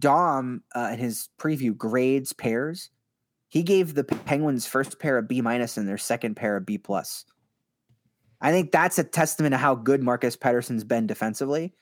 Dom 0.00 0.64
uh, 0.74 0.90
in 0.92 0.98
his 0.98 1.28
preview 1.38 1.76
grades 1.76 2.32
pairs. 2.32 2.90
He 3.48 3.62
gave 3.62 3.94
the 3.94 4.02
Penguins 4.02 4.66
first 4.66 4.98
pair 4.98 5.16
of 5.16 5.28
B 5.28 5.40
minus 5.40 5.76
and 5.76 5.88
their 5.88 5.96
second 5.96 6.34
pair 6.34 6.56
of 6.56 6.66
B 6.66 6.76
plus. 6.76 7.24
I 8.44 8.52
think 8.52 8.72
that's 8.72 8.98
a 8.98 9.04
testament 9.04 9.54
to 9.54 9.56
how 9.56 9.74
good 9.74 10.02
Marcus 10.02 10.36
Pettersson's 10.36 10.84
been 10.84 11.06
defensively, 11.06 11.72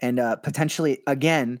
and 0.00 0.20
uh, 0.20 0.36
potentially 0.36 1.02
again 1.08 1.58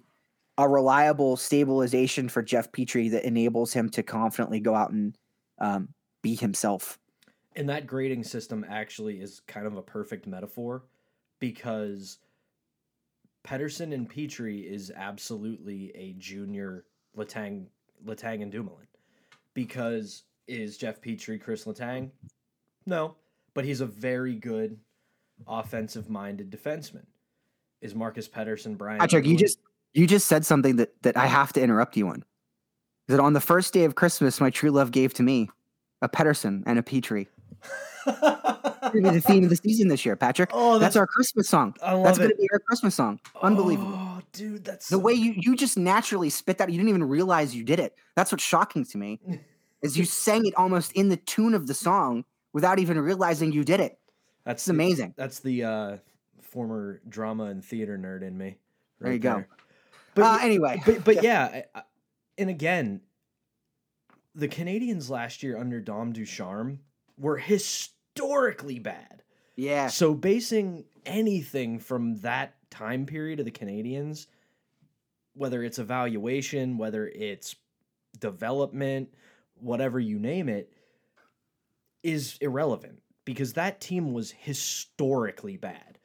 a 0.56 0.68
reliable 0.68 1.36
stabilization 1.36 2.28
for 2.28 2.40
Jeff 2.40 2.70
Petry 2.70 3.10
that 3.10 3.24
enables 3.24 3.72
him 3.72 3.90
to 3.90 4.04
confidently 4.04 4.60
go 4.60 4.76
out 4.76 4.92
and 4.92 5.18
um, 5.58 5.88
be 6.22 6.36
himself. 6.36 7.00
And 7.56 7.68
that 7.68 7.88
grading 7.88 8.22
system 8.22 8.64
actually 8.68 9.20
is 9.20 9.40
kind 9.48 9.66
of 9.66 9.76
a 9.76 9.82
perfect 9.82 10.28
metaphor 10.28 10.84
because 11.40 12.18
Pettersson 13.44 13.92
and 13.92 14.08
Petry 14.08 14.64
is 14.64 14.92
absolutely 14.94 15.90
a 15.96 16.12
junior 16.12 16.84
Letang, 17.16 17.66
Letang 18.06 18.42
and 18.42 18.52
Dumoulin. 18.52 18.86
Because 19.54 20.22
is 20.46 20.76
Jeff 20.76 21.00
Petry 21.00 21.40
Chris 21.40 21.64
Letang? 21.64 22.10
No, 22.86 23.16
but 23.58 23.64
he's 23.64 23.80
a 23.80 23.86
very 23.86 24.36
good 24.36 24.78
offensive 25.48 26.08
minded 26.08 26.48
defenseman. 26.48 27.04
Is 27.82 27.92
Marcus 27.92 28.28
Pettersson, 28.28 28.78
Brian? 28.78 29.00
Patrick, 29.00 29.26
you 29.26 29.36
just 29.36 29.58
you 29.94 30.06
just 30.06 30.28
said 30.28 30.46
something 30.46 30.76
that 30.76 30.92
that 31.02 31.16
I 31.16 31.26
have 31.26 31.52
to 31.54 31.60
interrupt 31.60 31.96
you 31.96 32.06
on. 32.06 32.24
That 33.08 33.18
on 33.18 33.32
the 33.32 33.40
first 33.40 33.74
day 33.74 33.82
of 33.82 33.96
Christmas, 33.96 34.40
my 34.40 34.50
true 34.50 34.70
love 34.70 34.92
gave 34.92 35.12
to 35.14 35.24
me 35.24 35.50
a 36.02 36.08
Pettersson 36.08 36.62
and 36.66 36.78
a 36.78 36.82
Petry. 36.82 37.26
The 38.90 39.20
theme 39.20 39.44
of 39.44 39.50
the 39.50 39.56
season 39.56 39.88
this 39.88 40.06
year, 40.06 40.16
Patrick. 40.16 40.50
Oh, 40.54 40.74
that's, 40.78 40.94
that's, 40.94 40.96
our 40.96 41.06
Christmas 41.06 41.46
song. 41.46 41.74
I 41.82 41.92
love 41.92 42.04
That's 42.04 42.18
going 42.18 42.30
to 42.30 42.36
be 42.36 42.48
our 42.52 42.60
Christmas 42.60 42.94
song. 42.94 43.20
Unbelievable. 43.42 43.92
Oh, 43.92 44.22
dude, 44.32 44.64
that's 44.64 44.88
The 44.88 44.94
so- 44.94 44.98
way 44.98 45.12
you 45.12 45.34
you 45.36 45.56
just 45.56 45.76
naturally 45.76 46.30
spit 46.30 46.58
that, 46.58 46.70
you 46.70 46.78
didn't 46.78 46.88
even 46.88 47.04
realize 47.04 47.54
you 47.56 47.64
did 47.64 47.80
it. 47.80 47.96
That's 48.14 48.30
what's 48.32 48.44
shocking 48.44 48.84
to 48.86 48.96
me. 48.96 49.20
Is 49.82 49.98
you 49.98 50.04
sang 50.04 50.46
it 50.46 50.54
almost 50.54 50.92
in 50.92 51.08
the 51.08 51.16
tune 51.16 51.54
of 51.54 51.66
the 51.66 51.74
song 51.74 52.24
without 52.52 52.78
even 52.78 52.98
realizing 52.98 53.52
you 53.52 53.64
did 53.64 53.80
it. 53.80 53.98
that's 54.44 54.62
It's 54.64 54.68
amazing. 54.68 55.14
That's 55.16 55.40
the 55.40 55.64
uh, 55.64 55.96
former 56.40 57.00
drama 57.08 57.44
and 57.44 57.64
theater 57.64 57.98
nerd 57.98 58.22
in 58.22 58.36
me. 58.36 58.46
Right 58.46 58.58
There 59.00 59.12
you 59.12 59.18
go. 59.18 59.44
But 60.14 60.22
uh, 60.24 60.38
anyway, 60.42 60.82
but 60.84 61.04
but 61.04 61.22
yeah, 61.22 61.62
I- 61.74 61.82
and 62.36 62.50
again, 62.50 63.00
the 64.34 64.48
Canadiens 64.48 65.10
last 65.10 65.42
year 65.42 65.58
under 65.58 65.80
Dom 65.80 66.12
Ducharme 66.12 66.80
were 67.16 67.36
historically 67.36 68.78
bad. 68.78 69.22
yeah, 69.56 69.88
So 69.88 70.14
basing 70.14 70.84
anything 71.04 71.78
from 71.80 72.16
that 72.20 72.54
time 72.70 73.06
period 73.06 73.40
of 73.40 73.44
the 73.44 73.50
Canadiens, 73.50 74.26
whether 75.34 75.62
it's 75.64 75.78
evaluation, 75.78 76.78
whether 76.78 77.06
it's 77.08 77.56
development, 78.20 79.08
whatever 79.60 79.98
you 79.98 80.18
name 80.18 80.48
it, 80.48 80.72
is 82.02 82.38
irrelevant 82.40 83.00
because 83.24 83.54
that 83.54 83.80
team 83.80 84.12
was 84.12 84.30
historically 84.30 85.56
bad. 85.56 85.98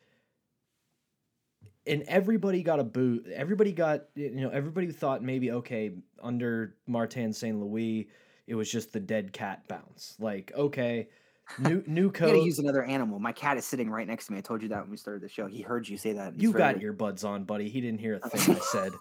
And 1.85 2.03
everybody 2.03 2.63
got 2.63 2.79
a 2.79 2.83
boot. 2.83 3.27
Everybody 3.33 3.73
got, 3.73 4.05
you 4.15 4.31
know, 4.31 4.49
everybody 4.49 4.91
thought 4.91 5.21
maybe, 5.21 5.51
okay, 5.51 5.91
under 6.21 6.75
Martin 6.87 7.33
St. 7.33 7.59
Louis, 7.59 8.09
it 8.47 8.55
was 8.55 8.71
just 8.71 8.93
the 8.93 8.99
dead 8.99 9.33
cat 9.33 9.67
bounce. 9.67 10.15
Like, 10.19 10.51
okay, 10.55 11.09
new 11.59 11.83
new 11.87 12.09
coach. 12.09 12.29
gotta 12.29 12.43
use 12.43 12.59
another 12.59 12.83
animal. 12.83 13.19
My 13.19 13.33
cat 13.33 13.57
is 13.57 13.65
sitting 13.65 13.89
right 13.89 14.07
next 14.07 14.27
to 14.27 14.31
me. 14.33 14.37
I 14.37 14.41
told 14.41 14.61
you 14.61 14.69
that 14.69 14.81
when 14.81 14.91
we 14.91 14.97
started 14.97 15.21
the 15.21 15.29
show. 15.29 15.47
He 15.47 15.61
heard 15.61 15.87
you 15.87 15.97
say 15.97 16.13
that. 16.13 16.39
You 16.39 16.53
got 16.53 16.75
earbuds 16.75 17.25
on, 17.25 17.43
buddy. 17.43 17.69
He 17.69 17.81
didn't 17.81 17.99
hear 17.99 18.19
a 18.21 18.29
thing 18.29 18.55
I 18.55 18.59
said. 18.71 18.93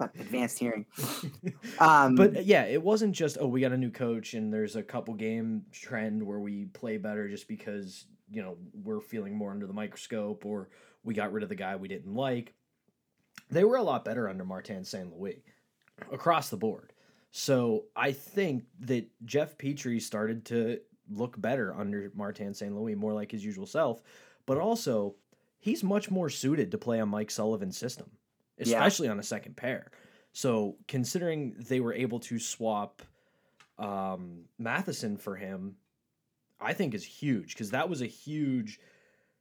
Advanced 0.00 0.58
hearing. 0.58 0.86
Um, 1.78 2.14
But 2.14 2.36
uh, 2.36 2.40
yeah, 2.40 2.64
it 2.64 2.82
wasn't 2.82 3.14
just 3.14 3.38
oh 3.40 3.46
we 3.46 3.60
got 3.60 3.72
a 3.72 3.76
new 3.76 3.90
coach 3.90 4.34
and 4.34 4.52
there's 4.52 4.76
a 4.76 4.82
couple 4.82 5.14
game 5.14 5.64
trend 5.72 6.22
where 6.22 6.38
we 6.38 6.66
play 6.66 6.96
better 6.96 7.28
just 7.28 7.48
because 7.48 8.06
you 8.30 8.42
know 8.42 8.56
we're 8.72 9.00
feeling 9.00 9.34
more 9.34 9.50
under 9.50 9.66
the 9.66 9.72
microscope 9.72 10.44
or 10.44 10.68
we 11.04 11.14
got 11.14 11.32
rid 11.32 11.42
of 11.42 11.48
the 11.48 11.54
guy 11.54 11.76
we 11.76 11.88
didn't 11.88 12.14
like. 12.14 12.54
They 13.50 13.64
were 13.64 13.76
a 13.76 13.82
lot 13.82 14.04
better 14.04 14.28
under 14.28 14.44
Martin 14.44 14.84
St. 14.84 15.12
Louis 15.16 15.42
across 16.12 16.48
the 16.48 16.56
board. 16.56 16.92
So 17.30 17.84
I 17.96 18.12
think 18.12 18.64
that 18.80 19.08
Jeff 19.24 19.56
Petry 19.56 20.00
started 20.00 20.44
to 20.46 20.78
look 21.10 21.40
better 21.40 21.74
under 21.74 22.10
Martin 22.14 22.54
St. 22.54 22.74
Louis, 22.74 22.94
more 22.94 23.12
like 23.12 23.32
his 23.32 23.44
usual 23.44 23.66
self. 23.66 24.02
But 24.46 24.58
also, 24.58 25.16
he's 25.58 25.82
much 25.82 26.10
more 26.10 26.28
suited 26.28 26.70
to 26.70 26.78
play 26.78 27.00
on 27.00 27.08
Mike 27.08 27.30
Sullivan's 27.30 27.76
system, 27.78 28.10
Yeah. 28.66 28.76
especially 28.76 29.08
on 29.08 29.18
a 29.18 29.22
second 29.22 29.56
pair. 29.56 29.90
So 30.32 30.76
considering 30.88 31.54
they 31.68 31.80
were 31.80 31.92
able 31.92 32.20
to 32.20 32.38
swap 32.38 33.02
um, 33.78 34.44
Matheson 34.58 35.16
for 35.16 35.36
him, 35.36 35.76
I 36.60 36.72
think 36.72 36.94
is 36.94 37.04
huge 37.04 37.54
because 37.54 37.70
that 37.70 37.88
was 37.88 38.02
a 38.02 38.06
huge 38.06 38.80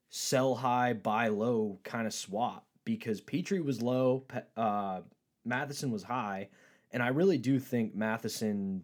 sell 0.09 0.55
high, 0.55 0.93
buy 0.93 1.29
low 1.29 1.79
kind 1.83 2.07
of 2.07 2.13
swap 2.13 2.65
because 2.83 3.21
Petry 3.21 3.63
was 3.63 3.81
low, 3.81 4.25
uh, 4.57 5.01
Matheson 5.45 5.91
was 5.91 6.03
high, 6.03 6.49
and 6.91 7.01
I 7.01 7.09
really 7.09 7.37
do 7.37 7.59
think 7.59 7.95
Matheson 7.95 8.83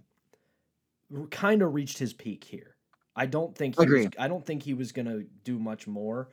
kind 1.31 1.61
of 1.61 1.73
reached 1.73 1.97
his 1.97 2.13
peak 2.13 2.43
here. 2.43 2.75
I 3.15 3.25
don't 3.25 3.55
think 3.55 3.79
he 3.79 3.85
was. 3.89 4.07
I 4.19 4.27
don't 4.27 4.45
think 4.45 4.63
he 4.63 4.73
was 4.73 4.91
gonna 4.91 5.23
do 5.43 5.57
much 5.59 5.87
more 5.87 6.29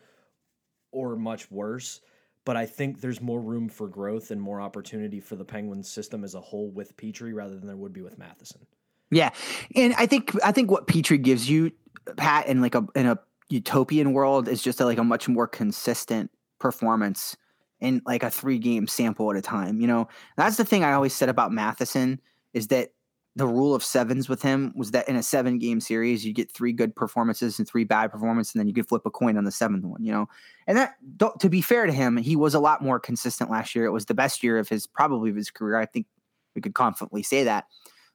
or 0.93 1.17
much 1.17 1.51
worse, 1.51 2.01
but 2.45 2.57
I 2.57 2.67
think 2.67 3.01
there's 3.01 3.21
more 3.21 3.41
room 3.41 3.69
for 3.69 3.89
growth 3.89 4.31
and 4.31 4.41
more 4.41 4.61
opportunity 4.61 5.21
for 5.21 5.37
the 5.37 5.45
Penguins 5.45 5.89
system 5.89 6.25
as 6.25 6.35
a 6.35 6.41
whole 6.41 6.71
with 6.71 6.97
Petry 6.97 7.35
rather 7.35 7.57
than 7.57 7.67
there 7.67 7.77
would 7.77 7.93
be 7.93 8.03
with 8.03 8.19
Matheson. 8.19 8.67
Yeah, 9.11 9.31
and 9.77 9.95
I 9.95 10.07
think 10.07 10.33
I 10.45 10.53
think 10.53 10.71
what 10.71 10.87
Petry 10.87 11.23
gives 11.23 11.49
you, 11.49 11.73
Pat, 12.17 12.47
in 12.47 12.61
like 12.61 12.75
a 12.75 12.87
in 12.95 13.07
a 13.07 13.19
utopian 13.49 14.13
world 14.13 14.49
is 14.49 14.63
just 14.63 14.81
a, 14.81 14.85
like 14.85 14.99
a 14.99 15.05
much 15.05 15.29
more 15.29 15.47
consistent 15.47 16.31
performance 16.59 17.37
in 17.81 18.01
like 18.07 18.23
a 18.23 18.31
three 18.31 18.59
game 18.59 18.87
sample 18.87 19.31
at 19.31 19.37
a 19.37 19.43
time. 19.43 19.81
You 19.81 19.87
know, 19.87 20.09
that's 20.37 20.57
the 20.57 20.65
thing 20.65 20.85
I 20.85 20.93
always 20.93 21.13
said 21.13 21.29
about 21.29 21.53
Matheson 21.53 22.21
is 22.55 22.69
that 22.69 22.94
the 23.37 23.47
rule 23.47 23.75
of 23.75 23.83
sevens 23.83 24.29
with 24.29 24.43
him 24.43 24.73
was 24.77 24.93
that 24.93 25.09
in 25.09 25.17
a 25.17 25.23
seven 25.23 25.59
game 25.59 25.81
series 25.81 26.25
you 26.25 26.33
get 26.33 26.53
three 26.53 26.73
good 26.73 26.95
performances 26.95 27.59
and 27.59 27.67
three 27.67 27.85
bad 27.85 28.13
performances, 28.13 28.55
and 28.55 28.61
then 28.61 28.69
you 28.69 28.75
could 28.75 28.89
flip 28.89 29.03
a 29.07 29.11
coin 29.11 29.37
on 29.37 29.45
the 29.45 29.51
seventh 29.51 29.85
one. 29.85 30.05
You 30.05 30.13
know, 30.13 30.29
and 30.67 30.79
that 30.79 30.95
to 31.41 31.49
be 31.49 31.61
fair 31.61 31.87
to 31.87 31.93
him, 31.93 32.17
he 32.17 32.37
was 32.37 32.55
a 32.55 32.61
lot 32.61 32.83
more 32.83 33.01
consistent 33.01 33.51
last 33.51 33.75
year. 33.75 33.87
It 33.87 33.91
was 33.91 34.05
the 34.05 34.15
best 34.15 34.43
year 34.43 34.59
of 34.59 34.69
his 34.69 34.87
probably 34.87 35.31
of 35.31 35.37
his 35.37 35.51
career. 35.51 35.77
I 35.77 35.87
think 35.87 36.07
we 36.55 36.61
could 36.61 36.75
confidently 36.75 37.25
say 37.25 37.45
that. 37.45 37.65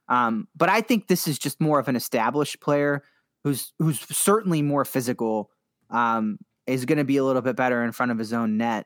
Um, 0.08 0.48
but 0.56 0.70
I 0.70 0.82
think 0.82 1.08
this 1.08 1.28
is 1.28 1.38
just 1.38 1.60
more 1.60 1.80
of 1.80 1.88
an 1.90 1.98
established 1.98 2.62
player 2.62 3.04
who's 3.44 3.74
who's 3.78 4.00
certainly 4.16 4.62
more 4.62 4.86
physical. 4.86 5.52
Um, 5.90 6.40
is 6.66 6.86
going 6.86 7.00
to 7.00 7.04
be 7.04 7.18
a 7.18 7.24
little 7.24 7.42
bit 7.42 7.56
better 7.56 7.84
in 7.84 7.92
front 7.92 8.12
of 8.12 8.20
his 8.20 8.32
own 8.32 8.56
net, 8.56 8.86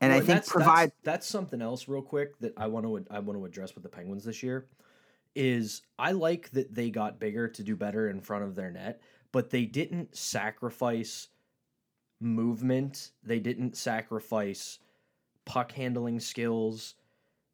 and 0.00 0.12
Well, 0.12 0.22
I 0.22 0.24
think 0.24 0.38
that's, 0.38 0.48
provide. 0.48 0.90
that's, 0.90 1.02
that's 1.02 1.26
something 1.26 1.60
else 1.60 1.88
real 1.88 2.00
quick 2.00 2.38
that 2.38 2.52
I 2.56 2.68
want 2.68 2.86
to 2.86 3.04
I 3.12 3.18
want 3.18 3.38
to 3.38 3.44
address 3.44 3.74
with 3.74 3.82
the 3.82 3.88
Penguins 3.90 4.24
this 4.24 4.40
year 4.42 4.68
is 5.38 5.82
I 5.98 6.12
like 6.12 6.50
that 6.50 6.74
they 6.74 6.90
got 6.90 7.20
bigger 7.20 7.46
to 7.48 7.62
do 7.62 7.76
better 7.76 8.10
in 8.10 8.20
front 8.20 8.42
of 8.44 8.56
their 8.56 8.72
net, 8.72 9.00
but 9.30 9.50
they 9.50 9.64
didn't 9.64 10.16
sacrifice 10.16 11.28
movement. 12.20 13.12
They 13.22 13.38
didn't 13.38 13.76
sacrifice 13.76 14.80
puck 15.44 15.70
handling 15.72 16.18
skills 16.18 16.96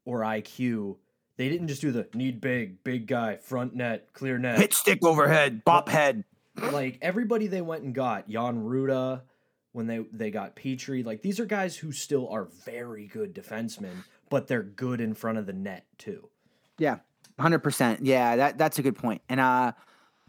or 0.06 0.20
IQ. 0.20 0.96
They 1.36 1.50
didn't 1.50 1.68
just 1.68 1.82
do 1.82 1.92
the 1.92 2.08
need 2.14 2.40
big, 2.40 2.82
big 2.84 3.06
guy, 3.06 3.36
front 3.36 3.74
net, 3.74 4.12
clear 4.14 4.38
net. 4.38 4.58
hit 4.58 4.72
stick 4.72 5.04
overhead, 5.04 5.62
bop 5.64 5.88
head. 5.90 6.24
like 6.72 6.98
everybody 7.02 7.48
they 7.48 7.60
went 7.60 7.82
and 7.82 7.94
got 7.94 8.28
Jan 8.30 8.62
Rutta 8.64 9.22
when 9.72 9.86
they 9.86 10.06
they 10.12 10.30
got 10.30 10.56
Petry 10.56 11.04
like 11.04 11.20
these 11.20 11.38
are 11.40 11.44
guys 11.46 11.76
who 11.76 11.92
still 11.92 12.28
are 12.28 12.44
very 12.64 13.08
good 13.08 13.34
defensemen 13.34 14.04
but 14.30 14.46
they're 14.46 14.62
good 14.62 15.00
in 15.00 15.14
front 15.14 15.36
of 15.36 15.46
the 15.46 15.52
net 15.52 15.84
too 15.98 16.28
Hundred 17.38 17.60
percent. 17.60 18.04
Yeah, 18.04 18.36
that 18.36 18.58
that's 18.58 18.78
a 18.78 18.82
good 18.82 18.96
point. 18.96 19.22
And 19.28 19.40
uh 19.40 19.72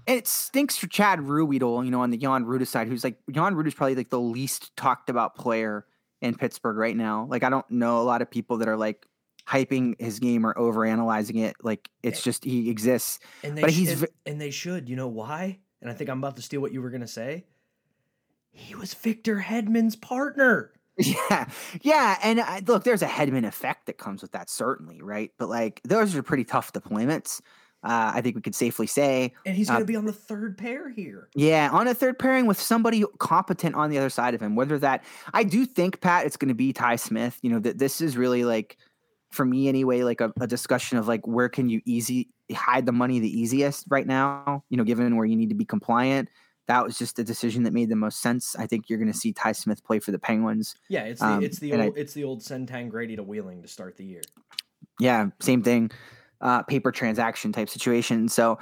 it 0.07 0.27
stinks 0.27 0.77
for 0.77 0.87
Chad 0.87 1.19
Ruhwedel, 1.19 1.83
you 1.83 1.91
know, 1.91 2.01
on 2.01 2.11
the 2.11 2.17
Jan 2.17 2.45
Rutta 2.45 2.67
side, 2.67 2.87
who's 2.87 3.03
like 3.03 3.17
Jan 3.31 3.55
Rutta's 3.55 3.73
probably 3.73 3.95
like 3.95 4.09
the 4.09 4.19
least 4.19 4.75
talked 4.75 5.09
about 5.09 5.35
player 5.35 5.85
in 6.21 6.35
Pittsburgh 6.35 6.77
right 6.77 6.95
now. 6.95 7.27
Like 7.29 7.43
I 7.43 7.49
don't 7.49 7.69
know 7.69 8.01
a 8.01 8.03
lot 8.03 8.21
of 8.21 8.29
people 8.29 8.57
that 8.57 8.67
are 8.67 8.77
like 8.77 9.05
hyping 9.47 9.99
his 9.99 10.19
game 10.19 10.45
or 10.45 10.57
over 10.57 10.85
analyzing 10.85 11.37
it. 11.37 11.55
Like 11.61 11.89
it's 12.01 12.23
just 12.23 12.43
he 12.43 12.69
exists. 12.69 13.19
and 13.43 13.57
they 13.57 13.61
But 13.61 13.71
he's 13.71 14.01
and, 14.01 14.11
and 14.25 14.41
they 14.41 14.51
should 14.51 14.89
you 14.89 14.95
know 14.95 15.07
why 15.07 15.59
and 15.81 15.89
I 15.89 15.93
think 15.93 16.09
I'm 16.09 16.19
about 16.19 16.35
to 16.37 16.41
steal 16.41 16.61
what 16.61 16.71
you 16.71 16.81
were 16.81 16.89
gonna 16.89 17.07
say 17.07 17.45
he 18.55 18.73
was 18.73 18.93
Victor 18.93 19.43
Hedman's 19.45 19.97
partner 19.97 20.71
Yeah, 21.29 21.49
yeah, 21.81 22.17
and 22.23 22.39
I, 22.39 22.61
look, 22.65 22.83
there's 22.85 23.01
a 23.01 23.07
Hedman 23.07 23.45
effect 23.45 23.87
that 23.87 23.97
comes 23.97 24.21
with 24.21 24.31
that, 24.31 24.49
certainly, 24.49 25.01
right? 25.01 25.31
But 25.37 25.49
like, 25.49 25.81
those 25.83 26.15
are 26.15 26.23
pretty 26.23 26.45
tough 26.45 26.71
deployments. 26.71 27.41
Uh, 27.83 28.13
I 28.15 28.21
think 28.21 28.35
we 28.35 28.41
could 28.41 28.55
safely 28.55 28.87
say, 28.87 29.33
and 29.45 29.55
he's 29.55 29.69
Uh, 29.69 29.73
gonna 29.73 29.85
be 29.85 29.95
on 29.95 30.05
the 30.05 30.13
third 30.13 30.57
pair 30.57 30.89
here 30.89 31.29
yeah, 31.35 31.69
on 31.71 31.87
a 31.87 31.93
third 31.93 32.17
pairing 32.17 32.45
with 32.47 32.59
somebody 32.59 33.03
competent 33.19 33.75
on 33.75 33.89
the 33.89 33.97
other 33.97 34.09
side 34.09 34.33
of 34.33 34.41
him. 34.41 34.55
Whether 34.55 34.79
that, 34.79 35.03
I 35.33 35.43
do 35.43 35.65
think, 35.65 36.01
Pat, 36.01 36.25
it's 36.25 36.37
going 36.37 36.49
to 36.49 36.55
be 36.55 36.71
Ty 36.73 36.95
Smith. 36.95 37.39
You 37.43 37.51
know 37.51 37.59
that 37.59 37.77
this 37.77 38.01
is 38.01 38.15
really 38.17 38.43
like, 38.45 38.77
for 39.31 39.45
me 39.45 39.67
anyway, 39.67 40.01
like 40.03 40.21
a, 40.21 40.31
a 40.39 40.47
discussion 40.47 40.97
of 40.97 41.07
like 41.07 41.27
where 41.27 41.49
can 41.49 41.69
you 41.69 41.81
easy 41.85 42.29
hide 42.53 42.85
the 42.85 42.91
money 42.93 43.19
the 43.19 43.29
easiest 43.39 43.85
right 43.89 44.07
now. 44.07 44.63
You 44.69 44.77
know, 44.77 44.83
given 44.83 45.15
where 45.17 45.25
you 45.25 45.35
need 45.35 45.49
to 45.49 45.55
be 45.55 45.65
compliant. 45.65 46.29
That 46.67 46.83
was 46.83 46.97
just 46.97 47.19
a 47.19 47.23
decision 47.23 47.63
that 47.63 47.73
made 47.73 47.89
the 47.89 47.95
most 47.95 48.21
sense. 48.21 48.55
I 48.57 48.65
think 48.67 48.89
you're 48.89 48.97
going 48.97 49.11
to 49.11 49.17
see 49.17 49.33
Ty 49.33 49.51
Smith 49.51 49.83
play 49.83 49.99
for 49.99 50.11
the 50.11 50.19
Penguins. 50.19 50.75
yeah 50.89 51.03
it's 51.03 51.21
the 51.21 51.27
Um, 51.27 51.43
it's 51.43 51.59
the 51.59 51.71
and 51.71 51.81
I- 51.81 51.85
old 51.87 51.97
it's 51.97 52.13
the 52.13 52.23
old 52.23 52.41
Sentang 52.41 52.89
Grady 52.89 53.15
to 53.15 53.23
Wheeling 53.23 53.61
to 53.61 53.67
start 53.67 53.97
the 53.97 54.05
year 54.05 54.21
Yeah, 54.99 55.27
same 55.41 55.61
thing. 55.63 55.91
Uh, 56.41 56.63
paper 56.63 56.91
transaction 56.91 57.51
type 57.51 57.69
situation. 57.69 58.27
So, 58.29 58.59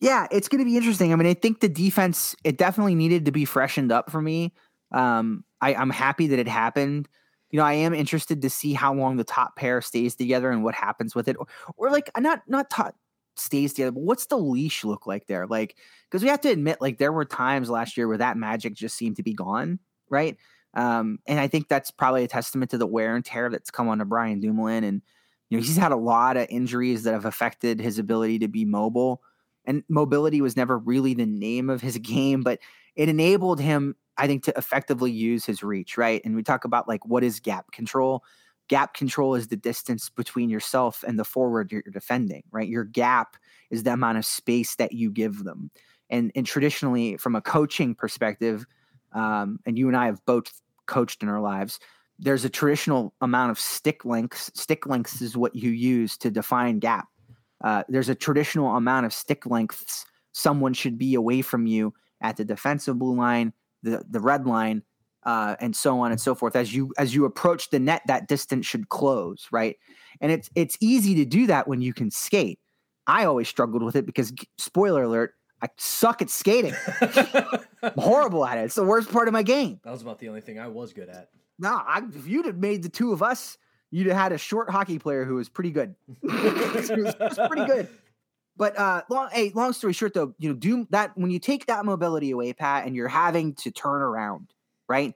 yeah, 0.00 0.26
it's 0.30 0.48
going 0.48 0.60
to 0.60 0.64
be 0.64 0.76
interesting. 0.76 1.12
I 1.12 1.16
mean, 1.16 1.26
I 1.26 1.34
think 1.34 1.60
the 1.60 1.68
defense 1.68 2.34
it 2.44 2.56
definitely 2.58 2.94
needed 2.94 3.24
to 3.26 3.32
be 3.32 3.44
freshened 3.44 3.90
up 3.92 4.10
for 4.10 4.20
me. 4.22 4.52
Um, 4.92 5.44
I, 5.60 5.74
I'm 5.74 5.90
happy 5.90 6.26
that 6.28 6.38
it 6.38 6.48
happened. 6.48 7.08
you 7.50 7.58
know, 7.58 7.64
I 7.64 7.74
am 7.74 7.94
interested 7.94 8.42
to 8.42 8.50
see 8.50 8.72
how 8.74 8.92
long 8.94 9.16
the 9.16 9.24
top 9.24 9.56
pair 9.56 9.80
stays 9.82 10.14
together 10.14 10.50
and 10.50 10.62
what 10.62 10.74
happens 10.74 11.14
with 11.14 11.28
it, 11.28 11.36
or, 11.38 11.46
or 11.76 11.90
like 11.90 12.10
not 12.18 12.42
not 12.46 12.68
top 12.70 12.94
stays 13.36 13.72
together, 13.72 13.92
but 13.92 14.02
what's 14.02 14.26
the 14.26 14.38
leash 14.38 14.84
look 14.84 15.06
like 15.06 15.26
there? 15.26 15.46
Like, 15.46 15.76
because 16.10 16.22
we 16.22 16.28
have 16.28 16.40
to 16.42 16.50
admit, 16.50 16.80
like 16.80 16.98
there 16.98 17.12
were 17.12 17.24
times 17.24 17.70
last 17.70 17.96
year 17.96 18.08
where 18.08 18.18
that 18.18 18.36
magic 18.36 18.74
just 18.74 18.96
seemed 18.96 19.16
to 19.16 19.22
be 19.22 19.34
gone, 19.34 19.78
right? 20.08 20.36
Um, 20.74 21.18
and 21.26 21.40
I 21.40 21.48
think 21.48 21.68
that's 21.68 21.90
probably 21.90 22.24
a 22.24 22.28
testament 22.28 22.70
to 22.72 22.78
the 22.78 22.86
wear 22.86 23.16
and 23.16 23.24
tear 23.24 23.48
that's 23.48 23.70
come 23.70 23.88
on 23.88 23.98
to 23.98 24.04
Brian 24.04 24.40
Dumoulin, 24.40 24.84
and 24.84 25.02
you 25.48 25.58
know 25.58 25.62
he's 25.62 25.76
had 25.76 25.92
a 25.92 25.96
lot 25.96 26.36
of 26.36 26.46
injuries 26.50 27.04
that 27.04 27.12
have 27.12 27.24
affected 27.24 27.80
his 27.80 27.98
ability 27.98 28.40
to 28.40 28.48
be 28.48 28.64
mobile. 28.64 29.22
And 29.64 29.82
mobility 29.88 30.40
was 30.40 30.56
never 30.56 30.78
really 30.78 31.14
the 31.14 31.26
name 31.26 31.70
of 31.70 31.80
his 31.80 31.98
game, 32.02 32.42
but 32.42 32.58
it 32.94 33.08
enabled 33.08 33.60
him 33.60 33.96
I 34.18 34.26
think, 34.26 34.44
to 34.44 34.54
effectively 34.56 35.10
use 35.10 35.44
his 35.44 35.62
reach, 35.62 35.96
right? 35.96 36.22
And 36.24 36.34
we 36.34 36.42
talk 36.42 36.64
about 36.64 36.88
like 36.88 37.04
what 37.06 37.24
is 37.24 37.40
gap 37.40 37.70
control. 37.72 38.24
Gap 38.68 38.94
control 38.94 39.34
is 39.34 39.48
the 39.48 39.56
distance 39.56 40.08
between 40.10 40.50
yourself 40.50 41.04
and 41.06 41.18
the 41.18 41.24
forward 41.24 41.70
you're 41.70 41.82
defending, 41.82 42.42
right? 42.50 42.68
Your 42.68 42.84
gap 42.84 43.36
is 43.70 43.82
the 43.82 43.92
amount 43.92 44.18
of 44.18 44.26
space 44.26 44.76
that 44.76 44.92
you 44.92 45.10
give 45.10 45.44
them. 45.44 45.70
And, 46.10 46.32
and 46.34 46.46
traditionally, 46.46 47.16
from 47.16 47.34
a 47.34 47.40
coaching 47.40 47.94
perspective, 47.94 48.64
um, 49.12 49.60
and 49.66 49.78
you 49.78 49.88
and 49.88 49.96
I 49.96 50.06
have 50.06 50.24
both 50.24 50.60
coached 50.86 51.22
in 51.22 51.28
our 51.28 51.40
lives, 51.40 51.80
there's 52.18 52.44
a 52.44 52.50
traditional 52.50 53.12
amount 53.20 53.50
of 53.50 53.58
stick 53.58 54.04
lengths. 54.04 54.50
Stick 54.54 54.86
lengths 54.86 55.20
is 55.20 55.36
what 55.36 55.54
you 55.54 55.70
use 55.70 56.16
to 56.18 56.30
define 56.30 56.78
gap. 56.78 57.08
Uh, 57.62 57.82
there's 57.88 58.08
a 58.08 58.14
traditional 58.14 58.76
amount 58.76 59.06
of 59.06 59.12
stick 59.12 59.46
lengths 59.46 60.06
someone 60.32 60.74
should 60.74 60.98
be 60.98 61.14
away 61.14 61.40
from 61.42 61.66
you 61.66 61.94
at 62.20 62.36
the 62.36 62.44
defensive 62.44 62.98
blue 62.98 63.16
line 63.16 63.52
the 63.86 64.04
the 64.10 64.20
red 64.20 64.46
line, 64.46 64.82
uh, 65.26 65.56
and 65.60 65.76
so 65.76 66.00
on 66.00 66.12
and 66.12 66.20
so 66.20 66.34
forth. 66.34 66.56
As 66.56 66.74
you 66.74 66.94
as 66.96 67.14
you 67.14 67.26
approach 67.26 67.68
the 67.70 67.78
net, 67.78 68.02
that 68.06 68.28
distance 68.28 68.64
should 68.64 68.88
close, 68.88 69.46
right? 69.50 69.76
And 70.20 70.32
it's 70.32 70.48
it's 70.54 70.78
easy 70.80 71.14
to 71.16 71.26
do 71.26 71.46
that 71.48 71.68
when 71.68 71.82
you 71.82 71.92
can 71.92 72.10
skate. 72.10 72.58
I 73.06 73.24
always 73.24 73.48
struggled 73.48 73.82
with 73.82 73.96
it 73.96 74.06
because 74.06 74.32
spoiler 74.56 75.02
alert, 75.02 75.34
I 75.62 75.68
suck 75.76 76.22
at 76.22 76.30
skating. 76.30 76.74
I'm 77.82 77.92
horrible 77.98 78.44
at 78.46 78.58
it. 78.58 78.62
It's 78.62 78.74
the 78.76 78.84
worst 78.84 79.12
part 79.12 79.28
of 79.28 79.32
my 79.32 79.42
game. 79.42 79.80
That 79.84 79.90
was 79.90 80.02
about 80.02 80.18
the 80.18 80.28
only 80.28 80.40
thing 80.40 80.58
I 80.58 80.68
was 80.68 80.92
good 80.92 81.08
at. 81.08 81.28
No, 81.58 81.70
I, 81.70 82.02
if 82.14 82.26
you'd 82.26 82.46
have 82.46 82.58
made 82.58 82.82
the 82.82 82.88
two 82.88 83.12
of 83.12 83.22
us, 83.22 83.58
you'd 83.90 84.08
have 84.08 84.16
had 84.16 84.32
a 84.32 84.38
short 84.38 84.70
hockey 84.70 84.98
player 84.98 85.24
who 85.24 85.36
was 85.36 85.48
pretty 85.48 85.70
good. 85.70 85.94
was, 86.22 86.90
was 86.90 87.38
pretty 87.48 87.64
good. 87.64 87.88
But 88.56 88.78
uh, 88.78 89.02
long, 89.08 89.28
hey, 89.32 89.52
long 89.54 89.72
story 89.72 89.92
short, 89.92 90.14
though, 90.14 90.34
you 90.38 90.48
know, 90.48 90.54
do 90.54 90.86
that 90.90 91.16
when 91.16 91.30
you 91.30 91.38
take 91.38 91.66
that 91.66 91.84
mobility 91.84 92.30
away, 92.30 92.52
Pat, 92.52 92.86
and 92.86 92.96
you're 92.96 93.08
having 93.08 93.54
to 93.56 93.70
turn 93.70 94.02
around, 94.02 94.52
right? 94.88 95.14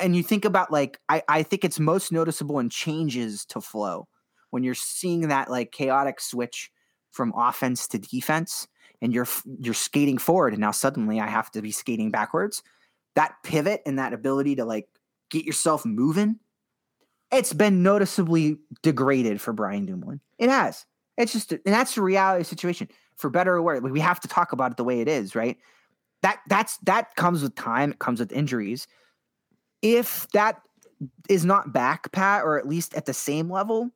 And 0.00 0.14
you 0.14 0.22
think 0.22 0.44
about 0.44 0.70
like, 0.70 1.00
I, 1.08 1.22
I 1.28 1.42
think 1.42 1.64
it's 1.64 1.80
most 1.80 2.12
noticeable 2.12 2.58
in 2.58 2.68
changes 2.70 3.44
to 3.46 3.60
flow 3.60 4.06
when 4.50 4.62
you're 4.62 4.74
seeing 4.74 5.28
that 5.28 5.50
like 5.50 5.72
chaotic 5.72 6.20
switch 6.20 6.70
from 7.10 7.32
offense 7.36 7.88
to 7.88 7.98
defense, 7.98 8.68
and 9.00 9.12
you're 9.12 9.26
you're 9.60 9.74
skating 9.74 10.18
forward, 10.18 10.52
and 10.52 10.60
now 10.60 10.70
suddenly 10.70 11.20
I 11.20 11.26
have 11.26 11.50
to 11.52 11.62
be 11.62 11.72
skating 11.72 12.10
backwards. 12.10 12.62
That 13.14 13.34
pivot 13.42 13.82
and 13.86 13.98
that 13.98 14.12
ability 14.12 14.56
to 14.56 14.64
like 14.64 14.88
get 15.30 15.44
yourself 15.44 15.84
moving, 15.84 16.38
it's 17.32 17.52
been 17.52 17.82
noticeably 17.82 18.58
degraded 18.82 19.40
for 19.40 19.52
Brian 19.52 19.86
Dumoulin. 19.86 20.20
It 20.38 20.50
has. 20.50 20.86
It's 21.16 21.32
just, 21.32 21.52
and 21.52 21.60
that's 21.64 21.94
the 21.94 22.02
reality 22.02 22.42
of 22.42 22.46
the 22.46 22.48
situation. 22.48 22.88
For 23.16 23.28
better 23.28 23.54
or 23.54 23.62
worse, 23.62 23.80
we 23.80 24.00
have 24.00 24.20
to 24.20 24.28
talk 24.28 24.52
about 24.52 24.70
it 24.70 24.76
the 24.76 24.84
way 24.84 25.00
it 25.00 25.08
is, 25.08 25.34
right? 25.34 25.58
That 26.22 26.40
that's 26.48 26.78
that 26.78 27.14
comes 27.16 27.42
with 27.42 27.54
time. 27.54 27.92
It 27.92 27.98
comes 27.98 28.20
with 28.20 28.32
injuries. 28.32 28.86
If 29.82 30.26
that 30.32 30.60
is 31.28 31.44
not 31.44 31.72
back, 31.72 32.10
Pat, 32.10 32.42
or 32.42 32.58
at 32.58 32.66
least 32.66 32.94
at 32.94 33.06
the 33.06 33.14
same 33.14 33.50
level, 33.50 33.90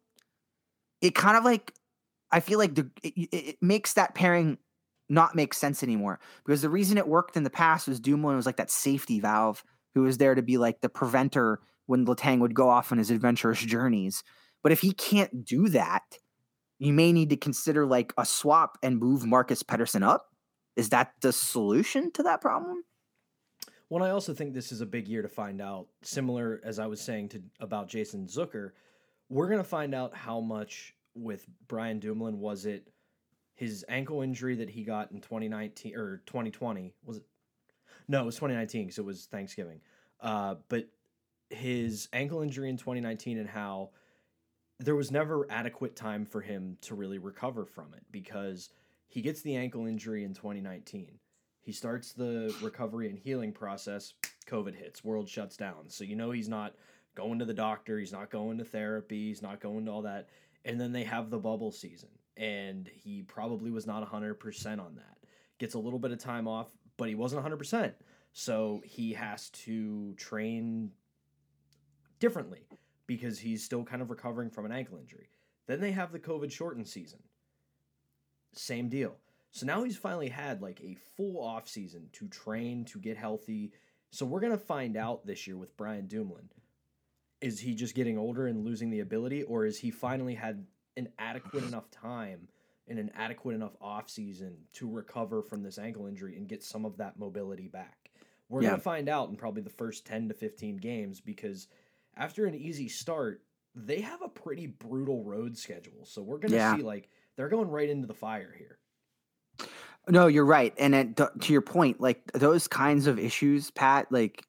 it 1.00 1.14
kind 1.14 1.36
of 1.36 1.44
like 1.44 1.72
I 2.30 2.40
feel 2.40 2.58
like 2.58 2.74
the, 2.74 2.88
it, 3.02 3.28
it 3.32 3.56
makes 3.60 3.94
that 3.94 4.14
pairing 4.14 4.58
not 5.08 5.34
make 5.34 5.52
sense 5.52 5.82
anymore 5.82 6.20
because 6.46 6.62
the 6.62 6.70
reason 6.70 6.96
it 6.96 7.06
worked 7.06 7.36
in 7.36 7.42
the 7.42 7.50
past 7.50 7.86
was 7.86 8.00
Dumoulin 8.00 8.36
was 8.36 8.46
like 8.46 8.56
that 8.56 8.70
safety 8.70 9.20
valve 9.20 9.62
who 9.94 10.02
was 10.02 10.16
there 10.16 10.34
to 10.34 10.42
be 10.42 10.56
like 10.56 10.80
the 10.80 10.88
preventer 10.88 11.60
when 11.86 12.06
Letang 12.06 12.40
would 12.40 12.54
go 12.54 12.70
off 12.70 12.92
on 12.92 12.98
his 12.98 13.10
adventurous 13.10 13.60
journeys. 13.60 14.22
But 14.62 14.72
if 14.72 14.80
he 14.80 14.92
can't 14.92 15.44
do 15.44 15.68
that, 15.68 16.02
you 16.78 16.92
may 16.92 17.12
need 17.12 17.30
to 17.30 17.36
consider 17.36 17.84
like 17.84 18.14
a 18.16 18.24
swap 18.24 18.78
and 18.82 18.98
move 18.98 19.26
Marcus 19.26 19.62
Pettersson 19.62 20.02
up. 20.02 20.31
Is 20.76 20.88
that 20.90 21.12
the 21.20 21.32
solution 21.32 22.10
to 22.12 22.22
that 22.22 22.40
problem? 22.40 22.84
Well, 23.88 24.02
I 24.02 24.10
also 24.10 24.32
think 24.32 24.54
this 24.54 24.72
is 24.72 24.80
a 24.80 24.86
big 24.86 25.06
year 25.06 25.20
to 25.20 25.28
find 25.28 25.60
out. 25.60 25.86
Similar 26.02 26.60
as 26.64 26.78
I 26.78 26.86
was 26.86 27.00
saying 27.00 27.28
to 27.30 27.42
about 27.60 27.88
Jason 27.88 28.26
Zucker, 28.26 28.70
we're 29.28 29.48
gonna 29.48 29.64
find 29.64 29.94
out 29.94 30.14
how 30.14 30.40
much 30.40 30.94
with 31.14 31.46
Brian 31.68 31.98
Dumoulin 31.98 32.40
was 32.40 32.64
it 32.64 32.88
his 33.54 33.84
ankle 33.88 34.22
injury 34.22 34.56
that 34.56 34.70
he 34.70 34.82
got 34.82 35.12
in 35.12 35.20
2019 35.20 35.94
or 35.94 36.22
2020 36.26 36.94
was 37.04 37.18
it? 37.18 37.24
No, 38.08 38.22
it 38.22 38.26
was 38.26 38.34
2019 38.36 38.84
because 38.84 38.98
it 38.98 39.04
was 39.04 39.26
Thanksgiving. 39.26 39.80
Uh, 40.20 40.56
but 40.68 40.88
his 41.50 42.08
ankle 42.12 42.40
injury 42.40 42.70
in 42.70 42.76
2019 42.76 43.38
and 43.38 43.48
how 43.48 43.90
there 44.78 44.96
was 44.96 45.10
never 45.10 45.46
adequate 45.50 45.94
time 45.94 46.24
for 46.24 46.40
him 46.40 46.76
to 46.80 46.94
really 46.94 47.18
recover 47.18 47.64
from 47.64 47.94
it 47.94 48.02
because 48.10 48.70
he 49.12 49.20
gets 49.20 49.42
the 49.42 49.56
ankle 49.56 49.84
injury 49.86 50.24
in 50.24 50.32
2019. 50.32 51.18
He 51.60 51.70
starts 51.70 52.14
the 52.14 52.56
recovery 52.62 53.10
and 53.10 53.18
healing 53.18 53.52
process. 53.52 54.14
COVID 54.48 54.74
hits, 54.74 55.04
world 55.04 55.28
shuts 55.28 55.54
down. 55.54 55.88
So 55.88 56.04
you 56.04 56.16
know 56.16 56.30
he's 56.30 56.48
not 56.48 56.74
going 57.14 57.38
to 57.38 57.44
the 57.44 57.52
doctor, 57.52 57.98
he's 57.98 58.10
not 58.10 58.30
going 58.30 58.56
to 58.56 58.64
therapy, 58.64 59.28
he's 59.28 59.42
not 59.42 59.60
going 59.60 59.84
to 59.84 59.90
all 59.90 60.00
that. 60.02 60.30
And 60.64 60.80
then 60.80 60.92
they 60.92 61.04
have 61.04 61.28
the 61.28 61.36
bubble 61.36 61.70
season, 61.70 62.08
and 62.38 62.88
he 62.88 63.20
probably 63.20 63.70
was 63.70 63.86
not 63.86 64.10
100% 64.10 64.66
on 64.80 64.94
that. 64.94 65.18
Gets 65.58 65.74
a 65.74 65.78
little 65.78 65.98
bit 65.98 66.12
of 66.12 66.18
time 66.18 66.48
off, 66.48 66.68
but 66.96 67.10
he 67.10 67.14
wasn't 67.14 67.44
100%. 67.44 67.92
So 68.32 68.80
he 68.82 69.12
has 69.12 69.50
to 69.50 70.14
train 70.14 70.90
differently 72.18 72.66
because 73.06 73.38
he's 73.38 73.62
still 73.62 73.84
kind 73.84 74.00
of 74.00 74.08
recovering 74.08 74.48
from 74.48 74.64
an 74.64 74.72
ankle 74.72 74.96
injury. 74.96 75.28
Then 75.66 75.80
they 75.80 75.92
have 75.92 76.12
the 76.12 76.18
COVID 76.18 76.50
shortened 76.50 76.88
season. 76.88 77.18
Same 78.52 78.88
deal. 78.88 79.16
So 79.50 79.66
now 79.66 79.82
he's 79.82 79.96
finally 79.96 80.28
had 80.28 80.62
like 80.62 80.80
a 80.80 80.96
full 81.16 81.42
off 81.42 81.68
season 81.68 82.08
to 82.12 82.28
train, 82.28 82.84
to 82.86 82.98
get 82.98 83.16
healthy. 83.16 83.72
So 84.10 84.24
we're 84.26 84.40
going 84.40 84.52
to 84.52 84.58
find 84.58 84.96
out 84.96 85.26
this 85.26 85.46
year 85.46 85.56
with 85.56 85.76
Brian 85.76 86.06
Dumoulin. 86.06 86.48
Is 87.40 87.60
he 87.60 87.74
just 87.74 87.94
getting 87.94 88.18
older 88.18 88.46
and 88.46 88.64
losing 88.64 88.90
the 88.90 89.00
ability, 89.00 89.42
or 89.42 89.66
is 89.66 89.78
he 89.78 89.90
finally 89.90 90.34
had 90.34 90.64
an 90.96 91.08
adequate 91.18 91.64
enough 91.64 91.90
time 91.90 92.48
and 92.86 92.98
an 92.98 93.10
adequate 93.16 93.54
enough 93.54 93.76
off 93.80 94.08
season 94.08 94.56
to 94.74 94.88
recover 94.88 95.42
from 95.42 95.62
this 95.62 95.78
ankle 95.78 96.06
injury 96.06 96.36
and 96.36 96.48
get 96.48 96.62
some 96.62 96.84
of 96.84 96.98
that 96.98 97.18
mobility 97.18 97.66
back? 97.66 98.10
We're 98.48 98.62
yeah. 98.62 98.68
going 98.68 98.80
to 98.80 98.84
find 98.84 99.08
out 99.08 99.28
in 99.28 99.36
probably 99.36 99.62
the 99.62 99.70
first 99.70 100.06
10 100.06 100.28
to 100.28 100.34
15 100.34 100.76
games 100.76 101.20
because– 101.20 101.68
after 102.16 102.46
an 102.46 102.54
easy 102.54 102.88
start, 102.88 103.42
they 103.74 104.00
have 104.00 104.22
a 104.22 104.28
pretty 104.28 104.66
brutal 104.66 105.24
road 105.24 105.56
schedule. 105.56 106.04
So 106.04 106.22
we're 106.22 106.38
going 106.38 106.52
to 106.52 106.58
yeah. 106.58 106.76
see 106.76 106.82
like 106.82 107.08
they're 107.36 107.48
going 107.48 107.68
right 107.68 107.88
into 107.88 108.06
the 108.06 108.14
fire 108.14 108.54
here. 108.56 108.78
No, 110.08 110.26
you're 110.26 110.44
right. 110.44 110.74
And 110.78 110.94
it, 110.94 111.16
to 111.16 111.52
your 111.52 111.62
point, 111.62 112.00
like 112.00 112.32
those 112.32 112.66
kinds 112.66 113.06
of 113.06 113.18
issues, 113.18 113.70
Pat, 113.70 114.10
like 114.10 114.44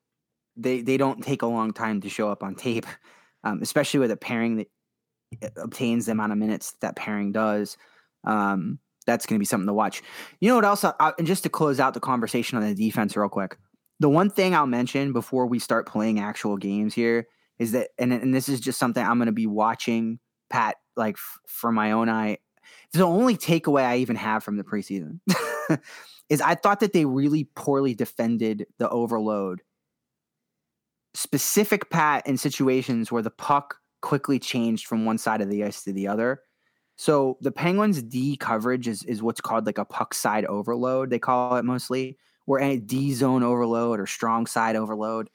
they 0.55 0.81
they 0.81 0.97
don't 0.97 1.23
take 1.23 1.41
a 1.41 1.47
long 1.47 1.73
time 1.73 2.01
to 2.01 2.09
show 2.09 2.29
up 2.29 2.43
on 2.43 2.55
tape, 2.55 2.86
um, 3.43 3.59
especially 3.61 3.99
with 3.99 4.11
a 4.11 4.17
pairing 4.17 4.57
that 4.57 4.67
uh, 5.43 5.61
obtains 5.61 6.05
the 6.05 6.11
amount 6.11 6.31
of 6.31 6.38
minutes 6.38 6.75
that 6.81 6.95
pairing 6.95 7.31
does. 7.31 7.77
Um, 8.23 8.79
that's 9.05 9.25
going 9.25 9.38
to 9.38 9.39
be 9.39 9.45
something 9.45 9.67
to 9.67 9.73
watch. 9.73 10.01
You 10.39 10.47
know 10.47 10.55
what 10.55 10.65
else? 10.65 10.86
I, 10.86 11.13
and 11.17 11.27
just 11.27 11.43
to 11.43 11.49
close 11.49 11.79
out 11.79 11.93
the 11.93 11.99
conversation 11.99 12.57
on 12.57 12.63
the 12.63 12.73
defense, 12.73 13.17
real 13.17 13.27
quick, 13.27 13.57
the 13.99 14.09
one 14.09 14.29
thing 14.29 14.55
I'll 14.55 14.65
mention 14.65 15.11
before 15.11 15.45
we 15.45 15.59
start 15.59 15.88
playing 15.88 16.19
actual 16.19 16.57
games 16.57 16.93
here 16.93 17.27
is 17.59 17.73
that 17.73 17.89
and 17.99 18.11
and 18.11 18.34
this 18.34 18.49
is 18.49 18.59
just 18.59 18.79
something 18.79 19.03
I'm 19.03 19.17
going 19.17 19.27
to 19.27 19.31
be 19.31 19.47
watching 19.47 20.19
Pat 20.49 20.77
like 20.95 21.15
f- 21.15 21.38
for 21.47 21.71
my 21.71 21.91
own 21.91 22.09
eye. 22.09 22.38
The 22.93 23.03
only 23.03 23.38
takeaway 23.38 23.86
I 23.86 23.97
even 23.97 24.15
have 24.15 24.43
from 24.43 24.57
the 24.57 24.63
preseason 24.63 25.19
is 26.30 26.41
I 26.41 26.55
thought 26.55 26.80
that 26.82 26.93
they 26.93 27.05
really 27.05 27.45
poorly 27.55 27.93
defended 27.93 28.67
the 28.78 28.89
overload. 28.89 29.61
Specific 31.13 31.89
Pat 31.89 32.26
in 32.28 32.38
situations 32.38 33.11
where 33.11 33.21
the 33.21 33.32
puck 33.32 33.78
quickly 34.01 34.39
changed 34.39 34.86
from 34.86 35.05
one 35.05 35.17
side 35.17 35.41
of 35.41 35.49
the 35.49 35.63
ice 35.63 35.84
to 35.84 35.93
the 35.93 36.07
other. 36.07 36.41
So 36.95 37.38
the 37.41 37.51
Penguins 37.51 38.03
D 38.03 38.38
coverage 38.38 38.88
is 38.88 39.03
is 39.03 39.24
what's 39.24 39.41
called 39.41 39.65
like 39.65 39.78
a 39.78 39.86
puck 39.86 40.13
side 40.13 40.45
overload. 40.45 41.09
They 41.09 41.19
call 41.19 41.55
it 41.57 41.65
mostly, 41.65 42.17
or 42.45 42.59
a 42.59 42.78
D 42.78 43.13
zone 43.13 43.43
overload 43.43 43.99
or 43.99 44.05
strong 44.05 44.45
side 44.45 44.76
overload. 44.76 45.30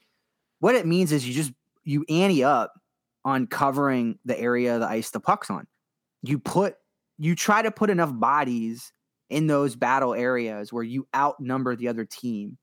What 0.59 0.75
it 0.75 0.85
means 0.85 1.11
is 1.11 1.27
you 1.27 1.33
just 1.33 1.51
you 1.83 2.05
ante 2.09 2.43
up 2.43 2.73
on 3.25 3.47
covering 3.47 4.17
the 4.25 4.39
area 4.39 4.75
of 4.75 4.81
the 4.81 4.87
ice 4.87 5.09
the 5.11 5.19
puck's 5.19 5.49
on. 5.49 5.67
You 6.21 6.39
put 6.39 6.75
you 7.19 7.35
try 7.35 7.61
to 7.61 7.69
put 7.69 7.89
enough 7.89 8.11
bodies 8.13 8.91
in 9.29 9.45
those 9.47 9.75
battle 9.75 10.15
areas 10.15 10.73
where 10.73 10.83
you 10.83 11.07
outnumber 11.15 11.75
the 11.75 11.89
other 11.89 12.05
team 12.05 12.57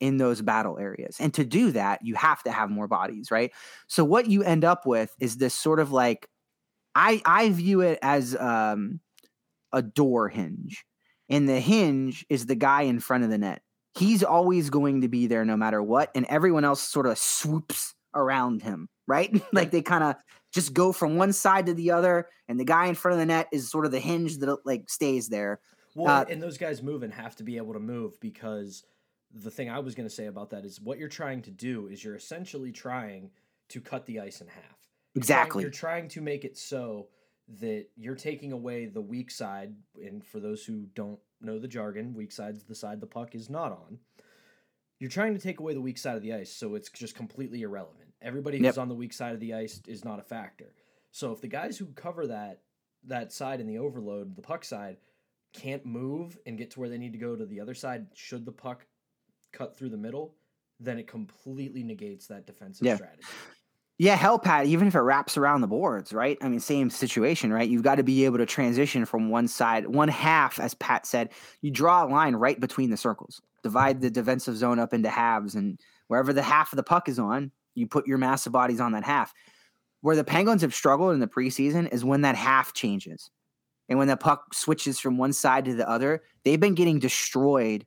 in 0.00 0.16
those 0.16 0.42
battle 0.42 0.78
areas. 0.78 1.16
And 1.20 1.32
to 1.34 1.44
do 1.44 1.72
that, 1.72 2.00
you 2.02 2.14
have 2.14 2.42
to 2.44 2.50
have 2.50 2.70
more 2.70 2.88
bodies, 2.88 3.30
right? 3.30 3.52
So 3.86 4.04
what 4.04 4.26
you 4.26 4.42
end 4.42 4.64
up 4.64 4.86
with 4.86 5.14
is 5.20 5.36
this 5.36 5.54
sort 5.54 5.78
of 5.80 5.92
like 5.92 6.28
I 6.94 7.20
I 7.24 7.50
view 7.50 7.80
it 7.82 7.98
as 8.02 8.34
um 8.36 9.00
a 9.72 9.82
door 9.82 10.28
hinge. 10.28 10.84
And 11.28 11.48
the 11.48 11.60
hinge 11.60 12.24
is 12.30 12.46
the 12.46 12.54
guy 12.54 12.82
in 12.82 13.00
front 13.00 13.24
of 13.24 13.30
the 13.30 13.38
net. 13.38 13.60
He's 13.94 14.24
always 14.24 14.70
going 14.70 15.02
to 15.02 15.08
be 15.08 15.26
there 15.26 15.44
no 15.44 15.56
matter 15.56 15.82
what 15.82 16.10
and 16.14 16.24
everyone 16.26 16.64
else 16.64 16.80
sort 16.80 17.06
of 17.06 17.18
swoops 17.18 17.94
around 18.14 18.62
him, 18.62 18.88
right? 19.06 19.30
like 19.52 19.70
they 19.70 19.82
kind 19.82 20.04
of 20.04 20.16
just 20.52 20.72
go 20.72 20.92
from 20.92 21.16
one 21.16 21.32
side 21.32 21.66
to 21.66 21.74
the 21.74 21.90
other 21.90 22.28
and 22.48 22.58
the 22.58 22.64
guy 22.64 22.86
in 22.86 22.94
front 22.94 23.14
of 23.14 23.18
the 23.18 23.26
net 23.26 23.48
is 23.52 23.70
sort 23.70 23.84
of 23.84 23.92
the 23.92 24.00
hinge 24.00 24.38
that 24.38 24.56
like 24.64 24.88
stays 24.88 25.28
there. 25.28 25.60
Well, 25.94 26.22
uh, 26.22 26.24
and 26.28 26.42
those 26.42 26.58
guys 26.58 26.82
moving 26.82 27.10
have 27.10 27.36
to 27.36 27.42
be 27.42 27.56
able 27.56 27.74
to 27.74 27.80
move 27.80 28.18
because 28.20 28.84
the 29.32 29.50
thing 29.50 29.68
I 29.68 29.78
was 29.80 29.94
going 29.94 30.08
to 30.08 30.14
say 30.14 30.26
about 30.26 30.50
that 30.50 30.64
is 30.64 30.80
what 30.80 30.98
you're 30.98 31.08
trying 31.08 31.42
to 31.42 31.50
do 31.50 31.88
is 31.88 32.02
you're 32.02 32.16
essentially 32.16 32.72
trying 32.72 33.30
to 33.68 33.80
cut 33.80 34.06
the 34.06 34.20
ice 34.20 34.40
in 34.40 34.48
half. 34.48 34.64
Exactly. 35.14 35.62
You're 35.62 35.70
trying, 35.70 36.04
you're 36.04 36.08
trying 36.08 36.08
to 36.10 36.20
make 36.20 36.44
it 36.44 36.56
so 36.56 37.08
that 37.60 37.86
you're 37.96 38.14
taking 38.14 38.52
away 38.52 38.86
the 38.86 39.00
weak 39.00 39.30
side. 39.30 39.74
And 40.02 40.24
for 40.24 40.40
those 40.40 40.64
who 40.64 40.86
don't 40.94 41.18
know 41.40 41.58
the 41.58 41.68
jargon, 41.68 42.14
weak 42.14 42.32
side's 42.32 42.64
the 42.64 42.74
side 42.74 43.00
the 43.00 43.06
puck 43.06 43.34
is 43.34 43.50
not 43.50 43.72
on. 43.72 43.98
You're 44.98 45.10
trying 45.10 45.34
to 45.34 45.40
take 45.40 45.60
away 45.60 45.74
the 45.74 45.80
weak 45.80 45.98
side 45.98 46.16
of 46.16 46.22
the 46.22 46.34
ice, 46.34 46.52
so 46.52 46.74
it's 46.74 46.90
just 46.90 47.14
completely 47.14 47.62
irrelevant. 47.62 48.07
Everybody 48.22 48.58
who's 48.58 48.64
yep. 48.64 48.78
on 48.78 48.88
the 48.88 48.94
weak 48.94 49.12
side 49.12 49.34
of 49.34 49.40
the 49.40 49.54
ice 49.54 49.80
is 49.86 50.04
not 50.04 50.18
a 50.18 50.22
factor. 50.22 50.72
So 51.12 51.32
if 51.32 51.40
the 51.40 51.48
guys 51.48 51.78
who 51.78 51.86
cover 51.86 52.26
that 52.26 52.60
that 53.06 53.32
side 53.32 53.60
in 53.60 53.66
the 53.66 53.78
overload, 53.78 54.34
the 54.34 54.42
puck 54.42 54.64
side, 54.64 54.96
can't 55.52 55.86
move 55.86 56.36
and 56.46 56.58
get 56.58 56.72
to 56.72 56.80
where 56.80 56.88
they 56.88 56.98
need 56.98 57.12
to 57.12 57.18
go 57.18 57.36
to 57.36 57.46
the 57.46 57.60
other 57.60 57.74
side, 57.74 58.06
should 58.14 58.44
the 58.44 58.52
puck 58.52 58.86
cut 59.52 59.76
through 59.76 59.90
the 59.90 59.96
middle, 59.96 60.34
then 60.80 60.98
it 60.98 61.06
completely 61.06 61.82
negates 61.82 62.26
that 62.26 62.46
defensive 62.46 62.86
yeah. 62.86 62.96
strategy. 62.96 63.22
Yeah, 64.00 64.14
hell, 64.14 64.38
Pat, 64.38 64.66
even 64.66 64.86
if 64.86 64.94
it 64.94 65.00
wraps 65.00 65.36
around 65.36 65.60
the 65.60 65.66
boards, 65.66 66.12
right? 66.12 66.38
I 66.40 66.48
mean, 66.48 66.60
same 66.60 66.88
situation, 66.88 67.52
right? 67.52 67.68
You've 67.68 67.82
got 67.82 67.96
to 67.96 68.04
be 68.04 68.24
able 68.26 68.38
to 68.38 68.46
transition 68.46 69.04
from 69.04 69.28
one 69.28 69.48
side, 69.48 69.88
one 69.88 70.08
half, 70.08 70.60
as 70.60 70.74
Pat 70.74 71.04
said. 71.04 71.30
You 71.62 71.72
draw 71.72 72.04
a 72.04 72.06
line 72.06 72.36
right 72.36 72.60
between 72.60 72.90
the 72.90 72.96
circles, 72.96 73.40
divide 73.64 73.96
mm-hmm. 73.96 74.02
the 74.02 74.10
defensive 74.10 74.56
zone 74.56 74.78
up 74.78 74.94
into 74.94 75.10
halves, 75.10 75.56
and 75.56 75.80
wherever 76.06 76.32
the 76.32 76.42
half 76.42 76.72
of 76.72 76.76
the 76.76 76.84
puck 76.84 77.08
is 77.08 77.18
on, 77.18 77.50
you 77.78 77.86
put 77.86 78.06
your 78.06 78.18
massive 78.18 78.52
bodies 78.52 78.80
on 78.80 78.92
that 78.92 79.04
half. 79.04 79.32
Where 80.00 80.16
the 80.16 80.24
Penguins 80.24 80.62
have 80.62 80.74
struggled 80.74 81.14
in 81.14 81.20
the 81.20 81.26
preseason 81.26 81.92
is 81.92 82.04
when 82.04 82.22
that 82.22 82.36
half 82.36 82.72
changes. 82.72 83.30
And 83.88 83.98
when 83.98 84.08
the 84.08 84.16
puck 84.16 84.54
switches 84.54 85.00
from 85.00 85.16
one 85.16 85.32
side 85.32 85.64
to 85.64 85.74
the 85.74 85.88
other, 85.88 86.22
they've 86.44 86.60
been 86.60 86.74
getting 86.74 86.98
destroyed 86.98 87.86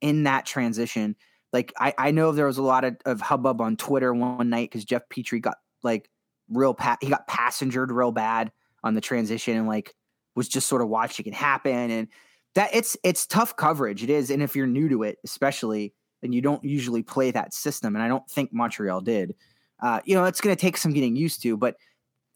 in 0.00 0.22
that 0.22 0.46
transition. 0.46 1.16
Like 1.52 1.72
I, 1.78 1.92
I 1.98 2.10
know 2.12 2.32
there 2.32 2.46
was 2.46 2.58
a 2.58 2.62
lot 2.62 2.84
of, 2.84 2.96
of 3.04 3.20
hubbub 3.20 3.60
on 3.60 3.76
Twitter 3.76 4.14
one 4.14 4.48
night 4.48 4.70
because 4.70 4.84
Jeff 4.84 5.02
Petry 5.12 5.42
got 5.42 5.56
like 5.82 6.08
real 6.50 6.74
pat 6.74 6.98
he 7.00 7.08
got 7.08 7.26
passengered 7.26 7.90
real 7.90 8.12
bad 8.12 8.50
on 8.82 8.94
the 8.94 9.00
transition 9.00 9.56
and 9.56 9.68
like 9.68 9.94
was 10.34 10.48
just 10.48 10.66
sort 10.66 10.82
of 10.82 10.88
watching 10.88 11.26
it 11.26 11.34
happen 11.34 11.90
and 11.90 12.08
that 12.54 12.70
it's 12.74 12.96
it's 13.04 13.26
tough 13.26 13.56
coverage 13.56 14.02
it 14.02 14.10
is 14.10 14.30
and 14.30 14.42
if 14.42 14.56
you're 14.56 14.66
new 14.66 14.88
to 14.88 15.04
it 15.04 15.18
especially 15.24 15.94
and 16.22 16.34
you 16.34 16.40
don't 16.40 16.62
usually 16.64 17.02
play 17.02 17.30
that 17.30 17.54
system 17.54 17.94
and 17.94 18.02
i 18.02 18.08
don't 18.08 18.28
think 18.28 18.52
montreal 18.52 19.00
did 19.00 19.34
uh, 19.82 20.00
you 20.04 20.14
know 20.14 20.24
it's 20.24 20.40
going 20.40 20.54
to 20.54 20.60
take 20.60 20.76
some 20.76 20.92
getting 20.92 21.16
used 21.16 21.42
to 21.42 21.56
but 21.56 21.76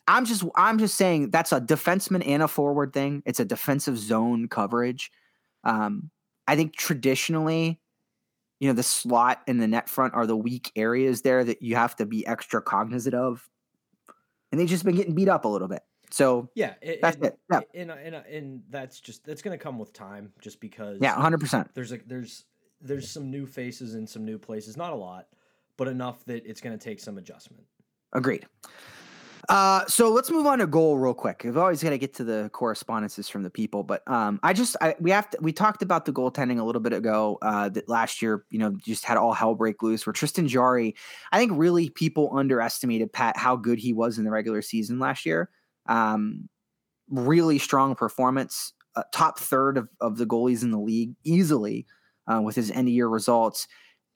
i'm 0.08 0.24
just 0.24 0.44
i'm 0.56 0.78
just 0.78 0.96
saying 0.96 1.30
that's 1.30 1.52
a 1.52 1.60
defenseman 1.60 2.26
and 2.26 2.42
a 2.42 2.48
forward 2.48 2.92
thing 2.92 3.22
it's 3.26 3.40
a 3.40 3.44
defensive 3.44 3.98
zone 3.98 4.48
coverage 4.48 5.10
um, 5.64 6.10
I 6.46 6.56
think 6.56 6.76
traditionally, 6.76 7.80
you 8.60 8.68
know, 8.68 8.74
the 8.74 8.82
slot 8.82 9.40
and 9.46 9.60
the 9.60 9.66
net 9.66 9.88
front 9.88 10.14
are 10.14 10.26
the 10.26 10.36
weak 10.36 10.70
areas 10.76 11.22
there 11.22 11.42
that 11.42 11.62
you 11.62 11.76
have 11.76 11.96
to 11.96 12.06
be 12.06 12.26
extra 12.26 12.62
cognizant 12.62 13.14
of. 13.14 13.48
And 14.52 14.60
they've 14.60 14.68
just 14.68 14.84
been 14.84 14.94
getting 14.94 15.14
beat 15.14 15.28
up 15.28 15.44
a 15.44 15.48
little 15.48 15.68
bit. 15.68 15.82
So 16.10 16.48
yeah, 16.54 16.74
it, 16.80 17.00
that's 17.02 17.16
it. 17.16 17.24
it. 17.24 17.38
Yeah. 17.50 17.60
And, 17.74 17.90
and, 17.90 18.14
and 18.14 18.62
that's 18.70 19.00
just 19.00 19.24
that's 19.24 19.42
going 19.42 19.58
to 19.58 19.62
come 19.62 19.78
with 19.78 19.92
time, 19.92 20.32
just 20.40 20.60
because. 20.60 20.98
Yeah, 21.00 21.14
hundred 21.14 21.40
percent. 21.40 21.70
There's 21.74 21.90
a 21.90 21.98
there's 22.06 22.44
there's 22.84 23.10
some 23.10 23.30
new 23.30 23.46
faces 23.46 23.94
in 23.94 24.06
some 24.06 24.24
new 24.24 24.38
places, 24.38 24.76
not 24.76 24.92
a 24.92 24.96
lot, 24.96 25.26
but 25.76 25.88
enough 25.88 26.24
that 26.26 26.46
it's 26.46 26.60
going 26.60 26.76
to 26.78 26.82
take 26.82 27.00
some 27.00 27.18
adjustment. 27.18 27.64
Agreed. 28.12 28.46
Uh, 29.48 29.84
so 29.86 30.10
let's 30.10 30.30
move 30.30 30.46
on 30.46 30.58
to 30.58 30.66
goal 30.66 30.96
real 30.96 31.12
quick. 31.12 31.42
We've 31.44 31.56
always 31.56 31.82
got 31.82 31.90
to 31.90 31.98
get 31.98 32.14
to 32.14 32.24
the 32.24 32.48
correspondences 32.52 33.28
from 33.28 33.42
the 33.42 33.50
people, 33.50 33.82
but 33.82 34.02
um, 34.08 34.40
I 34.42 34.54
just 34.54 34.74
I, 34.80 34.94
we 35.00 35.10
have 35.10 35.28
to 35.30 35.38
we 35.42 35.52
talked 35.52 35.82
about 35.82 36.06
the 36.06 36.12
goaltending 36.12 36.58
a 36.58 36.64
little 36.64 36.80
bit 36.80 36.94
ago. 36.94 37.38
Uh, 37.42 37.68
that 37.70 37.88
last 37.88 38.22
year, 38.22 38.44
you 38.50 38.58
know, 38.58 38.74
just 38.86 39.04
had 39.04 39.18
all 39.18 39.34
hell 39.34 39.54
break 39.54 39.82
loose. 39.82 40.06
Where 40.06 40.14
Tristan 40.14 40.48
Jarry, 40.48 40.94
I 41.30 41.38
think 41.38 41.52
really 41.54 41.90
people 41.90 42.30
underestimated 42.34 43.12
Pat 43.12 43.36
how 43.36 43.56
good 43.56 43.78
he 43.78 43.92
was 43.92 44.16
in 44.16 44.24
the 44.24 44.30
regular 44.30 44.62
season 44.62 44.98
last 44.98 45.26
year. 45.26 45.50
Um, 45.86 46.48
really 47.10 47.58
strong 47.58 47.94
performance, 47.94 48.72
uh, 48.96 49.02
top 49.12 49.38
third 49.38 49.76
of, 49.76 49.90
of 50.00 50.16
the 50.16 50.24
goalies 50.24 50.62
in 50.62 50.70
the 50.70 50.78
league 50.78 51.14
easily 51.22 51.86
uh, 52.26 52.40
with 52.42 52.56
his 52.56 52.70
end 52.70 52.88
of 52.88 52.94
year 52.94 53.08
results 53.08 53.66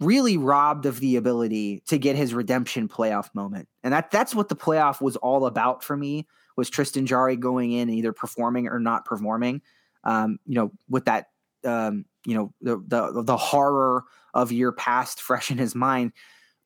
really 0.01 0.37
robbed 0.37 0.87
of 0.87 1.01
the 1.01 1.17
ability 1.17 1.83
to 1.89 1.99
get 1.99 2.15
his 2.15 2.33
redemption 2.33 2.89
playoff 2.89 3.35
moment. 3.35 3.69
And 3.83 3.93
that 3.93 4.11
that's 4.11 4.35
what 4.35 4.49
the 4.49 4.57
playoff 4.57 5.01
was 5.01 5.17
all 5.17 5.47
about 5.47 5.83
for 5.83 5.97
me 5.97 6.27
was 6.57 6.71
Tristan 6.71 7.07
Jarry 7.07 7.37
going 7.37 7.73
in 7.73 7.89
and 7.89 7.99
either 7.99 8.13
performing 8.13 8.69
or 8.69 8.79
not 8.79 9.05
performing. 9.05 9.63
Um, 10.05 10.39
you 10.47 10.55
know, 10.55 10.71
with 10.89 11.07
that 11.07 11.27
um, 11.65 12.05
you 12.25 12.35
know, 12.35 12.53
the 12.61 12.83
the 12.87 13.23
the 13.23 13.37
horror 13.37 14.05
of 14.35 14.53
year 14.53 14.73
past 14.73 15.21
fresh 15.21 15.51
in 15.51 15.59
his 15.59 15.75
mind. 15.75 16.13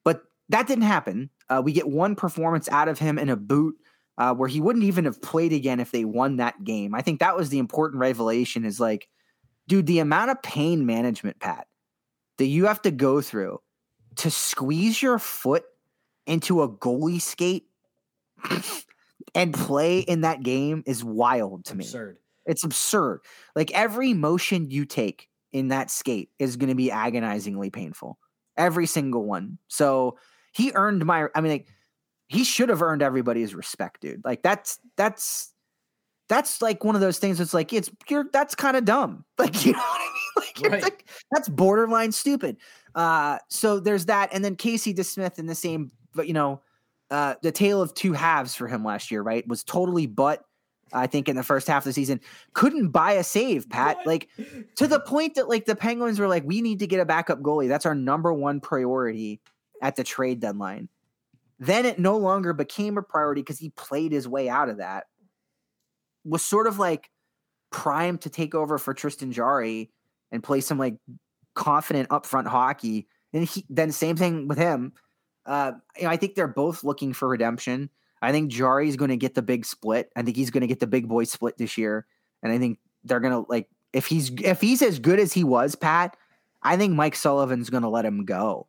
But 0.05 0.22
that 0.49 0.66
didn't 0.66 0.84
happen. 0.84 1.30
Uh, 1.49 1.62
we 1.64 1.72
get 1.72 1.88
one 1.88 2.14
performance 2.16 2.68
out 2.68 2.88
of 2.88 2.99
him 2.99 3.18
in 3.18 3.28
a 3.28 3.36
boot 3.36 3.76
uh, 4.18 4.34
where 4.34 4.49
he 4.49 4.61
wouldn't 4.61 4.84
even 4.84 5.05
have 5.05 5.22
played 5.22 5.53
again 5.53 5.80
if 5.80 5.90
they 5.90 6.05
won 6.05 6.36
that 6.36 6.64
game. 6.64 6.95
I 6.95 7.03
think 7.03 7.20
that 7.20 7.36
was 7.36 7.49
the 7.49 7.59
important 7.59 8.01
revelation 8.01 8.64
is 8.64 8.80
like, 8.80 9.09
dude, 9.68 9.86
the 9.86 9.98
amount 10.00 10.30
of 10.30 10.42
pain 10.42 10.86
management, 10.86 11.38
Pat, 11.40 11.66
that 12.38 12.46
you 12.46 12.66
have 12.66 12.82
to 12.82 12.90
go 12.90 13.20
through 13.20 13.60
to 14.16 14.30
squeeze 14.30 15.00
your 15.02 15.18
foot 15.18 15.64
into 16.26 16.62
a 16.62 16.68
goalie 16.68 17.20
skate 17.20 17.66
and 19.34 19.54
play 19.54 20.00
in 20.00 20.22
that 20.22 20.42
game 20.42 20.82
is 20.86 21.04
wild 21.04 21.64
to 21.66 21.74
absurd. 21.74 22.14
me. 22.14 22.20
It's 22.46 22.64
absurd. 22.64 23.20
Like 23.54 23.70
every 23.72 24.14
motion 24.14 24.70
you 24.70 24.84
take 24.84 25.28
in 25.52 25.68
that 25.68 25.90
skate 25.90 26.30
is 26.38 26.56
going 26.56 26.68
to 26.68 26.74
be 26.74 26.90
agonizingly 26.90 27.70
painful. 27.70 28.18
Every 28.56 28.86
single 28.86 29.24
one. 29.24 29.58
So 29.68 30.18
he 30.52 30.72
earned 30.74 31.04
my 31.04 31.28
I 31.34 31.40
mean 31.40 31.52
like 31.52 31.68
he 32.28 32.44
should 32.44 32.68
have 32.68 32.82
earned 32.82 33.02
everybody's 33.02 33.54
respect, 33.54 34.00
dude. 34.00 34.24
Like 34.24 34.42
that's 34.42 34.78
that's 34.96 35.51
that's 36.32 36.62
like 36.62 36.82
one 36.82 36.94
of 36.94 37.02
those 37.02 37.18
things 37.18 37.36
that's 37.36 37.52
like 37.52 37.74
it's 37.74 37.90
you're 38.08 38.24
that's 38.32 38.54
kind 38.54 38.76
of 38.76 38.84
dumb. 38.84 39.24
Like 39.38 39.66
you 39.66 39.72
know 39.72 39.78
what 39.78 40.00
I 40.00 40.04
mean? 40.04 40.12
Like, 40.36 40.72
right. 40.72 40.82
like 40.82 41.08
that's 41.30 41.48
borderline 41.48 42.12
stupid. 42.12 42.56
Uh 42.94 43.38
so 43.48 43.78
there's 43.80 44.06
that 44.06 44.30
and 44.32 44.42
then 44.44 44.56
Casey 44.56 44.94
DeSmith 44.94 45.38
in 45.38 45.46
the 45.46 45.54
same 45.54 45.90
but 46.14 46.28
you 46.28 46.32
know 46.32 46.62
uh 47.10 47.34
the 47.42 47.52
tale 47.52 47.82
of 47.82 47.92
two 47.92 48.12
halves 48.12 48.54
for 48.54 48.66
him 48.66 48.82
last 48.84 49.10
year, 49.10 49.20
right? 49.20 49.46
Was 49.46 49.62
totally 49.62 50.06
but 50.06 50.44
I 50.94 51.06
think 51.06 51.28
in 51.28 51.36
the 51.36 51.42
first 51.42 51.66
half 51.66 51.82
of 51.82 51.84
the 51.84 51.92
season 51.92 52.20
couldn't 52.54 52.88
buy 52.88 53.12
a 53.12 53.24
save, 53.24 53.68
Pat. 53.68 53.98
What? 53.98 54.06
Like 54.06 54.28
to 54.76 54.86
the 54.86 55.00
point 55.00 55.34
that 55.34 55.48
like 55.48 55.66
the 55.66 55.76
Penguins 55.76 56.18
were 56.18 56.28
like 56.28 56.44
we 56.44 56.62
need 56.62 56.78
to 56.78 56.86
get 56.86 57.00
a 57.00 57.04
backup 57.04 57.40
goalie. 57.42 57.68
That's 57.68 57.84
our 57.84 57.94
number 57.94 58.32
one 58.32 58.60
priority 58.60 59.40
at 59.82 59.96
the 59.96 60.04
trade 60.04 60.40
deadline. 60.40 60.88
Then 61.58 61.84
it 61.84 61.98
no 61.98 62.16
longer 62.16 62.52
became 62.54 62.96
a 62.96 63.02
priority 63.02 63.42
because 63.42 63.58
he 63.58 63.70
played 63.70 64.12
his 64.12 64.26
way 64.26 64.48
out 64.48 64.68
of 64.68 64.78
that 64.78 65.06
was 66.24 66.42
sort 66.42 66.66
of 66.66 66.78
like 66.78 67.10
primed 67.70 68.20
to 68.22 68.30
take 68.30 68.54
over 68.54 68.78
for 68.78 68.94
Tristan 68.94 69.32
Jarry 69.32 69.90
and 70.30 70.42
play 70.42 70.60
some 70.60 70.78
like 70.78 70.96
confident 71.54 72.08
upfront 72.10 72.46
hockey. 72.46 73.06
And 73.32 73.44
he 73.44 73.64
then 73.68 73.92
same 73.92 74.16
thing 74.16 74.48
with 74.48 74.58
him. 74.58 74.92
Uh, 75.44 75.72
you 75.96 76.04
know, 76.04 76.10
I 76.10 76.16
think 76.16 76.34
they're 76.34 76.46
both 76.46 76.84
looking 76.84 77.12
for 77.12 77.28
redemption. 77.28 77.90
I 78.20 78.30
think 78.30 78.52
Jarry's 78.52 78.96
going 78.96 79.10
to 79.10 79.16
get 79.16 79.34
the 79.34 79.42
big 79.42 79.66
split. 79.66 80.10
I 80.14 80.22
think 80.22 80.36
he's 80.36 80.50
going 80.50 80.60
to 80.60 80.68
get 80.68 80.78
the 80.78 80.86
big 80.86 81.08
boy 81.08 81.24
split 81.24 81.58
this 81.58 81.76
year. 81.76 82.06
And 82.42 82.52
I 82.52 82.58
think 82.58 82.78
they're 83.02 83.20
going 83.20 83.32
to 83.32 83.50
like 83.50 83.68
if 83.92 84.06
he's 84.06 84.30
if 84.42 84.60
he's 84.60 84.82
as 84.82 84.98
good 84.98 85.18
as 85.18 85.32
he 85.32 85.44
was, 85.44 85.74
Pat. 85.74 86.16
I 86.62 86.76
think 86.76 86.94
Mike 86.94 87.16
Sullivan's 87.16 87.70
going 87.70 87.82
to 87.82 87.88
let 87.88 88.04
him 88.04 88.24
go, 88.24 88.68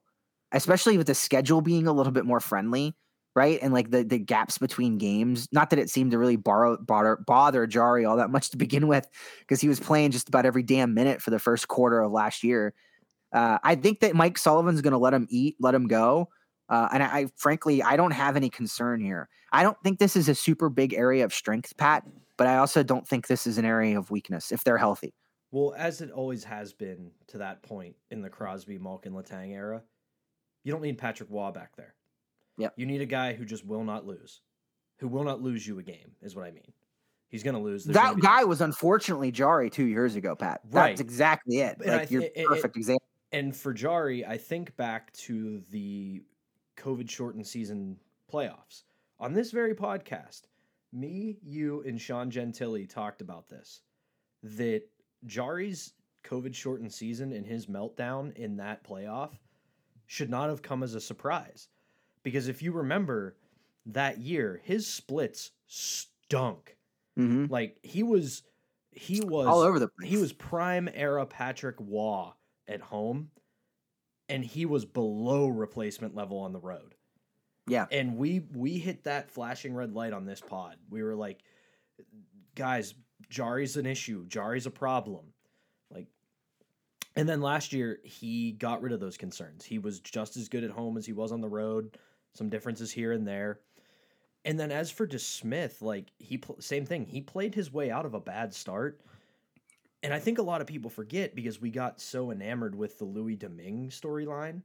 especially 0.52 0.98
with 0.98 1.06
the 1.06 1.14
schedule 1.14 1.62
being 1.62 1.86
a 1.86 1.94
little 1.94 2.12
bit 2.12 2.26
more 2.26 2.40
friendly 2.40 2.96
right? 3.36 3.60
And 3.62 3.74
like 3.74 3.92
the 3.92 4.04
the 4.04 4.20
gaps 4.20 4.58
between 4.58 4.98
games. 4.98 5.48
Not 5.52 5.70
that 5.70 5.80
it 5.80 5.90
seemed 5.90 6.12
to 6.12 6.18
really 6.18 6.36
borrow, 6.36 6.78
bother 6.78 7.18
bother 7.26 7.68
Jarry 7.68 8.06
all 8.06 8.18
that 8.18 8.30
much 8.30 8.50
to 8.52 8.58
begin 8.58 8.88
with, 8.88 9.08
because 9.40 9.62
he 9.62 9.68
was 9.68 9.80
playing 9.80 10.12
just 10.12 10.30
about 10.30 10.46
every 10.46 10.64
damn 10.64 10.94
minute 10.94 11.22
for 11.22 11.32
the 11.32 11.40
first 11.40 11.68
quarter 11.68 12.02
of 12.02 12.12
last 12.12 12.44
year. 12.44 12.74
Uh, 13.32 13.58
I 13.64 13.76
think 13.76 14.00
that 14.02 14.16
Mike 14.16 14.38
Sullivan's 14.38 14.82
going 14.82 14.92
to 14.92 14.98
let 14.98 15.14
him 15.14 15.28
eat, 15.30 15.56
let 15.60 15.74
him 15.74 15.88
go. 15.88 16.30
Uh, 16.70 16.88
and 16.94 17.04
I, 17.04 17.08
I, 17.08 17.26
frankly, 17.36 17.84
I 17.84 17.98
don't 17.98 18.12
have 18.12 18.36
any 18.36 18.50
concern 18.50 19.02
here. 19.02 19.28
I 19.52 19.64
don't 19.64 19.78
think 19.84 20.00
this 20.00 20.16
is 20.16 20.30
a 20.30 20.36
super 20.36 20.70
big 20.70 20.94
area 20.94 21.26
of 21.26 21.34
strength, 21.34 21.76
Pat, 21.78 22.04
but 22.38 22.48
I 22.48 22.58
also 22.58 22.84
don't 22.84 23.08
think 23.08 23.28
this 23.28 23.46
is 23.46 23.58
an 23.58 23.66
area 23.66 23.98
of 23.98 24.12
weakness 24.12 24.52
if 24.52 24.64
they're 24.64 24.78
healthy. 24.78 25.14
Well, 25.52 25.76
as 25.78 26.02
it 26.02 26.10
always 26.10 26.44
has 26.46 26.74
been 26.74 27.12
to 27.28 27.40
that 27.40 27.62
point 27.64 27.96
in 28.10 28.22
the 28.22 28.30
Crosby, 28.30 28.80
Malkin, 28.80 29.14
Letang 29.14 29.52
era, 29.52 29.84
you 30.64 30.72
don't 30.72 30.82
need 30.82 30.98
Patrick 30.98 31.30
Roy 31.32 31.52
back 31.52 31.76
there. 31.76 31.94
Yep. 32.58 32.74
You 32.78 32.86
need 32.86 33.02
a 33.02 33.06
guy 33.06 33.34
who 33.34 33.46
just 33.46 33.66
will 33.66 33.84
not 33.84 34.06
lose, 34.06 34.42
who 34.98 35.08
will 35.08 35.24
not 35.24 35.42
lose 35.42 35.66
you 35.66 35.80
a 35.80 35.84
game, 35.84 36.12
is 36.22 36.36
what 36.36 36.46
I 36.46 36.52
mean. 36.52 36.72
He's 37.30 37.42
going 37.44 37.56
to 37.56 37.62
lose. 37.62 37.84
There's 37.84 37.96
That 37.96 38.20
guy 38.20 38.44
was 38.44 38.62
unfortunately 38.62 39.32
Jarry 39.32 39.70
two 39.72 39.86
years 39.86 40.16
ago, 40.16 40.36
Pat. 40.36 40.62
Right. 40.66 40.90
That's 40.90 41.02
exactly 41.02 41.60
it. 41.60 41.78
And 41.80 41.88
Like 41.92 42.10
th- 42.10 42.12
your 42.12 42.22
it- 42.24 42.34
it- 42.36 42.48
perfect 42.48 42.78
example. 42.78 43.08
And 43.32 43.56
for 43.56 43.74
Jarry, 43.74 44.24
I 44.24 44.38
think 44.38 44.76
back 44.76 45.12
to 45.14 45.60
the 45.72 46.22
COVID 46.78 47.10
shortened 47.10 47.48
season 47.48 47.98
playoffs. 48.32 48.84
On 49.20 49.34
this 49.34 49.50
very 49.50 49.74
podcast, 49.74 50.44
me, 50.92 51.40
you, 51.42 51.82
and 51.88 52.00
Sean 52.00 52.30
Gentille 52.30 52.86
talked 52.88 53.22
about 53.22 53.50
this. 53.50 53.82
That 54.44 54.84
Jarry's 55.26 55.94
COVID 56.24 56.54
shortened 56.54 56.94
season 56.94 57.32
and 57.32 57.46
his 57.48 57.66
meltdown 57.66 58.36
in 58.38 58.58
that 58.58 58.84
playoff 58.84 59.32
should 60.06 60.30
not 60.30 60.50
have 60.50 60.62
come 60.62 60.84
as 60.84 60.94
a 60.94 61.02
surprise. 61.02 61.70
Because 62.24 62.48
if 62.48 62.62
you 62.62 62.72
remember 62.72 63.36
that 63.88 64.20
year, 64.20 64.62
his 64.64 64.88
splits 64.88 65.52
stunk. 65.68 66.78
hmm 67.18 67.46
Like 67.50 67.78
he 67.84 68.04
was 68.04 68.44
he 68.92 69.22
was 69.22 69.48
All 69.48 69.60
over 69.62 69.80
the 69.80 69.88
place. 69.88 70.10
he 70.10 70.18
was 70.18 70.34
prime 70.34 70.90
era 70.94 71.26
Patrick 71.26 71.76
Roy 71.80 72.30
at 72.68 72.80
home, 72.82 73.30
and 74.30 74.44
he 74.46 74.66
was 74.66 74.86
below 74.86 75.48
replacement 75.48 76.16
level 76.16 76.40
on 76.40 76.54
the 76.54 76.60
road. 76.60 76.96
Yeah. 77.68 77.86
And 77.92 78.18
we 78.18 78.42
we 78.54 78.78
hit 78.78 79.04
that 79.06 79.30
flashing 79.32 79.74
red 79.74 79.94
light 79.94 80.14
on 80.14 80.26
this 80.26 80.42
pod. 80.42 80.76
We 80.90 81.02
were 81.04 81.16
like, 81.16 81.40
guys, 82.56 82.94
Jarry's 83.30 83.78
an 83.78 83.86
issue. 83.86 84.26
Jarry's 84.28 84.66
a 84.66 84.72
problem. 84.72 85.26
Like, 85.90 86.08
and 87.16 87.28
then 87.28 87.42
last 87.42 87.74
year 87.74 88.00
he 88.04 88.52
got 88.52 88.82
rid 88.82 88.92
of 88.94 89.00
those 89.00 89.18
concerns. 89.18 89.64
He 89.66 89.80
was 89.80 90.00
just 90.00 90.38
as 90.38 90.50
good 90.50 90.64
at 90.64 90.72
home 90.72 90.98
as 90.98 91.06
he 91.06 91.14
was 91.14 91.32
on 91.32 91.42
the 91.42 91.50
road. 91.50 91.98
Some 92.34 92.50
differences 92.50 92.92
here 92.92 93.12
and 93.12 93.28
there. 93.28 93.60
And 94.46 94.60
then 94.60 94.72
as 94.72 94.92
for 94.92 95.08
DeSmith, 95.08 95.82
like 95.82 96.12
he 96.20 96.38
pl- 96.38 96.58
same 96.60 96.86
thing. 96.86 97.06
He 97.06 97.22
played 97.22 97.56
his 97.56 97.72
way 97.72 97.92
out 97.92 98.06
of 98.06 98.14
a 98.14 98.20
bad 98.20 98.54
start. 98.54 99.00
And 100.02 100.14
I 100.14 100.20
think 100.20 100.38
a 100.38 100.44
lot 100.44 100.60
of 100.60 100.68
people 100.68 100.90
forget 100.90 101.34
because 101.34 101.62
we 101.62 101.70
got 101.70 102.02
so 102.02 102.32
enamored 102.32 102.76
with 102.76 103.00
the 103.00 103.06
Louis 103.06 103.38
Domingue 103.38 103.90
storyline. 103.90 104.62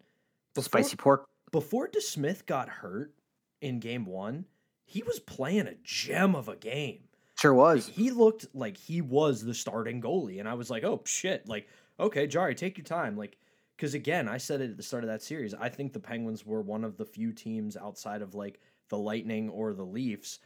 The 0.55 0.63
spicy 0.63 0.97
pork. 0.97 1.27
Before 1.53 1.89
DeSmith 1.89 2.45
got 2.47 2.69
hurt 2.69 3.15
in 3.61 3.79
game 3.79 4.05
one, 4.05 4.47
he 4.85 5.03
was 5.05 5.21
playing 5.21 5.69
a 5.69 5.75
gem 5.85 6.35
of 6.35 6.49
a 6.49 6.57
game. 6.57 7.01
Sure 7.41 7.55
was. 7.55 7.87
he 7.87 8.11
looked 8.11 8.47
like 8.53 8.77
he 8.77 9.01
was 9.01 9.45
the 9.45 9.55
starting 9.55 10.03
goalie. 10.03 10.41
And 10.41 10.49
I 10.49 10.55
was 10.55 10.71
like, 10.71 10.83
oh, 10.83 11.03
shit. 11.05 11.49
Like, 11.49 11.69
okay, 12.01 12.27
Jarry, 12.27 12.57
take 12.57 12.77
your 12.77 12.85
time. 12.85 13.17
Like, 13.17 13.39
because 13.79 13.95
again, 13.95 14.29
I 14.29 14.39
said 14.39 14.61
it 14.61 14.71
at 14.71 14.77
the 14.77 14.83
start 14.83 15.05
of 15.05 15.09
that 15.09 15.23
series. 15.23 15.55
I 15.55 15.69
think 15.69 15.93
the 15.93 16.01
Penguins 16.01 16.45
were 16.45 16.63
one 16.63 16.83
of 16.83 16.97
the 16.97 17.05
few 17.05 17.33
teams 17.33 17.77
outside 17.77 18.23
of 18.23 18.35
like 18.35 18.61
the 18.89 18.99
Lightning 18.99 19.49
or 19.51 19.73
the 19.73 19.85
Leafs 19.85 20.41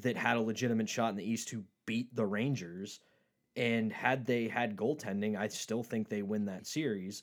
that 0.00 0.16
had 0.16 0.36
a 0.36 0.40
legitimate 0.40 0.88
shot 0.88 1.10
in 1.10 1.16
the 1.16 1.28
East 1.28 1.48
to 1.48 1.64
beat 1.84 2.14
the 2.14 2.24
Rangers. 2.24 3.00
And 3.56 3.92
had 3.92 4.24
they 4.24 4.46
had 4.46 4.76
goaltending, 4.76 5.36
I 5.36 5.48
still 5.48 5.82
think 5.82 6.08
they 6.08 6.22
win 6.22 6.44
that 6.44 6.68
series. 6.68 7.20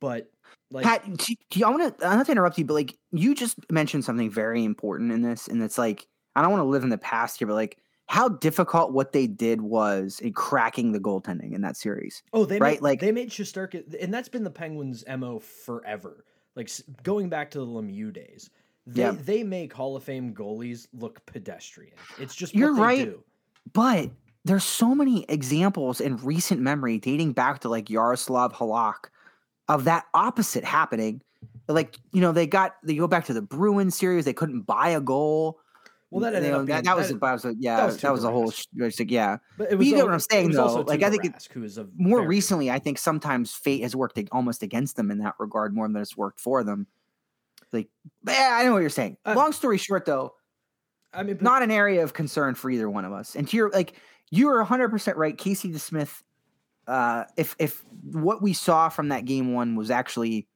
But 0.00 0.30
like, 0.70 0.84
Pat, 0.84 1.02
do, 1.16 1.64
I 1.64 1.70
want 1.70 1.98
to. 1.98 2.06
I 2.06 2.14
not 2.14 2.26
to 2.26 2.32
interrupt 2.32 2.58
you, 2.58 2.66
but 2.66 2.74
like 2.74 2.94
you 3.10 3.34
just 3.34 3.56
mentioned 3.72 4.04
something 4.04 4.30
very 4.30 4.64
important 4.64 5.12
in 5.12 5.22
this, 5.22 5.48
and 5.48 5.62
it's 5.62 5.78
like 5.78 6.06
I 6.36 6.42
don't 6.42 6.50
want 6.50 6.60
to 6.60 6.68
live 6.68 6.82
in 6.82 6.90
the 6.90 6.98
past 6.98 7.38
here, 7.38 7.48
but 7.48 7.54
like 7.54 7.78
how 8.08 8.28
difficult 8.28 8.92
what 8.92 9.12
they 9.12 9.26
did 9.26 9.62
was 9.62 10.20
in 10.20 10.32
cracking 10.32 10.92
the 10.92 11.00
goaltending 11.00 11.52
in 11.54 11.62
that 11.62 11.76
series. 11.76 12.22
Oh, 12.32 12.44
they 12.44 12.58
right? 12.58 12.74
Made, 12.74 12.82
Like- 12.82 13.00
they 13.00 13.12
made 13.12 13.30
Shesterkin, 13.30 13.96
and 14.02 14.12
that's 14.12 14.28
been 14.28 14.44
the 14.44 14.50
Penguins' 14.50 15.04
mo 15.18 15.38
forever. 15.38 16.24
Like 16.54 16.70
going 17.02 17.28
back 17.28 17.50
to 17.52 17.58
the 17.58 17.66
Lemieux 17.66 18.12
days, 18.12 18.50
they 18.86 19.02
Yeah. 19.02 19.12
they 19.12 19.42
make 19.42 19.72
Hall 19.72 19.96
of 19.96 20.04
Fame 20.04 20.34
goalies 20.34 20.86
look 20.92 21.24
pedestrian. 21.26 21.94
It's 22.18 22.34
just 22.34 22.54
You're 22.54 22.72
what 22.72 22.76
they 22.76 22.82
right. 22.82 23.04
do. 23.06 23.24
But 23.72 24.10
there's 24.44 24.62
so 24.64 24.94
many 24.94 25.24
examples 25.30 26.00
in 26.00 26.18
recent 26.18 26.60
memory 26.60 26.98
dating 26.98 27.32
back 27.32 27.60
to 27.60 27.68
like 27.68 27.88
Yaroslav 27.90 28.52
Halak 28.52 29.06
of 29.68 29.84
that 29.84 30.04
opposite 30.12 30.62
happening. 30.64 31.22
Like, 31.66 31.96
you 32.12 32.20
know, 32.20 32.30
they 32.30 32.46
got 32.46 32.76
they 32.84 32.94
go 32.94 33.08
back 33.08 33.24
to 33.24 33.32
the 33.32 33.40
Bruins 33.42 33.96
series, 33.96 34.26
they 34.26 34.34
couldn't 34.34 34.60
buy 34.62 34.90
a 34.90 35.00
goal. 35.00 35.58
Well, 36.14 36.30
that 36.32 36.40
You 36.44 36.50
know, 36.52 36.64
that, 36.66 36.84
that 36.84 36.96
was 36.96 37.08
that- 37.08 37.20
that 37.20 37.32
was 37.32 37.44
a, 37.44 37.54
yeah, 37.58 37.86
was 37.86 37.96
that 38.00 38.12
was, 38.12 38.22
a 38.22 38.30
whole 38.30 38.52
like, 38.76 39.10
yeah. 39.10 39.38
But 39.58 39.64
it 39.64 39.70
But 39.70 39.78
was 39.78 39.88
you 39.88 39.96
get 39.96 40.04
what 40.04 40.14
I'm 40.14 40.20
saying, 40.20 40.52
though. 40.52 40.82
Like, 40.86 41.02
I 41.02 41.10
think 41.10 41.24
Rask, 41.24 41.50
who 41.50 41.64
is 41.64 41.76
a 41.76 41.88
More 41.96 42.18
very- 42.18 42.28
recently, 42.28 42.70
I 42.70 42.78
think 42.78 42.98
sometimes 42.98 43.52
fate 43.52 43.82
has 43.82 43.96
worked 43.96 44.16
almost 44.30 44.62
against 44.62 44.94
them 44.94 45.10
in 45.10 45.18
that 45.18 45.34
regard 45.40 45.74
more 45.74 45.88
than 45.88 45.96
it's 46.00 46.16
worked 46.16 46.38
for 46.38 46.62
them. 46.62 46.86
Like, 47.72 47.88
yeah, 48.28 48.50
I 48.60 48.64
know 48.64 48.74
what 48.74 48.78
you're 48.78 48.90
saying. 48.90 49.16
Uh, 49.26 49.34
Long 49.34 49.50
story 49.50 49.76
short, 49.76 50.04
though, 50.04 50.34
I 51.12 51.24
mean, 51.24 51.34
but- 51.34 51.42
not 51.42 51.62
an 51.64 51.72
area 51.72 52.04
of 52.04 52.12
concern 52.12 52.54
for 52.54 52.70
either 52.70 52.88
one 52.88 53.04
of 53.04 53.12
us. 53.12 53.34
And 53.34 53.48
to 53.48 53.56
your 53.56 53.70
like, 53.70 53.94
you 54.30 54.48
are 54.50 54.58
100 54.58 54.90
percent 54.90 55.16
right. 55.16 55.36
Casey 55.36 55.72
DeSmith. 55.72 56.22
Uh, 56.86 57.24
if 57.36 57.56
if 57.58 57.82
what 58.04 58.40
we 58.40 58.52
saw 58.52 58.88
from 58.88 59.08
that 59.08 59.24
game 59.24 59.52
one 59.52 59.74
was 59.74 59.90
actually 59.90 60.46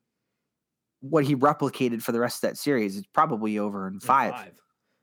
what 1.01 1.25
he 1.25 1.35
replicated 1.35 2.01
for 2.03 2.13
the 2.13 2.21
rest 2.21 2.45
of 2.45 2.51
that 2.51 2.57
series, 2.59 2.97
it's 2.97 3.07
probably 3.13 3.59
over 3.59 3.89
in 3.89 3.95
in 3.95 4.01
five. 4.01 4.53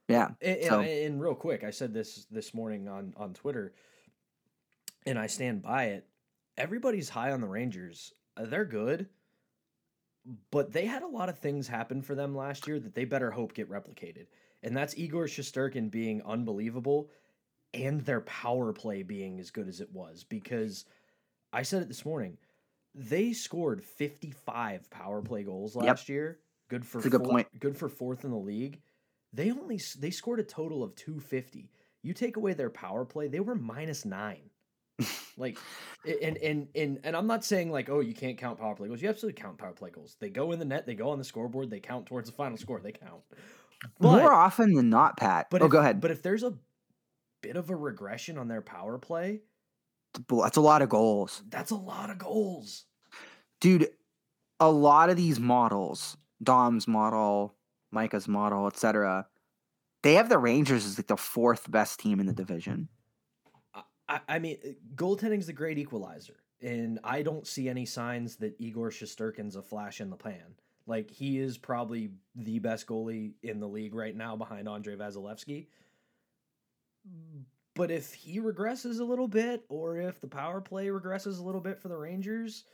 Yeah. 0.08 0.28
And, 0.40 0.64
So- 0.64 0.80
and 0.80 1.20
real 1.20 1.34
quick, 1.34 1.64
I 1.64 1.70
said 1.70 1.92
this 1.92 2.26
this 2.30 2.54
morning 2.54 2.88
on 2.88 3.12
on 3.16 3.34
Twitter, 3.34 3.74
and 5.04 5.18
I 5.18 5.26
stand 5.26 5.62
by 5.62 5.86
it. 5.86 6.06
Everybody's 6.56 7.08
high 7.08 7.32
on 7.32 7.40
the 7.40 7.48
Rangers. 7.48 8.12
Uh, 8.36 8.46
They're 8.46 8.64
good, 8.64 9.08
but 10.50 10.72
they 10.72 10.86
had 10.86 11.02
a 11.02 11.06
lot 11.08 11.28
of 11.28 11.38
things 11.38 11.68
happen 11.68 12.02
for 12.02 12.14
them 12.14 12.34
last 12.36 12.66
year 12.66 12.78
that 12.78 12.94
they 12.94 13.04
better 13.04 13.30
hope 13.30 13.52
get 13.54 13.68
replicated. 13.70 14.26
And 14.62 14.76
that's 14.76 14.96
Igor 14.96 15.26
Shesterkin 15.26 15.90
being 15.90 16.22
unbelievable, 16.22 17.10
and 17.74 18.00
their 18.00 18.22
power 18.22 18.72
play 18.72 19.02
being 19.02 19.38
as 19.40 19.50
good 19.50 19.68
as 19.68 19.80
it 19.80 19.92
was. 19.92 20.24
Because 20.24 20.84
I 21.52 21.62
said 21.62 21.82
it 21.82 21.88
this 21.88 22.04
morning, 22.04 22.38
they 22.94 23.32
scored 23.32 23.82
fifty 23.82 24.30
five 24.30 24.88
power 24.90 25.20
play 25.20 25.42
goals 25.42 25.74
last 25.76 26.08
year. 26.08 26.38
Good 26.68 26.84
for 26.86 26.98
That's 26.98 27.06
a 27.06 27.10
good 27.10 27.20
four- 27.22 27.30
point. 27.30 27.60
Good 27.60 27.76
for 27.76 27.88
fourth 27.88 28.24
in 28.24 28.30
the 28.30 28.36
league. 28.38 28.80
They 29.36 29.50
only 29.50 29.78
they 29.98 30.10
scored 30.10 30.40
a 30.40 30.44
total 30.44 30.82
of 30.82 30.94
250. 30.96 31.70
You 32.02 32.14
take 32.14 32.36
away 32.36 32.54
their 32.54 32.70
power 32.70 33.04
play, 33.04 33.28
they 33.28 33.40
were 33.40 33.54
minus 33.54 34.04
9. 34.04 34.38
like 35.36 35.58
and 36.22 36.38
and 36.38 36.68
and 36.74 36.98
and 37.04 37.14
I'm 37.14 37.26
not 37.26 37.44
saying 37.44 37.70
like 37.70 37.90
oh 37.90 38.00
you 38.00 38.14
can't 38.14 38.38
count 38.38 38.58
power 38.58 38.74
play 38.74 38.88
goals. 38.88 39.02
You 39.02 39.10
absolutely 39.10 39.40
count 39.40 39.58
power 39.58 39.72
play 39.72 39.90
goals. 39.90 40.16
They 40.18 40.30
go 40.30 40.52
in 40.52 40.58
the 40.58 40.64
net, 40.64 40.86
they 40.86 40.94
go 40.94 41.10
on 41.10 41.18
the 41.18 41.24
scoreboard, 41.24 41.68
they 41.68 41.80
count 41.80 42.06
towards 42.06 42.30
the 42.30 42.34
final 42.36 42.56
score, 42.56 42.80
they 42.80 42.92
count. 42.92 43.20
But 44.00 44.22
More 44.22 44.32
often 44.32 44.72
than 44.72 44.88
not, 44.88 45.18
Pat. 45.18 45.48
but 45.50 45.60
oh, 45.60 45.66
if, 45.66 45.70
go 45.70 45.80
ahead. 45.80 46.00
But 46.00 46.10
if 46.12 46.22
there's 46.22 46.42
a 46.42 46.54
bit 47.42 47.56
of 47.56 47.68
a 47.68 47.76
regression 47.76 48.38
on 48.38 48.48
their 48.48 48.62
power 48.62 48.96
play, 48.96 49.42
That's 50.30 50.56
a 50.56 50.62
lot 50.62 50.80
of 50.80 50.88
goals, 50.88 51.42
that's 51.50 51.72
a 51.72 51.76
lot 51.76 52.08
of 52.08 52.16
goals. 52.16 52.84
dude. 53.60 53.90
A 54.58 54.70
lot 54.70 55.10
of 55.10 55.18
these 55.18 55.38
models, 55.38 56.16
Dom's 56.42 56.88
model, 56.88 57.55
Micah's 57.96 58.28
model, 58.28 58.66
etc. 58.66 59.26
They 60.02 60.14
have 60.14 60.28
the 60.28 60.38
Rangers 60.38 60.84
as 60.84 60.98
like 60.98 61.06
the 61.06 61.16
fourth 61.16 61.70
best 61.70 61.98
team 61.98 62.20
in 62.20 62.26
the 62.26 62.32
division. 62.32 62.88
I, 64.08 64.20
I 64.28 64.38
mean, 64.38 64.58
goaltending 64.94 65.38
is 65.38 65.46
the 65.46 65.52
great 65.52 65.78
equalizer, 65.78 66.36
and 66.60 67.00
I 67.02 67.22
don't 67.22 67.46
see 67.46 67.68
any 67.68 67.86
signs 67.86 68.36
that 68.36 68.54
Igor 68.58 68.90
Shesterkin's 68.90 69.56
a 69.56 69.62
flash 69.62 70.00
in 70.00 70.10
the 70.10 70.16
pan. 70.16 70.54
Like 70.86 71.10
he 71.10 71.38
is 71.38 71.58
probably 71.58 72.10
the 72.36 72.58
best 72.60 72.86
goalie 72.86 73.32
in 73.42 73.58
the 73.58 73.66
league 73.66 73.94
right 73.94 74.14
now, 74.14 74.36
behind 74.36 74.68
Andrei 74.68 74.94
Vasilevskiy. 74.94 75.66
But 77.74 77.90
if 77.90 78.14
he 78.14 78.40
regresses 78.40 79.00
a 79.00 79.04
little 79.04 79.28
bit, 79.28 79.64
or 79.68 79.98
if 79.98 80.20
the 80.20 80.28
power 80.28 80.60
play 80.60 80.86
regresses 80.86 81.40
a 81.40 81.42
little 81.42 81.60
bit 81.60 81.80
for 81.80 81.88
the 81.88 81.96
Rangers, 81.96 82.64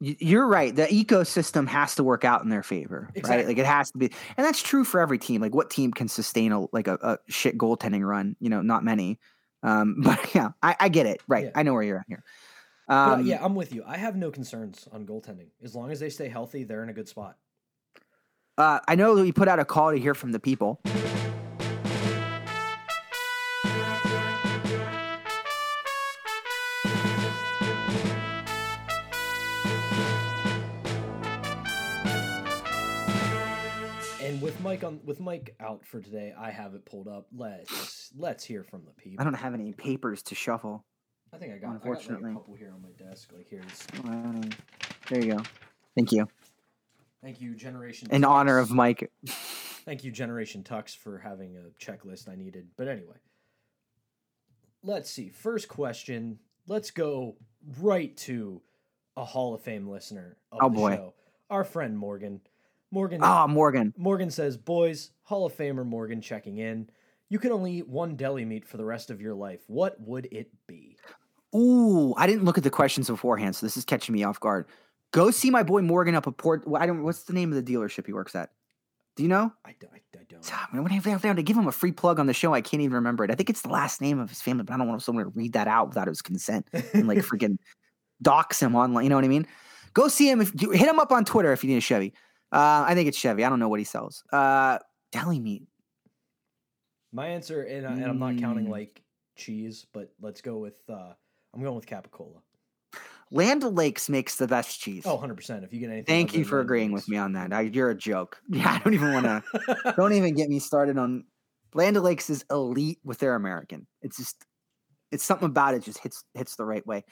You're 0.00 0.46
right. 0.46 0.74
The 0.74 0.86
ecosystem 0.86 1.68
has 1.68 1.94
to 1.96 2.02
work 2.04 2.24
out 2.24 2.42
in 2.42 2.48
their 2.48 2.62
favor, 2.62 3.08
right? 3.24 3.46
Like 3.46 3.58
it 3.58 3.66
has 3.66 3.90
to 3.92 3.98
be, 3.98 4.10
and 4.36 4.44
that's 4.44 4.62
true 4.62 4.84
for 4.84 5.00
every 5.00 5.18
team. 5.18 5.40
Like 5.40 5.54
what 5.54 5.70
team 5.70 5.92
can 5.92 6.08
sustain 6.08 6.50
a 6.52 6.66
like 6.72 6.88
a, 6.88 6.98
a 7.02 7.18
shit 7.28 7.56
goaltending 7.56 8.06
run? 8.06 8.34
You 8.40 8.50
know, 8.50 8.62
not 8.62 8.84
many. 8.84 9.18
Um, 9.62 9.96
but 10.02 10.34
yeah, 10.34 10.50
I, 10.62 10.74
I 10.80 10.88
get 10.88 11.06
it. 11.06 11.20
Right, 11.28 11.44
Yeah. 11.44 11.50
I 11.54 11.62
know 11.62 11.72
where 11.74 11.82
you're 11.84 11.98
at 11.98 12.06
here. 12.08 12.24
but 12.88 12.94
Um, 12.94 13.26
yeah, 13.26 13.44
I'm 13.44 13.54
with 13.54 13.72
you. 13.72 13.84
I 13.86 13.96
have 13.96 14.16
no 14.16 14.30
concerns 14.30 14.88
on 14.92 15.06
goaltending 15.06 15.48
as 15.62 15.74
long 15.74 15.92
as 15.92 16.00
they 16.00 16.10
stay 16.10 16.28
healthy. 16.28 16.64
They're 16.64 16.82
in 16.82 16.88
a 16.88 16.92
good 16.94 17.08
spot. 17.08 17.36
uh, 18.58 18.80
I 18.88 18.96
know 18.96 19.14
that 19.14 19.22
we 19.22 19.30
put 19.32 19.46
out 19.48 19.60
a 19.60 19.64
call 19.64 19.92
to 19.92 19.98
hear 19.98 20.14
from 20.14 20.32
the 20.32 20.40
people. 20.40 20.80
Mike 34.72 34.84
on 34.84 35.00
with 35.04 35.20
Mike 35.20 35.54
out 35.60 35.84
for 35.84 36.00
today, 36.00 36.32
I 36.38 36.50
have 36.50 36.74
it 36.74 36.86
pulled 36.86 37.06
up. 37.06 37.26
Let's 37.36 38.10
let's 38.16 38.42
hear 38.42 38.64
from 38.64 38.84
the 38.86 38.92
people. 38.92 39.20
I 39.20 39.24
don't 39.24 39.34
have 39.34 39.52
any 39.52 39.72
papers 39.72 40.22
to 40.24 40.34
shuffle. 40.34 40.82
I 41.30 41.36
think 41.36 41.52
I 41.52 41.58
got. 41.58 41.72
Unfortunately. 41.72 42.16
I 42.16 42.20
got 42.20 42.22
like 42.22 42.32
a 42.32 42.38
couple 42.40 42.54
here 42.54 42.72
on 42.74 42.80
my 42.80 43.06
desk. 43.06 43.32
Like 43.36 43.48
here's. 43.50 43.86
Um, 44.04 44.48
there 45.10 45.22
you 45.22 45.36
go. 45.36 45.42
Thank 45.94 46.12
you. 46.12 46.26
Thank 47.22 47.42
you, 47.42 47.54
Generation. 47.54 48.08
In 48.10 48.24
honor 48.24 48.58
of 48.58 48.70
Mike. 48.70 49.12
Thank 49.26 50.04
you, 50.04 50.10
Generation 50.10 50.62
Tux, 50.62 50.96
for 50.96 51.18
having 51.18 51.56
a 51.56 51.84
checklist 51.84 52.30
I 52.30 52.34
needed. 52.34 52.68
But 52.78 52.88
anyway, 52.88 53.16
let's 54.82 55.10
see. 55.10 55.28
First 55.28 55.68
question. 55.68 56.38
Let's 56.66 56.90
go 56.90 57.36
right 57.78 58.16
to 58.18 58.62
a 59.18 59.24
Hall 59.24 59.54
of 59.54 59.60
Fame 59.60 59.86
listener 59.86 60.38
of 60.50 60.60
Oh, 60.62 60.68
the 60.70 60.74
boy. 60.74 60.96
show, 60.96 61.14
our 61.50 61.64
friend 61.64 61.98
Morgan. 61.98 62.40
Morgan. 62.92 63.20
Ah, 63.22 63.46
Morgan. 63.46 63.92
Morgan 63.96 64.30
says, 64.30 64.56
"Boys, 64.56 65.10
Hall 65.22 65.46
of 65.46 65.56
Famer 65.56 65.84
Morgan 65.84 66.20
checking 66.20 66.58
in. 66.58 66.88
You 67.28 67.38
can 67.38 67.50
only 67.50 67.78
eat 67.78 67.88
one 67.88 68.14
deli 68.14 68.44
meat 68.44 68.66
for 68.66 68.76
the 68.76 68.84
rest 68.84 69.10
of 69.10 69.20
your 69.20 69.34
life. 69.34 69.60
What 69.66 70.00
would 70.00 70.28
it 70.30 70.50
be?" 70.68 70.96
Ooh, 71.54 72.14
I 72.16 72.26
didn't 72.26 72.44
look 72.44 72.58
at 72.58 72.64
the 72.64 72.70
questions 72.70 73.08
beforehand, 73.08 73.56
so 73.56 73.66
this 73.66 73.76
is 73.76 73.84
catching 73.84 74.14
me 74.14 74.24
off 74.24 74.38
guard. 74.38 74.66
Go 75.10 75.30
see 75.30 75.50
my 75.50 75.62
boy 75.62 75.82
Morgan 75.82 76.14
up 76.14 76.26
at 76.26 76.36
Port. 76.36 76.64
I 76.78 76.86
don't. 76.86 77.02
What's 77.02 77.24
the 77.24 77.32
name 77.32 77.52
of 77.52 77.62
the 77.62 77.72
dealership 77.72 78.06
he 78.06 78.12
works 78.12 78.34
at? 78.34 78.50
Do 79.16 79.22
you 79.22 79.28
know? 79.28 79.52
I, 79.64 79.70
I, 79.70 80.00
I 80.18 80.22
don't. 80.28 80.50
Ah, 80.50 80.68
man, 80.72 80.84
When 80.84 80.92
I 80.92 80.98
found 81.00 81.36
to 81.36 81.42
give 81.42 81.56
him 81.56 81.66
a 81.66 81.72
free 81.72 81.92
plug 81.92 82.18
on 82.18 82.26
the 82.26 82.32
show, 82.32 82.54
I 82.54 82.62
can't 82.62 82.82
even 82.82 82.94
remember 82.94 83.24
it. 83.24 83.30
I 83.30 83.34
think 83.34 83.50
it's 83.50 83.60
the 83.60 83.68
last 83.68 84.00
name 84.00 84.18
of 84.18 84.30
his 84.30 84.40
family, 84.40 84.64
but 84.64 84.72
I 84.72 84.78
don't 84.78 84.88
want 84.88 85.02
someone 85.02 85.24
to 85.24 85.30
read 85.30 85.52
that 85.52 85.68
out 85.68 85.88
without 85.88 86.08
his 86.08 86.22
consent 86.22 86.66
and 86.94 87.06
like 87.06 87.18
freaking 87.26 87.58
dox 88.22 88.60
him 88.60 88.74
online. 88.74 89.04
You 89.04 89.10
know 89.10 89.16
what 89.16 89.26
I 89.26 89.28
mean? 89.28 89.46
Go 89.92 90.08
see 90.08 90.30
him. 90.30 90.40
If 90.40 90.60
you 90.60 90.70
hit 90.70 90.88
him 90.88 90.98
up 90.98 91.12
on 91.12 91.26
Twitter 91.26 91.52
if 91.52 91.62
you 91.62 91.70
need 91.70 91.76
a 91.76 91.82
Chevy. 91.82 92.14
Uh, 92.52 92.84
I 92.86 92.94
think 92.94 93.08
it's 93.08 93.16
Chevy. 93.18 93.44
I 93.44 93.48
don't 93.48 93.58
know 93.58 93.68
what 93.70 93.80
he 93.80 93.84
sells. 93.84 94.22
Uh, 94.32 94.78
deli 95.10 95.40
meat. 95.40 95.64
My 97.12 97.26
answer, 97.28 97.62
and, 97.62 97.86
I- 97.86 97.92
and 97.92 98.04
I'm 98.04 98.18
not 98.18 98.36
counting 98.38 98.66
Mm. 98.66 98.70
like 98.70 99.02
cheese, 99.36 99.86
but 99.92 100.12
let's 100.20 100.40
go 100.40 100.58
with. 100.58 100.74
uh 100.88 101.12
I'm 101.54 101.62
going 101.62 101.74
with 101.76 101.86
Capicola. 101.86 102.40
Land 103.30 103.64
O'Lakes 103.64 104.08
makes 104.10 104.36
the 104.36 104.46
best 104.46 104.80
cheese. 104.80 105.04
Oh, 105.06 105.14
100 105.14 105.34
percent. 105.36 105.64
If 105.64 105.72
you 105.72 105.80
get 105.80 105.86
anything, 105.90 106.04
Thank 106.06 106.34
you 106.34 106.44
for 106.44 106.56
Land 106.56 106.66
agreeing 106.66 106.90
O'Lakes. 106.92 107.06
with 107.06 107.12
me 107.12 107.16
on 107.18 107.32
that. 107.32 107.52
I, 107.52 107.62
you're 107.62 107.90
a 107.90 107.94
joke. 107.94 108.38
Yeah, 108.48 108.70
I 108.72 108.78
don't 108.78 108.94
even 108.94 109.12
want 109.12 109.24
to. 109.26 109.42
to. 109.84 109.94
don't 109.96 110.12
even 110.12 110.34
get 110.34 110.48
me 110.50 110.58
started 110.58 110.98
on 110.98 111.24
Land 111.74 111.96
O'Lakes 111.96 112.28
is 112.30 112.44
elite 112.50 112.98
with 113.04 113.18
their 113.18 113.34
American. 113.34 113.86
It's 114.02 114.16
just 114.18 114.44
it's 115.10 115.24
something 115.24 115.46
about 115.46 115.74
it 115.74 115.82
just 115.82 115.98
hits 115.98 116.24
hits 116.34 116.56
the 116.56 116.64
right 116.64 116.86
way. 116.86 117.04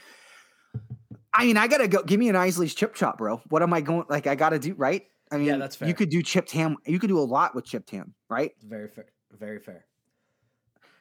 I 1.32 1.44
mean, 1.46 1.56
I 1.56 1.68
gotta 1.68 1.88
go. 1.88 2.02
Give 2.02 2.18
me 2.20 2.28
an 2.28 2.36
Isaly's 2.36 2.74
chip 2.74 2.94
chop, 2.94 3.18
bro. 3.18 3.38
What 3.48 3.62
am 3.62 3.72
I 3.72 3.80
going? 3.82 4.04
Like, 4.08 4.26
I 4.26 4.34
gotta 4.34 4.58
do 4.58 4.74
right. 4.74 5.02
I 5.32 5.38
mean, 5.38 5.58
that's 5.58 5.76
fair. 5.76 5.88
You 5.88 5.94
could 5.94 6.10
do 6.10 6.22
chipped 6.22 6.50
ham. 6.50 6.76
You 6.86 6.98
could 6.98 7.08
do 7.08 7.18
a 7.18 7.20
lot 7.20 7.54
with 7.54 7.64
chipped 7.64 7.90
ham, 7.90 8.14
right? 8.28 8.52
very 8.62 8.88
fair. 8.88 9.06
Very 9.38 9.58
fair. 9.60 9.86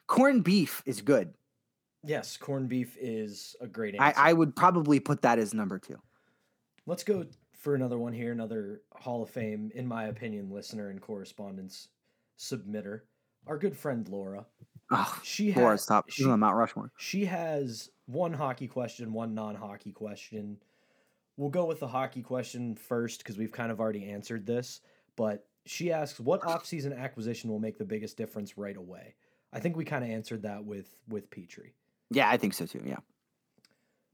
Corned 0.07 0.43
beef 0.43 0.83
is 0.85 1.01
good. 1.01 1.33
Yes, 2.03 2.37
corned 2.37 2.69
beef 2.69 2.95
is 2.99 3.55
a 3.59 3.67
great 3.67 3.95
I, 3.99 4.09
answer. 4.09 4.19
I 4.19 4.33
would 4.33 4.55
probably 4.55 4.99
put 4.99 5.21
that 5.23 5.39
as 5.39 5.53
number 5.53 5.79
two. 5.79 5.99
Let's 6.85 7.03
go 7.03 7.25
for 7.53 7.75
another 7.75 7.97
one 7.97 8.13
here. 8.13 8.31
Another 8.31 8.81
Hall 8.93 9.21
of 9.23 9.29
Fame, 9.29 9.71
in 9.75 9.85
my 9.87 10.05
opinion, 10.05 10.49
listener 10.49 10.89
and 10.89 11.01
correspondence 11.01 11.89
submitter. 12.37 13.01
Our 13.47 13.57
good 13.57 13.75
friend 13.75 14.07
Laura. 14.07 14.45
Oh, 14.91 15.19
She 15.23 15.53
Laura's 15.53 15.81
has 15.81 15.85
top. 15.85 16.09
She's 16.09 16.25
she, 16.25 16.31
on 16.31 16.39
Mount 16.39 16.55
Rushmore. 16.55 16.91
she 16.97 17.25
has 17.25 17.89
one 18.07 18.33
hockey 18.33 18.67
question, 18.67 19.13
one 19.13 19.35
non-hockey 19.35 19.91
question. 19.91 20.57
We'll 21.39 21.49
go 21.49 21.63
with 21.63 21.79
the 21.79 21.87
hockey 21.87 22.21
question 22.21 22.75
first 22.75 23.19
because 23.19 23.37
we've 23.37 23.53
kind 23.53 23.71
of 23.71 23.79
already 23.79 24.09
answered 24.09 24.45
this. 24.45 24.81
But 25.15 25.47
she 25.65 25.89
asks, 25.89 26.19
"What 26.19 26.43
off-season 26.45 26.91
acquisition 26.91 27.49
will 27.49 27.59
make 27.59 27.77
the 27.77 27.85
biggest 27.85 28.17
difference 28.17 28.57
right 28.57 28.75
away?" 28.75 29.15
I 29.53 29.61
think 29.61 29.77
we 29.77 29.85
kind 29.85 30.03
of 30.03 30.09
answered 30.09 30.41
that 30.41 30.65
with 30.65 30.97
with 31.07 31.29
Petry. 31.29 31.71
Yeah, 32.11 32.29
I 32.29 32.35
think 32.35 32.53
so 32.53 32.65
too. 32.65 32.81
Yeah. 32.85 32.99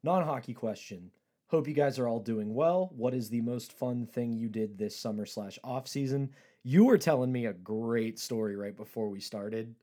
Non-hockey 0.04 0.54
question. 0.54 1.10
Hope 1.48 1.68
you 1.68 1.74
guys 1.74 1.98
are 1.98 2.08
all 2.08 2.20
doing 2.20 2.54
well. 2.54 2.92
What 2.96 3.16
is 3.16 3.30
the 3.30 3.42
most 3.42 3.74
fun 3.74 4.06
thing 4.06 4.32
you 4.34 4.48
did 4.48 4.78
this 4.78 4.96
summer 4.96 5.26
slash 5.26 5.58
off 5.64 5.88
season? 5.88 6.30
You 6.62 6.86
were 6.86 7.00
telling 7.00 7.32
me 7.32 7.48
a 7.48 7.54
great 7.54 8.20
story 8.20 8.56
right 8.56 8.78
before 8.78 9.10
we 9.10 9.20
started 9.20 9.74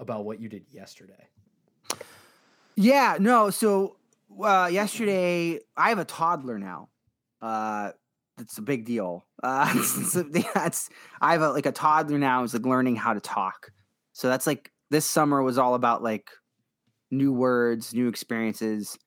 about 0.00 0.24
what 0.24 0.40
you 0.40 0.48
did 0.48 0.66
yesterday. 0.68 1.28
Yeah, 2.74 3.18
no. 3.20 3.50
So 3.50 3.98
uh, 4.42 4.68
yesterday, 4.70 5.60
I 5.76 5.88
have 5.90 5.98
a 5.98 6.04
toddler 6.04 6.58
now. 6.58 6.88
Uh, 7.40 7.92
it's 8.38 8.58
a 8.58 8.62
big 8.62 8.84
deal. 8.84 9.26
Uh, 9.42 9.72
that's 10.54 10.88
I 11.20 11.32
have 11.32 11.42
a, 11.42 11.50
like 11.50 11.66
a 11.66 11.72
toddler 11.72 12.18
now 12.18 12.42
is 12.44 12.54
like 12.54 12.66
learning 12.66 12.96
how 12.96 13.14
to 13.14 13.20
talk. 13.20 13.72
So 14.12 14.28
that's 14.28 14.46
like 14.46 14.72
this 14.90 15.06
summer 15.06 15.42
was 15.42 15.58
all 15.58 15.74
about 15.74 16.02
like 16.02 16.30
new 17.10 17.32
words, 17.32 17.94
new 17.94 18.08
experiences. 18.08 18.98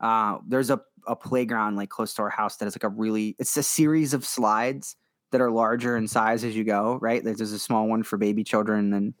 Uh, 0.00 0.38
there's 0.46 0.70
a 0.70 0.80
a 1.06 1.16
playground 1.16 1.76
like 1.76 1.88
close 1.88 2.12
to 2.14 2.22
our 2.22 2.30
house 2.30 2.56
that 2.56 2.66
is 2.66 2.76
like 2.76 2.84
a 2.84 2.88
really 2.88 3.34
it's 3.38 3.56
a 3.56 3.62
series 3.62 4.12
of 4.12 4.26
slides 4.26 4.96
that 5.30 5.40
are 5.40 5.50
larger 5.50 5.96
in 5.96 6.06
size 6.06 6.44
as 6.44 6.56
you 6.56 6.64
go. 6.64 6.98
Right, 7.00 7.22
there's, 7.22 7.38
there's 7.38 7.52
a 7.52 7.58
small 7.58 7.88
one 7.88 8.02
for 8.02 8.16
baby 8.16 8.44
children, 8.44 8.92
and 8.92 9.14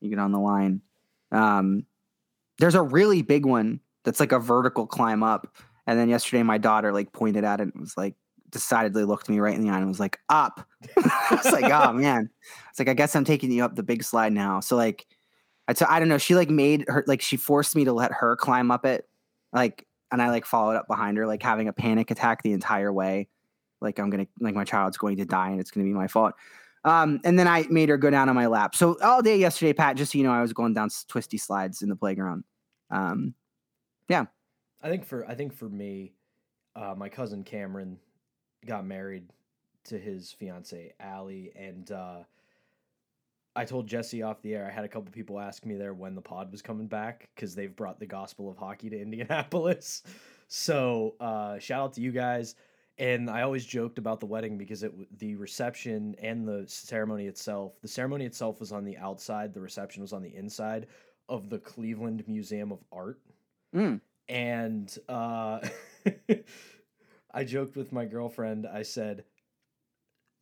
you 0.00 0.10
get 0.10 0.18
on 0.18 0.32
the 0.32 0.40
line. 0.40 0.80
Um, 1.30 1.86
there's 2.58 2.74
a 2.74 2.82
really 2.82 3.22
big 3.22 3.46
one 3.46 3.80
that's 4.04 4.20
like 4.20 4.32
a 4.32 4.38
vertical 4.38 4.86
climb 4.86 5.22
up. 5.22 5.54
And 5.86 5.98
then 5.98 6.08
yesterday, 6.08 6.42
my 6.42 6.58
daughter 6.58 6.92
like 6.92 7.12
pointed 7.12 7.44
at 7.44 7.60
it 7.60 7.72
and 7.72 7.80
was 7.80 7.96
like, 7.96 8.14
decidedly 8.50 9.04
looked 9.04 9.28
me 9.28 9.40
right 9.40 9.54
in 9.54 9.62
the 9.62 9.70
eye 9.70 9.78
and 9.78 9.88
was 9.88 9.98
like, 9.98 10.18
up. 10.28 10.66
I 10.96 11.40
was 11.42 11.52
like, 11.52 11.72
oh 11.72 11.92
man. 11.92 12.30
It's 12.70 12.78
like, 12.78 12.88
I 12.88 12.94
guess 12.94 13.16
I'm 13.16 13.24
taking 13.24 13.50
you 13.50 13.64
up 13.64 13.74
the 13.74 13.82
big 13.82 14.04
slide 14.04 14.32
now. 14.32 14.60
So 14.60 14.76
like, 14.76 15.06
I 15.68 15.72
t- 15.72 15.86
I 15.88 15.98
don't 15.98 16.08
know. 16.08 16.18
She 16.18 16.34
like 16.34 16.50
made 16.50 16.84
her 16.88 17.04
like 17.06 17.22
she 17.22 17.36
forced 17.36 17.74
me 17.76 17.84
to 17.84 17.92
let 17.92 18.12
her 18.12 18.36
climb 18.36 18.70
up 18.70 18.84
it, 18.84 19.08
like, 19.52 19.86
and 20.10 20.20
I 20.20 20.28
like 20.28 20.44
followed 20.44 20.76
up 20.76 20.86
behind 20.88 21.16
her, 21.16 21.26
like 21.26 21.42
having 21.42 21.68
a 21.68 21.72
panic 21.72 22.10
attack 22.10 22.42
the 22.42 22.52
entire 22.52 22.92
way. 22.92 23.28
Like 23.80 23.98
I'm 23.98 24.10
gonna 24.10 24.26
like 24.40 24.54
my 24.54 24.64
child's 24.64 24.98
going 24.98 25.16
to 25.18 25.24
die 25.24 25.50
and 25.50 25.60
it's 25.60 25.70
gonna 25.70 25.86
be 25.86 25.92
my 25.92 26.08
fault. 26.08 26.34
Um, 26.84 27.20
and 27.24 27.38
then 27.38 27.46
I 27.46 27.64
made 27.70 27.88
her 27.88 27.96
go 27.96 28.10
down 28.10 28.28
on 28.28 28.34
my 28.34 28.46
lap. 28.46 28.74
So 28.74 28.98
all 29.02 29.22
day 29.22 29.36
yesterday, 29.36 29.72
Pat, 29.72 29.96
just 29.96 30.12
so 30.12 30.18
you 30.18 30.24
know, 30.24 30.32
I 30.32 30.42
was 30.42 30.52
going 30.52 30.74
down 30.74 30.88
twisty 31.06 31.38
slides 31.38 31.80
in 31.80 31.88
the 31.88 31.96
playground. 31.96 32.42
Um, 32.90 33.34
I 34.82 34.88
think 34.88 35.04
for 35.04 35.26
I 35.26 35.34
think 35.34 35.52
for 35.52 35.68
me, 35.68 36.12
uh, 36.74 36.94
my 36.96 37.08
cousin 37.08 37.44
Cameron 37.44 37.98
got 38.66 38.86
married 38.86 39.24
to 39.84 39.98
his 39.98 40.32
fiance 40.32 40.92
Allie, 41.00 41.52
and 41.56 41.90
uh, 41.90 42.18
I 43.54 43.64
told 43.64 43.86
Jesse 43.86 44.22
off 44.22 44.40
the 44.42 44.54
air. 44.54 44.66
I 44.66 44.70
had 44.70 44.84
a 44.84 44.88
couple 44.88 45.10
people 45.12 45.38
ask 45.38 45.66
me 45.66 45.76
there 45.76 45.94
when 45.94 46.14
the 46.14 46.22
pod 46.22 46.50
was 46.50 46.62
coming 46.62 46.86
back 46.86 47.28
because 47.34 47.54
they've 47.54 47.74
brought 47.74 48.00
the 48.00 48.06
gospel 48.06 48.48
of 48.50 48.56
hockey 48.56 48.88
to 48.90 49.00
Indianapolis. 49.00 50.02
So 50.48 51.14
uh, 51.20 51.58
shout 51.58 51.82
out 51.82 51.92
to 51.94 52.00
you 52.00 52.12
guys. 52.12 52.54
And 52.98 53.30
I 53.30 53.42
always 53.42 53.64
joked 53.64 53.96
about 53.98 54.20
the 54.20 54.26
wedding 54.26 54.58
because 54.58 54.82
it 54.82 54.92
the 55.18 55.34
reception 55.36 56.14
and 56.20 56.46
the 56.46 56.64
ceremony 56.66 57.26
itself. 57.26 57.80
The 57.80 57.88
ceremony 57.88 58.26
itself 58.26 58.60
was 58.60 58.70
on 58.70 58.84
the 58.84 58.96
outside. 58.98 59.54
The 59.54 59.60
reception 59.60 60.02
was 60.02 60.12
on 60.12 60.22
the 60.22 60.34
inside 60.34 60.86
of 61.28 61.48
the 61.48 61.58
Cleveland 61.58 62.22
Museum 62.28 62.70
of 62.70 62.84
Art 62.92 63.18
mm, 63.74 64.00
and 64.28 64.98
uh, 65.08 65.60
I 67.34 67.44
joked 67.44 67.76
with 67.76 67.92
my 67.92 68.04
girlfriend. 68.04 68.66
I 68.66 68.82
said, 68.82 69.24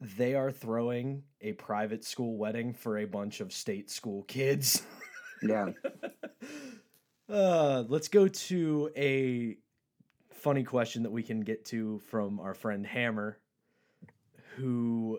they 0.00 0.34
are 0.34 0.50
throwing 0.50 1.24
a 1.40 1.52
private 1.52 2.04
school 2.04 2.36
wedding 2.36 2.72
for 2.72 2.98
a 2.98 3.04
bunch 3.04 3.40
of 3.40 3.52
state 3.52 3.90
school 3.90 4.22
kids. 4.24 4.82
yeah. 5.42 5.68
uh, 7.28 7.84
let's 7.88 8.08
go 8.08 8.28
to 8.28 8.90
a 8.96 9.56
funny 10.32 10.64
question 10.64 11.02
that 11.02 11.12
we 11.12 11.22
can 11.22 11.40
get 11.40 11.64
to 11.66 11.98
from 12.10 12.40
our 12.40 12.54
friend 12.54 12.86
Hammer, 12.86 13.38
who 14.56 15.18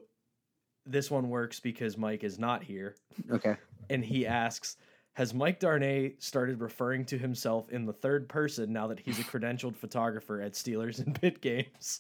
this 0.86 1.12
one 1.12 1.30
works 1.30 1.60
because 1.60 1.98
Mike 1.98 2.24
is 2.24 2.40
not 2.40 2.64
here 2.64 2.96
Okay. 3.32 3.56
and 3.90 4.04
he 4.04 4.26
asks 4.26 4.78
has 5.14 5.34
mike 5.34 5.60
darnay 5.60 6.14
started 6.20 6.62
referring 6.62 7.04
to 7.06 7.18
himself 7.18 7.70
in 7.70 7.86
the 7.86 7.94
third 7.94 8.28
person 8.30 8.72
now 8.74 8.88
that 8.88 9.00
he's 9.00 9.20
a 9.20 9.24
credentialed 9.32 9.76
photographer 9.76 10.42
at 10.42 10.54
steelers 10.54 11.00
and 11.06 11.20
pit 11.20 11.42
games 11.42 12.00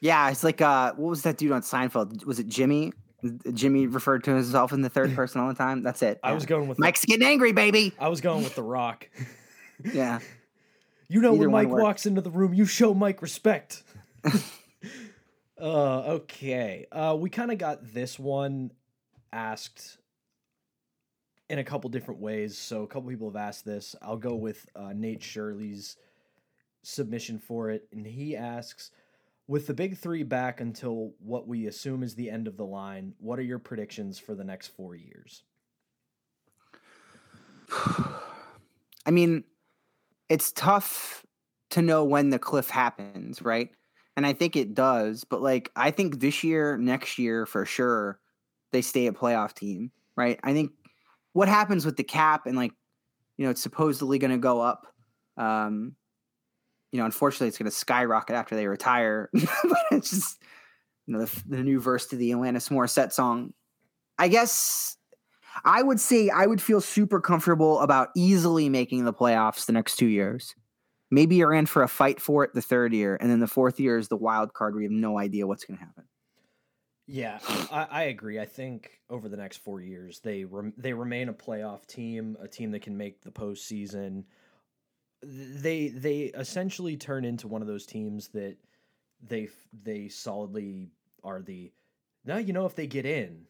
Yeah, 0.00 0.28
it's 0.30 0.44
like 0.44 0.60
uh, 0.60 0.92
what 0.94 1.08
was 1.08 1.22
that 1.22 1.38
dude 1.38 1.52
on 1.52 1.62
Seinfeld? 1.62 2.24
Was 2.26 2.38
it 2.38 2.48
Jimmy? 2.48 2.92
Jimmy 3.54 3.86
referred 3.86 4.24
to 4.24 4.34
himself 4.34 4.72
in 4.74 4.82
the 4.82 4.90
third 4.90 5.14
person 5.20 5.40
all 5.40 5.48
the 5.48 5.54
time. 5.54 5.82
That's 5.82 6.02
it. 6.02 6.20
i 6.22 6.28
yeah. 6.28 6.34
was 6.34 6.44
going 6.44 6.68
with 6.68 6.76
the, 6.76 6.82
Mike's 6.82 7.04
getting 7.06 7.26
angry, 7.26 7.52
baby. 7.52 7.94
i 7.98 8.08
was 8.08 8.20
going 8.20 8.44
with 8.44 8.54
the 8.54 8.62
rock 8.62 9.08
Yeah. 9.94 10.20
you 11.08 11.22
know 11.22 11.34
Either 11.34 11.48
when 11.48 11.64
mike 11.64 11.68
works. 11.68 11.82
walks 11.82 12.06
into 12.06 12.20
the 12.20 12.30
room 12.30 12.52
you 12.52 12.66
show 12.66 12.92
mike 12.92 13.22
respect 13.22 13.82
uh 15.60 15.64
okay 16.18 16.86
uh 16.92 17.16
we 17.18 17.30
kind 17.30 17.50
of 17.50 17.58
got 17.58 17.94
this 17.94 18.18
one 18.18 18.72
asked 19.32 19.96
in 21.48 21.58
a 21.58 21.64
couple 21.64 21.88
different 21.90 22.20
ways 22.20 22.56
so 22.56 22.82
a 22.82 22.86
couple 22.86 23.08
people 23.08 23.30
have 23.30 23.36
asked 23.36 23.64
this 23.64 23.94
i'll 24.02 24.16
go 24.16 24.34
with 24.34 24.66
uh, 24.76 24.92
nate 24.94 25.22
shirley's 25.22 25.96
submission 26.82 27.38
for 27.38 27.70
it 27.70 27.86
and 27.92 28.06
he 28.06 28.36
asks 28.36 28.90
with 29.48 29.66
the 29.66 29.74
big 29.74 29.96
three 29.96 30.22
back 30.24 30.60
until 30.60 31.12
what 31.18 31.46
we 31.46 31.66
assume 31.66 32.02
is 32.02 32.14
the 32.14 32.30
end 32.30 32.46
of 32.46 32.56
the 32.56 32.64
line 32.64 33.12
what 33.18 33.38
are 33.38 33.42
your 33.42 33.58
predictions 33.58 34.18
for 34.18 34.34
the 34.34 34.44
next 34.44 34.68
four 34.68 34.94
years 34.94 35.42
I 39.06 39.10
mean, 39.10 39.44
it's 40.28 40.52
tough 40.52 41.24
to 41.70 41.82
know 41.82 42.04
when 42.04 42.30
the 42.30 42.38
cliff 42.38 42.70
happens, 42.70 43.42
right? 43.42 43.70
And 44.16 44.26
I 44.26 44.32
think 44.32 44.56
it 44.56 44.74
does, 44.74 45.24
but 45.24 45.42
like 45.42 45.70
I 45.76 45.90
think 45.90 46.20
this 46.20 46.42
year, 46.42 46.76
next 46.76 47.18
year 47.18 47.46
for 47.46 47.64
sure, 47.64 48.18
they 48.72 48.82
stay 48.82 49.06
a 49.06 49.12
playoff 49.12 49.52
team, 49.54 49.92
right? 50.16 50.40
I 50.42 50.52
think 50.52 50.72
what 51.36 51.48
happens 51.48 51.84
with 51.84 51.98
the 51.98 52.02
cap 52.02 52.46
and 52.46 52.56
like, 52.56 52.72
you 53.36 53.44
know, 53.44 53.50
it's 53.50 53.60
supposedly 53.60 54.18
going 54.18 54.30
to 54.30 54.38
go 54.38 54.62
up. 54.62 54.86
Um, 55.36 55.94
you 56.90 56.98
know, 56.98 57.04
unfortunately, 57.04 57.48
it's 57.48 57.58
going 57.58 57.70
to 57.70 57.76
skyrocket 57.76 58.34
after 58.34 58.56
they 58.56 58.66
retire. 58.66 59.28
but 59.34 59.78
it's 59.90 60.08
just, 60.08 60.42
you 61.04 61.12
know, 61.12 61.22
the, 61.22 61.42
the 61.46 61.62
new 61.62 61.78
verse 61.78 62.06
to 62.06 62.16
the 62.16 62.30
Alanis 62.30 62.70
Morissette 62.70 63.12
song. 63.12 63.52
I 64.18 64.28
guess 64.28 64.96
I 65.62 65.82
would 65.82 66.00
say 66.00 66.30
I 66.30 66.46
would 66.46 66.62
feel 66.62 66.80
super 66.80 67.20
comfortable 67.20 67.80
about 67.80 68.08
easily 68.16 68.70
making 68.70 69.04
the 69.04 69.12
playoffs 69.12 69.66
the 69.66 69.74
next 69.74 69.96
two 69.96 70.06
years. 70.06 70.54
Maybe 71.10 71.36
you're 71.36 71.52
in 71.52 71.66
for 71.66 71.82
a 71.82 71.88
fight 71.88 72.18
for 72.18 72.44
it 72.44 72.54
the 72.54 72.62
third 72.62 72.94
year, 72.94 73.18
and 73.20 73.30
then 73.30 73.40
the 73.40 73.46
fourth 73.46 73.78
year 73.78 73.98
is 73.98 74.08
the 74.08 74.16
wild 74.16 74.54
card 74.54 74.74
you 74.74 74.84
have 74.84 74.90
no 74.90 75.18
idea 75.18 75.46
what's 75.46 75.66
going 75.66 75.78
to 75.78 75.84
happen. 75.84 76.04
Yeah, 77.06 77.38
I, 77.70 77.86
I, 77.90 78.02
agree. 78.04 78.40
I 78.40 78.46
think 78.46 79.00
over 79.08 79.28
the 79.28 79.36
next 79.36 79.58
four 79.58 79.80
years, 79.80 80.18
they 80.20 80.44
rem- 80.44 80.74
they 80.76 80.92
remain 80.92 81.28
a 81.28 81.32
playoff 81.32 81.86
team, 81.86 82.36
a 82.40 82.48
team 82.48 82.72
that 82.72 82.82
can 82.82 82.96
make 82.96 83.22
the 83.22 83.30
postseason. 83.30 84.24
They 85.22 85.88
they 85.88 86.24
essentially 86.34 86.96
turn 86.96 87.24
into 87.24 87.46
one 87.46 87.62
of 87.62 87.68
those 87.68 87.86
teams 87.86 88.28
that 88.28 88.56
they 89.22 89.48
they 89.84 90.08
solidly 90.08 90.90
are 91.22 91.42
the. 91.42 91.72
Now 92.24 92.38
you 92.38 92.52
know 92.52 92.66
if 92.66 92.74
they 92.74 92.88
get 92.88 93.06
in, 93.06 93.46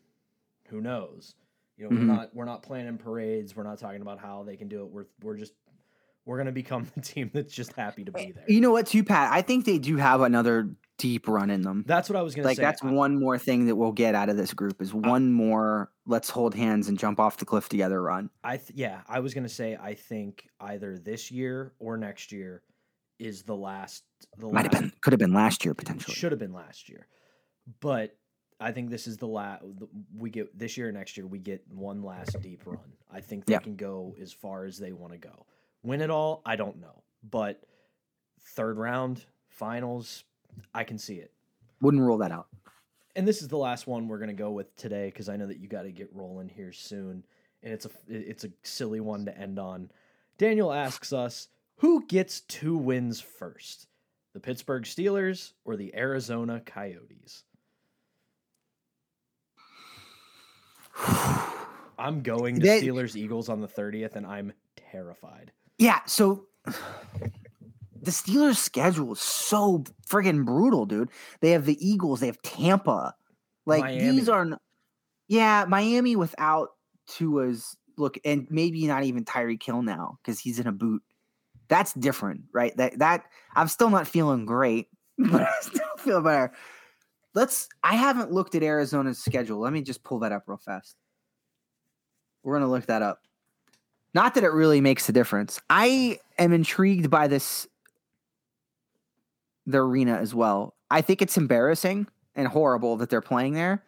who 0.69 0.83
knows? 0.83 1.35
You 1.79 1.85
know, 1.85 1.91
mm-hmm. 1.97 2.09
we're 2.09 2.15
not 2.15 2.35
we're 2.35 2.45
not 2.45 2.63
planning 2.63 2.99
parades. 2.99 3.57
We're 3.57 3.63
not 3.63 3.79
talking 3.79 4.03
about 4.03 4.19
how 4.19 4.43
they 4.43 4.57
can 4.57 4.69
do 4.69 4.83
it. 4.83 4.91
We're 4.91 5.07
we're 5.23 5.37
just 5.37 5.55
we're 6.27 6.37
gonna 6.37 6.53
become 6.53 6.87
the 6.95 7.01
team 7.01 7.31
that's 7.33 7.55
just 7.55 7.73
happy 7.73 8.05
to 8.05 8.13
be 8.13 8.21
eh, 8.21 8.33
there. 8.35 8.45
You 8.49 8.61
know 8.61 8.71
what, 8.71 8.87
too, 8.87 9.03
Pat? 9.03 9.33
I 9.33 9.41
think 9.41 9.65
they 9.65 9.79
do 9.79 9.97
have 9.97 10.21
another 10.21 10.69
deep 10.99 11.29
run 11.29 11.51
in 11.51 11.63
them. 11.63 11.85
That's 11.87 12.09
what 12.09 12.17
I 12.17 12.23
was 12.23 12.35
gonna 12.35 12.45
say. 12.45 12.51
like. 12.51 12.59
That's 12.59 12.83
I, 12.83 12.91
one 12.91 13.19
more 13.19 13.39
thing 13.39 13.67
that 13.67 13.77
we'll 13.77 13.93
get 13.93 14.15
out 14.15 14.29
of 14.29 14.37
this 14.37 14.53
group 14.55 14.81
is 14.81 14.93
uh, 14.93 14.99
one 14.99 15.33
more 15.33 15.91
let's 16.07 16.31
hold 16.31 16.55
hands 16.55 16.89
and 16.89 16.99
jump 16.99 17.21
off 17.21 17.37
the 17.37 17.45
cliff 17.45 17.69
together 17.69 18.03
run. 18.03 18.31
I 18.45 18.57
th- 18.57 18.73
yeah, 18.75 19.01
I 19.09 19.21
was 19.21 19.35
gonna 19.35 19.49
say 19.49 19.77
I 19.81 19.95
think 19.95 20.49
either 20.61 20.99
this 20.99 21.31
year 21.31 21.73
or 21.79 21.97
next 21.97 22.33
year 22.33 22.63
is 23.19 23.43
the 23.43 23.57
last. 23.57 24.05
The 24.39 24.47
might 24.47 24.65
last, 24.65 24.75
have 24.75 24.83
been 24.83 24.93
could 25.01 25.13
have 25.13 25.21
been 25.21 25.35
last 25.35 25.65
year 25.65 25.75
potentially. 25.75 26.15
Should 26.15 26.33
have 26.33 26.39
been 26.39 26.55
last 26.55 26.89
year, 26.89 27.07
but 27.81 28.17
I 28.59 28.73
think 28.73 28.91
this 28.91 29.07
is 29.07 29.19
the 29.19 29.29
last. 29.29 29.63
We 30.17 30.31
get 30.31 30.59
this 30.59 30.77
year, 30.77 30.91
next 30.93 31.17
year, 31.17 31.27
we 31.27 31.39
get 31.39 31.63
one 31.69 32.03
last 32.03 32.41
deep 32.41 32.63
run. 32.65 32.79
I 33.13 33.21
think 33.21 33.47
they 33.47 33.59
can 33.59 33.77
go 33.77 34.15
as 34.21 34.33
far 34.33 34.65
as 34.65 34.79
they 34.79 34.93
want 34.93 35.13
to 35.13 35.19
go. 35.19 35.47
Win 35.83 36.01
it 36.01 36.11
all, 36.11 36.43
I 36.45 36.57
don't 36.57 36.81
know, 36.81 37.05
but 37.23 37.63
third 38.41 38.77
round, 38.77 39.25
finals, 39.49 40.25
I 40.75 40.85
can 40.85 40.99
see 40.99 41.17
it. 41.17 41.33
Wouldn't 41.81 42.03
rule 42.03 42.19
that 42.19 42.33
out. 42.33 42.49
And 43.15 43.27
this 43.27 43.43
is 43.43 43.49
the 43.49 43.57
last 43.57 43.87
one 43.87 44.09
we're 44.09 44.19
gonna 44.19 44.33
go 44.35 44.51
with 44.51 44.75
today 44.77 45.07
because 45.07 45.29
I 45.29 45.37
know 45.37 45.47
that 45.47 45.59
you 45.59 45.69
got 45.69 45.83
to 45.83 45.93
get 45.93 46.09
rolling 46.13 46.49
here 46.49 46.73
soon, 46.73 47.25
and 47.63 47.73
it's 47.73 47.87
a 47.87 47.91
it's 48.09 48.45
a 48.45 48.51
silly 48.63 49.01
one 49.01 49.25
to 49.25 49.37
end 49.37 49.59
on. 49.59 49.91
Daniel 50.39 50.73
asks 50.73 51.13
us, 51.15 51.49
who 51.77 52.07
gets 52.07 52.41
two 52.41 52.77
wins 52.77 53.21
first, 53.21 53.87
the 54.35 54.41
Pittsburgh 54.41 54.85
Steelers 54.85 55.53
or 55.65 55.77
the 55.77 55.95
Arizona 55.95 56.61
Coyotes? 56.65 57.45
I'm 61.99 62.23
going 62.23 62.61
to 62.61 62.67
Steelers 62.67 63.17
Eagles 63.17 63.49
on 63.49 63.61
the 63.61 63.69
30th, 63.69 64.17
and 64.17 64.27
I'm 64.27 64.53
terrified. 64.91 65.53
Yeah, 65.79 66.01
so 66.07 66.47
the 68.07 68.13
Steelers' 68.13 68.57
schedule 68.57 69.13
is 69.13 69.21
so 69.21 69.85
friggin' 70.09 70.47
brutal, 70.47 70.87
dude. 70.87 71.11
They 71.41 71.51
have 71.51 71.67
the 71.67 71.77
Eagles, 71.87 72.21
they 72.21 72.27
have 72.27 72.41
Tampa. 72.41 73.15
Like 73.67 73.83
Miami. 73.83 74.11
these 74.13 74.29
are, 74.29 74.47
yeah, 75.27 75.65
Miami 75.69 76.15
without 76.15 76.69
Tua's 77.09 77.77
look, 77.99 78.17
and 78.25 78.47
maybe 78.49 78.87
not 78.87 79.03
even 79.03 79.25
Tyreek 79.25 79.63
Hill 79.63 79.83
now 79.83 80.19
because 80.23 80.39
he's 80.39 80.61
in 80.61 80.69
a 80.69 80.73
boot. 80.73 81.03
That's 81.69 81.93
different, 81.95 82.43
right? 82.53 82.77
That 82.77 83.01
that 83.01 83.25
I'm 83.57 83.67
still 83.67 83.91
not 83.91 84.07
feeling 84.07 84.47
great, 84.47 84.87
but 85.19 85.43
I 85.43 85.53
still 85.61 85.97
feel 85.99 86.23
better. 86.23 86.53
Let's. 87.35 87.69
I 87.83 87.97
haven't 87.97 88.31
looked 88.31 88.55
at 88.55 88.63
Arizona's 88.63 89.19
schedule. 89.19 89.59
Let 89.59 89.73
me 89.73 89.83
just 89.83 90.05
pull 90.05 90.21
that 90.21 90.31
up 90.31 90.45
real 90.47 90.59
fast. 90.59 90.95
We're 92.45 92.55
gonna 92.55 92.71
look 92.71 92.87
that 92.87 93.03
up. 93.03 93.19
Not 94.15 94.35
that 94.35 94.45
it 94.45 94.53
really 94.53 94.81
makes 94.81 95.09
a 95.09 95.13
difference. 95.13 95.61
I 95.69 96.21
am 96.39 96.53
intrigued 96.53 97.11
by 97.11 97.27
this 97.27 97.67
the 99.67 99.79
arena 99.79 100.17
as 100.17 100.35
well. 100.35 100.75
I 100.91 101.01
think 101.01 101.23
it's 101.23 101.37
embarrassing 101.37 102.07
and 102.35 102.49
horrible 102.49 102.97
that 102.97 103.11
they're 103.11 103.21
playing 103.21 103.55
there. 103.55 103.83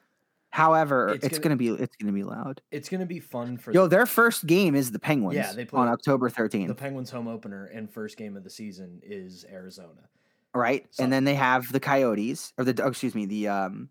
However, 0.50 1.10
it's, 1.10 1.26
it's 1.26 1.38
gonna, 1.38 1.56
gonna, 1.56 1.76
be 1.76 1.82
it's 1.82 1.96
gonna 1.96 2.12
be 2.12 2.24
loud. 2.24 2.62
It's 2.70 2.88
gonna 2.88 3.06
be 3.06 3.20
fun 3.20 3.58
for 3.58 3.72
yo. 3.72 3.86
Their 3.86 4.06
first 4.06 4.46
game 4.46 4.74
is 4.74 4.90
the 4.90 4.98
Penguins. 4.98 5.36
Yeah, 5.36 5.52
they 5.52 5.66
play 5.66 5.80
on 5.80 5.88
October 5.88 6.30
thirteenth. 6.30 6.68
The 6.68 6.74
Penguins 6.74 7.10
home 7.10 7.28
opener 7.28 7.66
and 7.66 7.90
first 7.90 8.16
game 8.16 8.36
of 8.36 8.44
the 8.44 8.50
season 8.50 9.00
is 9.02 9.44
Arizona. 9.50 10.08
Right, 10.54 10.86
so, 10.90 11.04
and 11.04 11.12
then 11.12 11.24
they 11.24 11.34
have 11.34 11.70
the 11.70 11.80
Coyotes 11.80 12.54
or 12.56 12.64
the 12.64 12.82
oh, 12.82 12.88
excuse 12.88 13.14
me 13.14 13.26
the 13.26 13.48
um, 13.48 13.90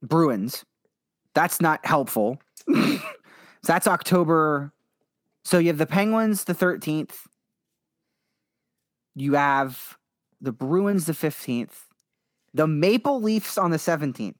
Bruins. 0.00 0.64
That's 1.34 1.60
not 1.60 1.84
helpful. 1.84 2.38
So 2.68 2.98
that's 3.64 3.88
October. 3.88 4.72
So 5.44 5.58
you 5.58 5.68
have 5.68 5.78
the 5.78 5.86
Penguins 5.86 6.44
the 6.44 6.54
13th. 6.54 7.14
You 9.14 9.34
have 9.34 9.96
the 10.40 10.52
Bruins 10.52 11.06
the 11.06 11.12
15th. 11.12 11.86
The 12.54 12.66
Maple 12.66 13.20
Leafs 13.20 13.56
on 13.56 13.70
the 13.70 13.76
17th. 13.78 14.34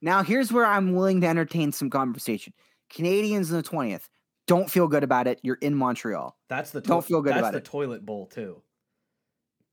Now, 0.00 0.22
here's 0.22 0.52
where 0.52 0.64
I'm 0.66 0.94
willing 0.94 1.20
to 1.20 1.26
entertain 1.26 1.72
some 1.72 1.90
conversation. 1.90 2.52
Canadiens 2.92 3.50
on 3.50 3.56
the 3.56 3.62
20th. 3.62 4.08
Don't 4.48 4.70
feel 4.70 4.88
good 4.88 5.04
about 5.04 5.26
it. 5.28 5.38
You're 5.42 5.58
in 5.62 5.74
Montreal. 5.74 6.36
That's 6.48 6.70
the 6.70 6.80
to- 6.80 6.88
don't 6.88 7.04
feel 7.04 7.22
good 7.22 7.30
that's 7.34 7.40
about 7.40 7.52
the 7.52 7.58
it. 7.58 7.64
toilet 7.64 8.04
bowl 8.04 8.26
too. 8.26 8.62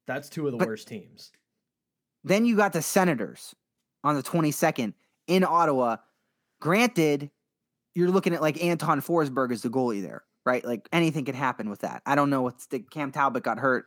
That's 0.07 0.29
two 0.29 0.45
of 0.45 0.51
the 0.53 0.57
but 0.57 0.67
worst 0.67 0.87
teams. 0.87 1.31
Then 2.23 2.45
you 2.45 2.55
got 2.55 2.73
the 2.73 2.81
Senators 2.81 3.55
on 4.03 4.15
the 4.15 4.23
22nd 4.23 4.93
in 5.27 5.43
Ottawa. 5.43 5.97
Granted, 6.61 7.29
you're 7.95 8.09
looking 8.09 8.33
at 8.33 8.41
like 8.41 8.63
Anton 8.63 9.01
Forsberg 9.01 9.51
as 9.51 9.61
the 9.61 9.69
goalie 9.69 10.01
there, 10.01 10.23
right? 10.49 10.65
Like 10.65 10.89
anything 10.91 11.25
can 11.25 11.35
happen 11.35 11.69
with 11.69 11.81
that. 11.81 12.01
I 12.07 12.15
don't 12.15 12.31
know 12.31 12.41
what's 12.41 12.65
the 12.65 12.79
Cam 12.79 13.11
Talbot 13.11 13.43
got 13.43 13.59
hurt. 13.59 13.85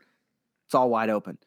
It's 0.66 0.74
all 0.74 0.88
wide 0.88 1.10
open. 1.10 1.38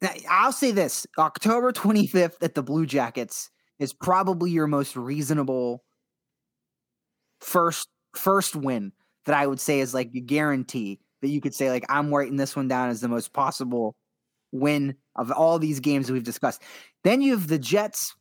Now, 0.00 0.12
I'll 0.30 0.52
say 0.52 0.70
this 0.70 1.06
October 1.18 1.72
25th 1.72 2.36
at 2.40 2.54
the 2.54 2.62
Blue 2.62 2.86
Jackets 2.86 3.50
is 3.80 3.92
probably 3.92 4.52
your 4.52 4.68
most 4.68 4.94
reasonable 4.96 5.82
first 7.40 7.88
first 8.14 8.54
win 8.54 8.92
that 9.26 9.34
I 9.34 9.46
would 9.46 9.60
say 9.60 9.80
is 9.80 9.92
like 9.92 10.10
a 10.14 10.20
guarantee 10.20 11.00
that 11.20 11.28
you 11.28 11.40
could 11.40 11.54
say 11.54 11.70
like 11.70 11.84
I'm 11.88 12.14
writing 12.14 12.36
this 12.36 12.54
one 12.54 12.68
down 12.68 12.90
as 12.90 13.00
the 13.00 13.08
most 13.08 13.32
possible 13.32 13.96
win 14.52 14.94
of 15.16 15.32
all 15.32 15.58
these 15.58 15.80
games 15.80 16.10
we've 16.12 16.22
discussed. 16.22 16.62
Then 17.02 17.22
you 17.22 17.32
have 17.32 17.48
the 17.48 17.58
Jets 17.58 18.14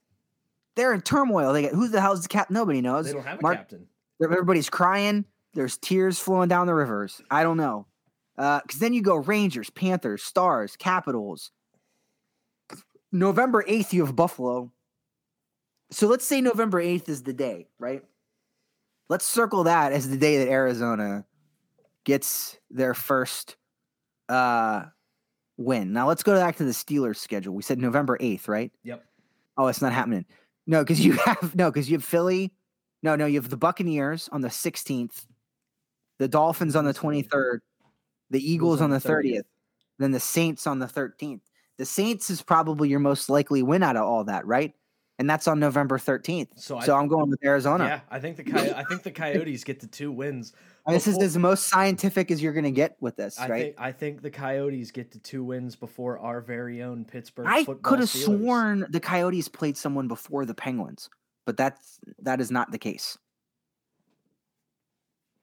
they're 0.76 0.94
in 0.94 1.02
turmoil. 1.02 1.54
They 1.54 1.64
get 1.64 1.74
who 1.74 1.90
the 1.90 2.02
hell's 2.02 2.24
the 2.24 2.30
cap? 2.30 2.50
Nobody 2.50 2.82
knows. 2.82 3.06
They 3.06 3.14
don't 3.14 3.26
have 3.26 3.40
a 3.40 3.42
Mark, 3.42 3.58
captain. 3.58 3.88
Everybody's 4.24 4.70
crying. 4.70 5.26
There's 5.60 5.76
tears 5.76 6.18
flowing 6.18 6.48
down 6.48 6.68
the 6.68 6.74
rivers. 6.74 7.22
I 7.30 7.44
don't 7.44 7.58
know. 7.58 7.86
Because 8.38 8.62
uh, 8.64 8.80
then 8.80 8.94
you 8.94 9.02
go 9.02 9.18
Rangers, 9.18 9.70
Panthers, 9.70 10.24
Stars, 10.24 10.78
Capitals. 10.78 11.52
November 13.12 13.66
8th, 13.68 13.92
you 13.92 14.06
have 14.06 14.16
Buffalo. 14.16 14.72
So 15.92 16.08
let's 16.08 16.24
say 16.24 16.40
November 16.40 16.82
8th 16.82 17.10
is 17.10 17.24
the 17.24 17.34
day, 17.34 17.68
right? 17.78 18.06
Let's 19.10 19.26
circle 19.26 19.66
that 19.66 19.92
as 19.92 20.10
the 20.10 20.16
day 20.16 20.38
that 20.38 20.48
Arizona 20.48 21.26
gets 22.06 22.58
their 22.72 22.94
first 22.94 23.58
uh, 24.30 24.86
win. 25.58 25.92
Now 25.92 26.08
let's 26.08 26.24
go 26.24 26.36
back 26.36 26.56
to 26.56 26.64
the 26.64 26.72
Steelers 26.72 27.18
schedule. 27.18 27.54
We 27.54 27.64
said 27.64 27.80
November 27.80 28.18
8th, 28.18 28.48
right? 28.48 28.72
Yep. 28.86 29.04
Oh, 29.58 29.68
it's 29.68 29.82
not 29.82 29.92
happening. 29.92 30.24
No, 30.66 30.86
because 30.86 31.04
you 31.04 31.12
have 31.26 31.54
no, 31.54 31.70
because 31.70 31.90
you 31.90 31.98
have 31.98 32.06
Philly. 32.06 32.54
No, 33.04 33.18
no, 33.18 33.26
you 33.26 33.42
have 33.42 33.50
the 33.50 33.58
Buccaneers 33.58 34.30
on 34.32 34.40
the 34.40 34.48
16th, 34.48 35.26
the 36.20 36.28
Dolphins 36.28 36.76
on 36.76 36.86
the 36.86 36.94
23rd, 36.94 37.60
the 38.30 38.52
Eagles 38.52 38.82
on 38.82 38.92
the 38.92 38.98
30th, 38.98 39.44
then 39.98 40.12
the 40.12 40.20
Saints 40.20 40.68
on 40.68 40.80
the 40.80 40.86
13th. 40.86 41.42
The 41.78 41.86
Saints 41.86 42.30
is 42.30 42.42
probably 42.42 42.90
your 42.90 43.00
most 43.00 43.30
likely 43.30 43.64
win 43.64 43.82
out 43.84 43.96
of 43.96 44.04
all 44.04 44.24
that, 44.26 44.46
right? 44.46 44.74
And 45.18 45.30
that's 45.30 45.48
on 45.48 45.60
November 45.60 45.98
13th. 45.98 46.50
So, 46.56 46.80
so 46.80 46.96
I, 46.96 47.00
am 47.00 47.08
going 47.08 47.30
with 47.30 47.44
Arizona. 47.44 47.86
Yeah, 47.86 48.00
I 48.10 48.20
think 48.20 48.38
the 48.38 48.44
Coy- 48.44 48.74
I 48.76 48.84
think 48.84 49.04
the 49.04 49.12
Coyotes 49.12 49.64
get 49.64 49.80
to 49.82 49.88
two 49.88 50.12
wins 50.12 50.54
this 50.88 51.08
is 51.08 51.18
as 51.20 51.38
most 51.38 51.68
scientific 51.68 52.32
as 52.32 52.42
you're 52.42 52.54
going 52.54 52.64
to 52.64 52.72
get 52.72 52.98
with 53.00 53.16
this, 53.16 53.40
I 53.40 53.48
right? 53.48 53.64
Think, 53.64 53.76
I 53.78 53.92
think 53.92 54.22
the 54.22 54.32
Coyotes 54.32 54.92
get 54.92 55.12
to 55.12 55.20
two 55.20 55.44
wins 55.44 55.76
before 55.76 56.20
our 56.20 56.42
very 56.42 56.82
own 56.84 57.06
Pittsburgh. 57.06 57.48
I 57.48 57.64
could 57.64 58.00
have 58.00 58.10
sworn 58.10 58.86
the 58.90 59.00
Coyotes 59.00 59.48
played 59.48 59.78
someone 59.78 60.08
before 60.08 60.46
the 60.46 60.54
Penguins, 60.54 61.10
but 61.46 61.58
that's 61.58 62.00
that 62.20 62.42
is 62.42 62.52
not 62.52 62.72
the 62.72 62.78
case. 62.78 63.18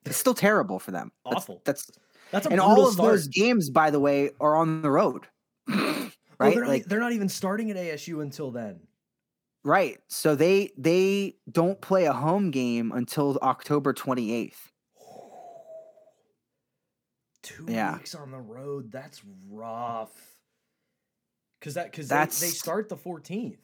It's 0.09 0.17
still 0.17 0.33
terrible 0.33 0.79
for 0.79 0.91
them. 0.91 1.11
That's- 1.25 1.43
Awful. 1.43 1.61
That's, 1.65 1.89
That's 2.31 2.45
a 2.47 2.49
and 2.49 2.59
all 2.59 2.87
of 2.87 2.93
start. 2.93 3.09
those 3.11 3.27
games, 3.27 3.69
by 3.69 3.89
the 3.91 3.99
way, 3.99 4.31
are 4.39 4.55
on 4.55 4.81
the 4.81 4.91
road. 4.91 5.25
Well, 5.67 6.09
right? 6.39 6.53
they're, 6.53 6.61
not, 6.63 6.67
like 6.69 6.85
they're 6.85 6.99
not 6.99 7.13
even 7.13 7.29
starting 7.29 7.71
at 7.71 7.77
ASU 7.77 8.21
until 8.21 8.51
then. 8.51 8.79
right. 9.63 9.97
So 10.07 10.35
they 10.35 10.71
they 10.77 11.35
don't 11.51 11.79
play 11.81 12.05
a 12.05 12.13
home 12.13 12.51
game 12.51 12.91
until 12.93 13.37
October 13.41 13.93
28th. 13.93 14.55
Two 17.43 17.65
Yeah. 17.67 17.93
weeks 17.97 18.15
on 18.15 18.31
the 18.31 18.39
road. 18.39 18.91
That's 18.91 19.21
rough. 19.49 20.11
Cause 21.61 21.73
that 21.75 21.91
because 21.91 22.07
they, 22.09 22.17
they 22.17 22.51
start 22.51 22.87
the 22.89 22.97
14th. 22.97 23.57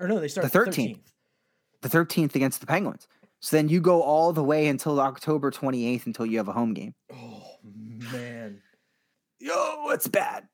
Or 0.00 0.06
no, 0.08 0.20
they 0.20 0.28
start 0.28 0.50
The 0.50 0.58
the 0.58 0.64
13th. 0.70 0.96
13th. 0.96 1.00
The 1.82 1.88
13th 1.88 2.34
against 2.34 2.60
the 2.60 2.66
Penguins. 2.66 3.06
So 3.40 3.56
then 3.56 3.68
you 3.68 3.80
go 3.80 4.02
all 4.02 4.32
the 4.32 4.42
way 4.42 4.66
until 4.66 5.00
October 5.00 5.50
28th 5.50 6.06
until 6.06 6.26
you 6.26 6.38
have 6.38 6.48
a 6.48 6.52
home 6.52 6.74
game. 6.74 6.94
Oh 7.12 7.58
man. 8.12 8.60
Yo, 9.38 9.90
it's 9.90 10.08
bad. 10.08 10.48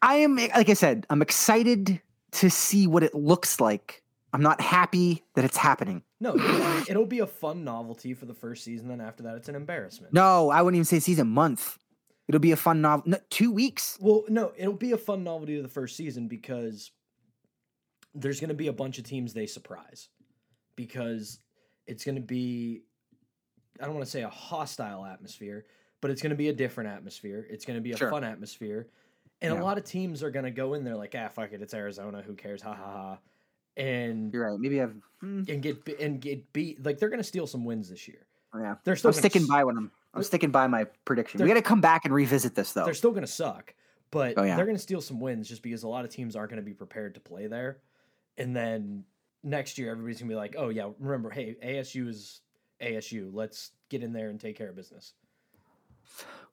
I 0.00 0.16
am 0.16 0.36
like 0.36 0.68
I 0.68 0.74
said, 0.74 1.06
I'm 1.10 1.22
excited 1.22 2.00
to 2.32 2.50
see 2.50 2.86
what 2.86 3.02
it 3.02 3.14
looks 3.14 3.60
like. 3.60 4.02
I'm 4.32 4.42
not 4.42 4.60
happy 4.60 5.24
that 5.34 5.44
it's 5.44 5.56
happening. 5.56 6.02
No, 6.20 6.36
it'll, 6.88 7.06
be 7.06 7.20
a 7.20 7.26
fun 7.26 7.64
novelty 7.64 8.12
for 8.12 8.26
the 8.26 8.34
first 8.34 8.64
season. 8.64 8.88
Then 8.88 9.00
after 9.00 9.22
that, 9.22 9.36
it's 9.36 9.48
an 9.48 9.54
embarrassment. 9.54 10.12
No, 10.12 10.50
I 10.50 10.62
wouldn't 10.62 10.76
even 10.76 10.84
say 10.84 10.98
season 10.98 11.28
month. 11.28 11.78
It'll 12.28 12.40
be 12.40 12.52
a 12.52 12.56
fun 12.56 12.80
novel. 12.80 13.04
No, 13.06 13.18
two 13.30 13.52
weeks. 13.52 13.96
Well, 14.00 14.24
no, 14.28 14.52
it'll 14.56 14.74
be 14.74 14.92
a 14.92 14.98
fun 14.98 15.24
novelty 15.24 15.56
to 15.56 15.62
the 15.62 15.68
first 15.68 15.96
season 15.96 16.28
because 16.28 16.90
there's 18.14 18.40
going 18.40 18.48
to 18.48 18.54
be 18.54 18.68
a 18.68 18.72
bunch 18.72 18.98
of 18.98 19.04
teams 19.04 19.32
they 19.32 19.46
surprise 19.46 20.08
because 20.74 21.38
it's 21.86 22.04
going 22.04 22.14
to 22.16 22.20
be 22.20 22.82
I 23.80 23.84
don't 23.84 23.94
want 23.94 24.04
to 24.06 24.10
say 24.10 24.22
a 24.22 24.28
hostile 24.30 25.04
atmosphere, 25.04 25.66
but 26.00 26.10
it's 26.10 26.22
going 26.22 26.30
to 26.30 26.36
be 26.36 26.48
a 26.48 26.52
different 26.54 26.88
atmosphere. 26.90 27.46
It's 27.50 27.64
going 27.66 27.76
to 27.76 27.82
be 27.82 27.92
a 27.92 27.96
Sure. 27.96 28.10
fun 28.10 28.24
atmosphere. 28.24 28.86
And 29.42 29.52
Yeah. 29.54 29.60
a 29.60 29.62
lot 29.62 29.76
of 29.76 29.84
teams 29.84 30.22
are 30.22 30.30
going 30.30 30.46
to 30.46 30.50
go 30.50 30.72
in 30.74 30.82
there 30.84 30.96
like, 30.96 31.14
"Ah, 31.18 31.28
fuck 31.28 31.52
it, 31.52 31.60
it's 31.60 31.74
Arizona, 31.74 32.22
who 32.22 32.34
cares? 32.34 32.62
Ha 32.62 32.72
ha 32.74 32.92
ha." 32.92 33.18
And 33.76 34.32
You're 34.32 34.50
right. 34.50 34.58
Maybe 34.58 34.80
I've. 34.80 34.94
hmm, 35.20 35.42
and 35.48 35.60
get 35.62 35.86
and 36.00 36.18
get 36.20 36.50
beat. 36.54 36.82
Like 36.84 36.98
they're 36.98 37.10
going 37.10 37.20
to 37.20 37.24
steal 37.24 37.46
some 37.46 37.64
wins 37.66 37.90
this 37.90 38.08
year. 38.08 38.26
yeah. 38.58 38.76
They're 38.84 38.96
still 38.96 39.10
I'm 39.10 39.14
sticking 39.14 39.42
s- 39.42 39.48
by 39.48 39.64
what 39.64 39.76
I'm. 39.76 39.90
I'm 40.14 40.22
sticking 40.22 40.50
by 40.50 40.66
my 40.66 40.84
prediction. 41.04 41.42
We 41.42 41.46
got 41.48 41.54
to 41.54 41.62
come 41.62 41.82
back 41.82 42.06
and 42.06 42.14
revisit 42.14 42.54
this 42.54 42.72
though. 42.72 42.86
They're 42.86 42.94
still 42.94 43.10
going 43.10 43.26
to 43.26 43.30
suck, 43.30 43.74
but 44.10 44.38
Oh, 44.38 44.42
yeah. 44.44 44.56
they're 44.56 44.64
going 44.64 44.78
to 44.78 44.82
steal 44.82 45.02
some 45.02 45.20
wins 45.20 45.46
just 45.46 45.60
because 45.62 45.82
a 45.82 45.88
lot 45.88 46.06
of 46.06 46.10
teams 46.10 46.34
aren't 46.34 46.48
going 46.48 46.62
to 46.62 46.64
be 46.64 46.72
prepared 46.72 47.12
to 47.16 47.20
play 47.20 47.46
there. 47.48 47.80
And 48.38 48.56
then 48.56 49.04
next 49.46 49.78
year, 49.78 49.90
everybody's 49.90 50.18
to 50.18 50.24
be 50.24 50.34
like, 50.34 50.56
oh, 50.58 50.68
yeah, 50.68 50.90
remember, 50.98 51.30
hey, 51.30 51.56
ASU 51.64 52.08
is 52.08 52.40
ASU. 52.82 53.30
Let's 53.32 53.70
get 53.88 54.02
in 54.02 54.12
there 54.12 54.28
and 54.28 54.40
take 54.40 54.58
care 54.58 54.68
of 54.68 54.76
business. 54.76 55.14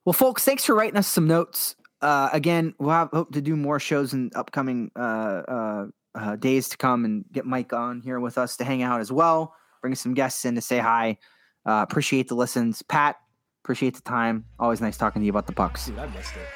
Well, 0.06 0.14
folks, 0.14 0.46
thanks 0.46 0.64
for 0.64 0.76
writing 0.76 0.98
us 0.98 1.08
some 1.08 1.28
notes. 1.28 1.76
Uh, 2.02 2.30
again, 2.34 2.74
we'll 2.80 2.92
have 2.92 3.10
hope 3.10 3.32
to 3.34 3.42
do 3.42 3.56
more 3.56 3.80
shows 3.80 4.14
in 4.14 4.30
upcoming 4.36 4.92
uh, 4.96 5.00
uh, 5.00 5.86
uh, 6.16 6.36
days 6.36 6.70
to 6.70 6.78
come 6.78 7.06
and 7.06 7.26
get 7.32 7.46
Mike 7.46 7.74
on 7.74 8.02
here 8.02 8.20
with 8.20 8.38
us 8.38 8.58
to 8.58 8.64
hang 8.64 8.84
out 8.84 9.00
as 9.00 9.12
well. 9.12 9.56
Bring 9.82 9.96
some 9.96 10.14
guests 10.14 10.46
in 10.46 10.56
to 10.56 10.62
say 10.62 10.80
hi. 10.80 11.18
Uh, 11.66 11.86
appreciate 11.90 12.28
the 12.28 12.36
listens. 12.36 12.82
Pat, 12.82 13.16
appreciate 13.64 13.96
the 13.96 14.02
time. 14.02 14.46
Always 14.60 14.82
nice 14.82 14.98
talking 14.98 15.22
to 15.22 15.26
you 15.26 15.32
about 15.32 15.48
the 15.48 15.54
pucks. 15.54 15.88
Dude, 15.88 15.98
I 15.98 16.08
missed 16.08 16.36
it. 16.36 16.48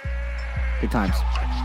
Good 0.82 0.92
times. 0.92 1.57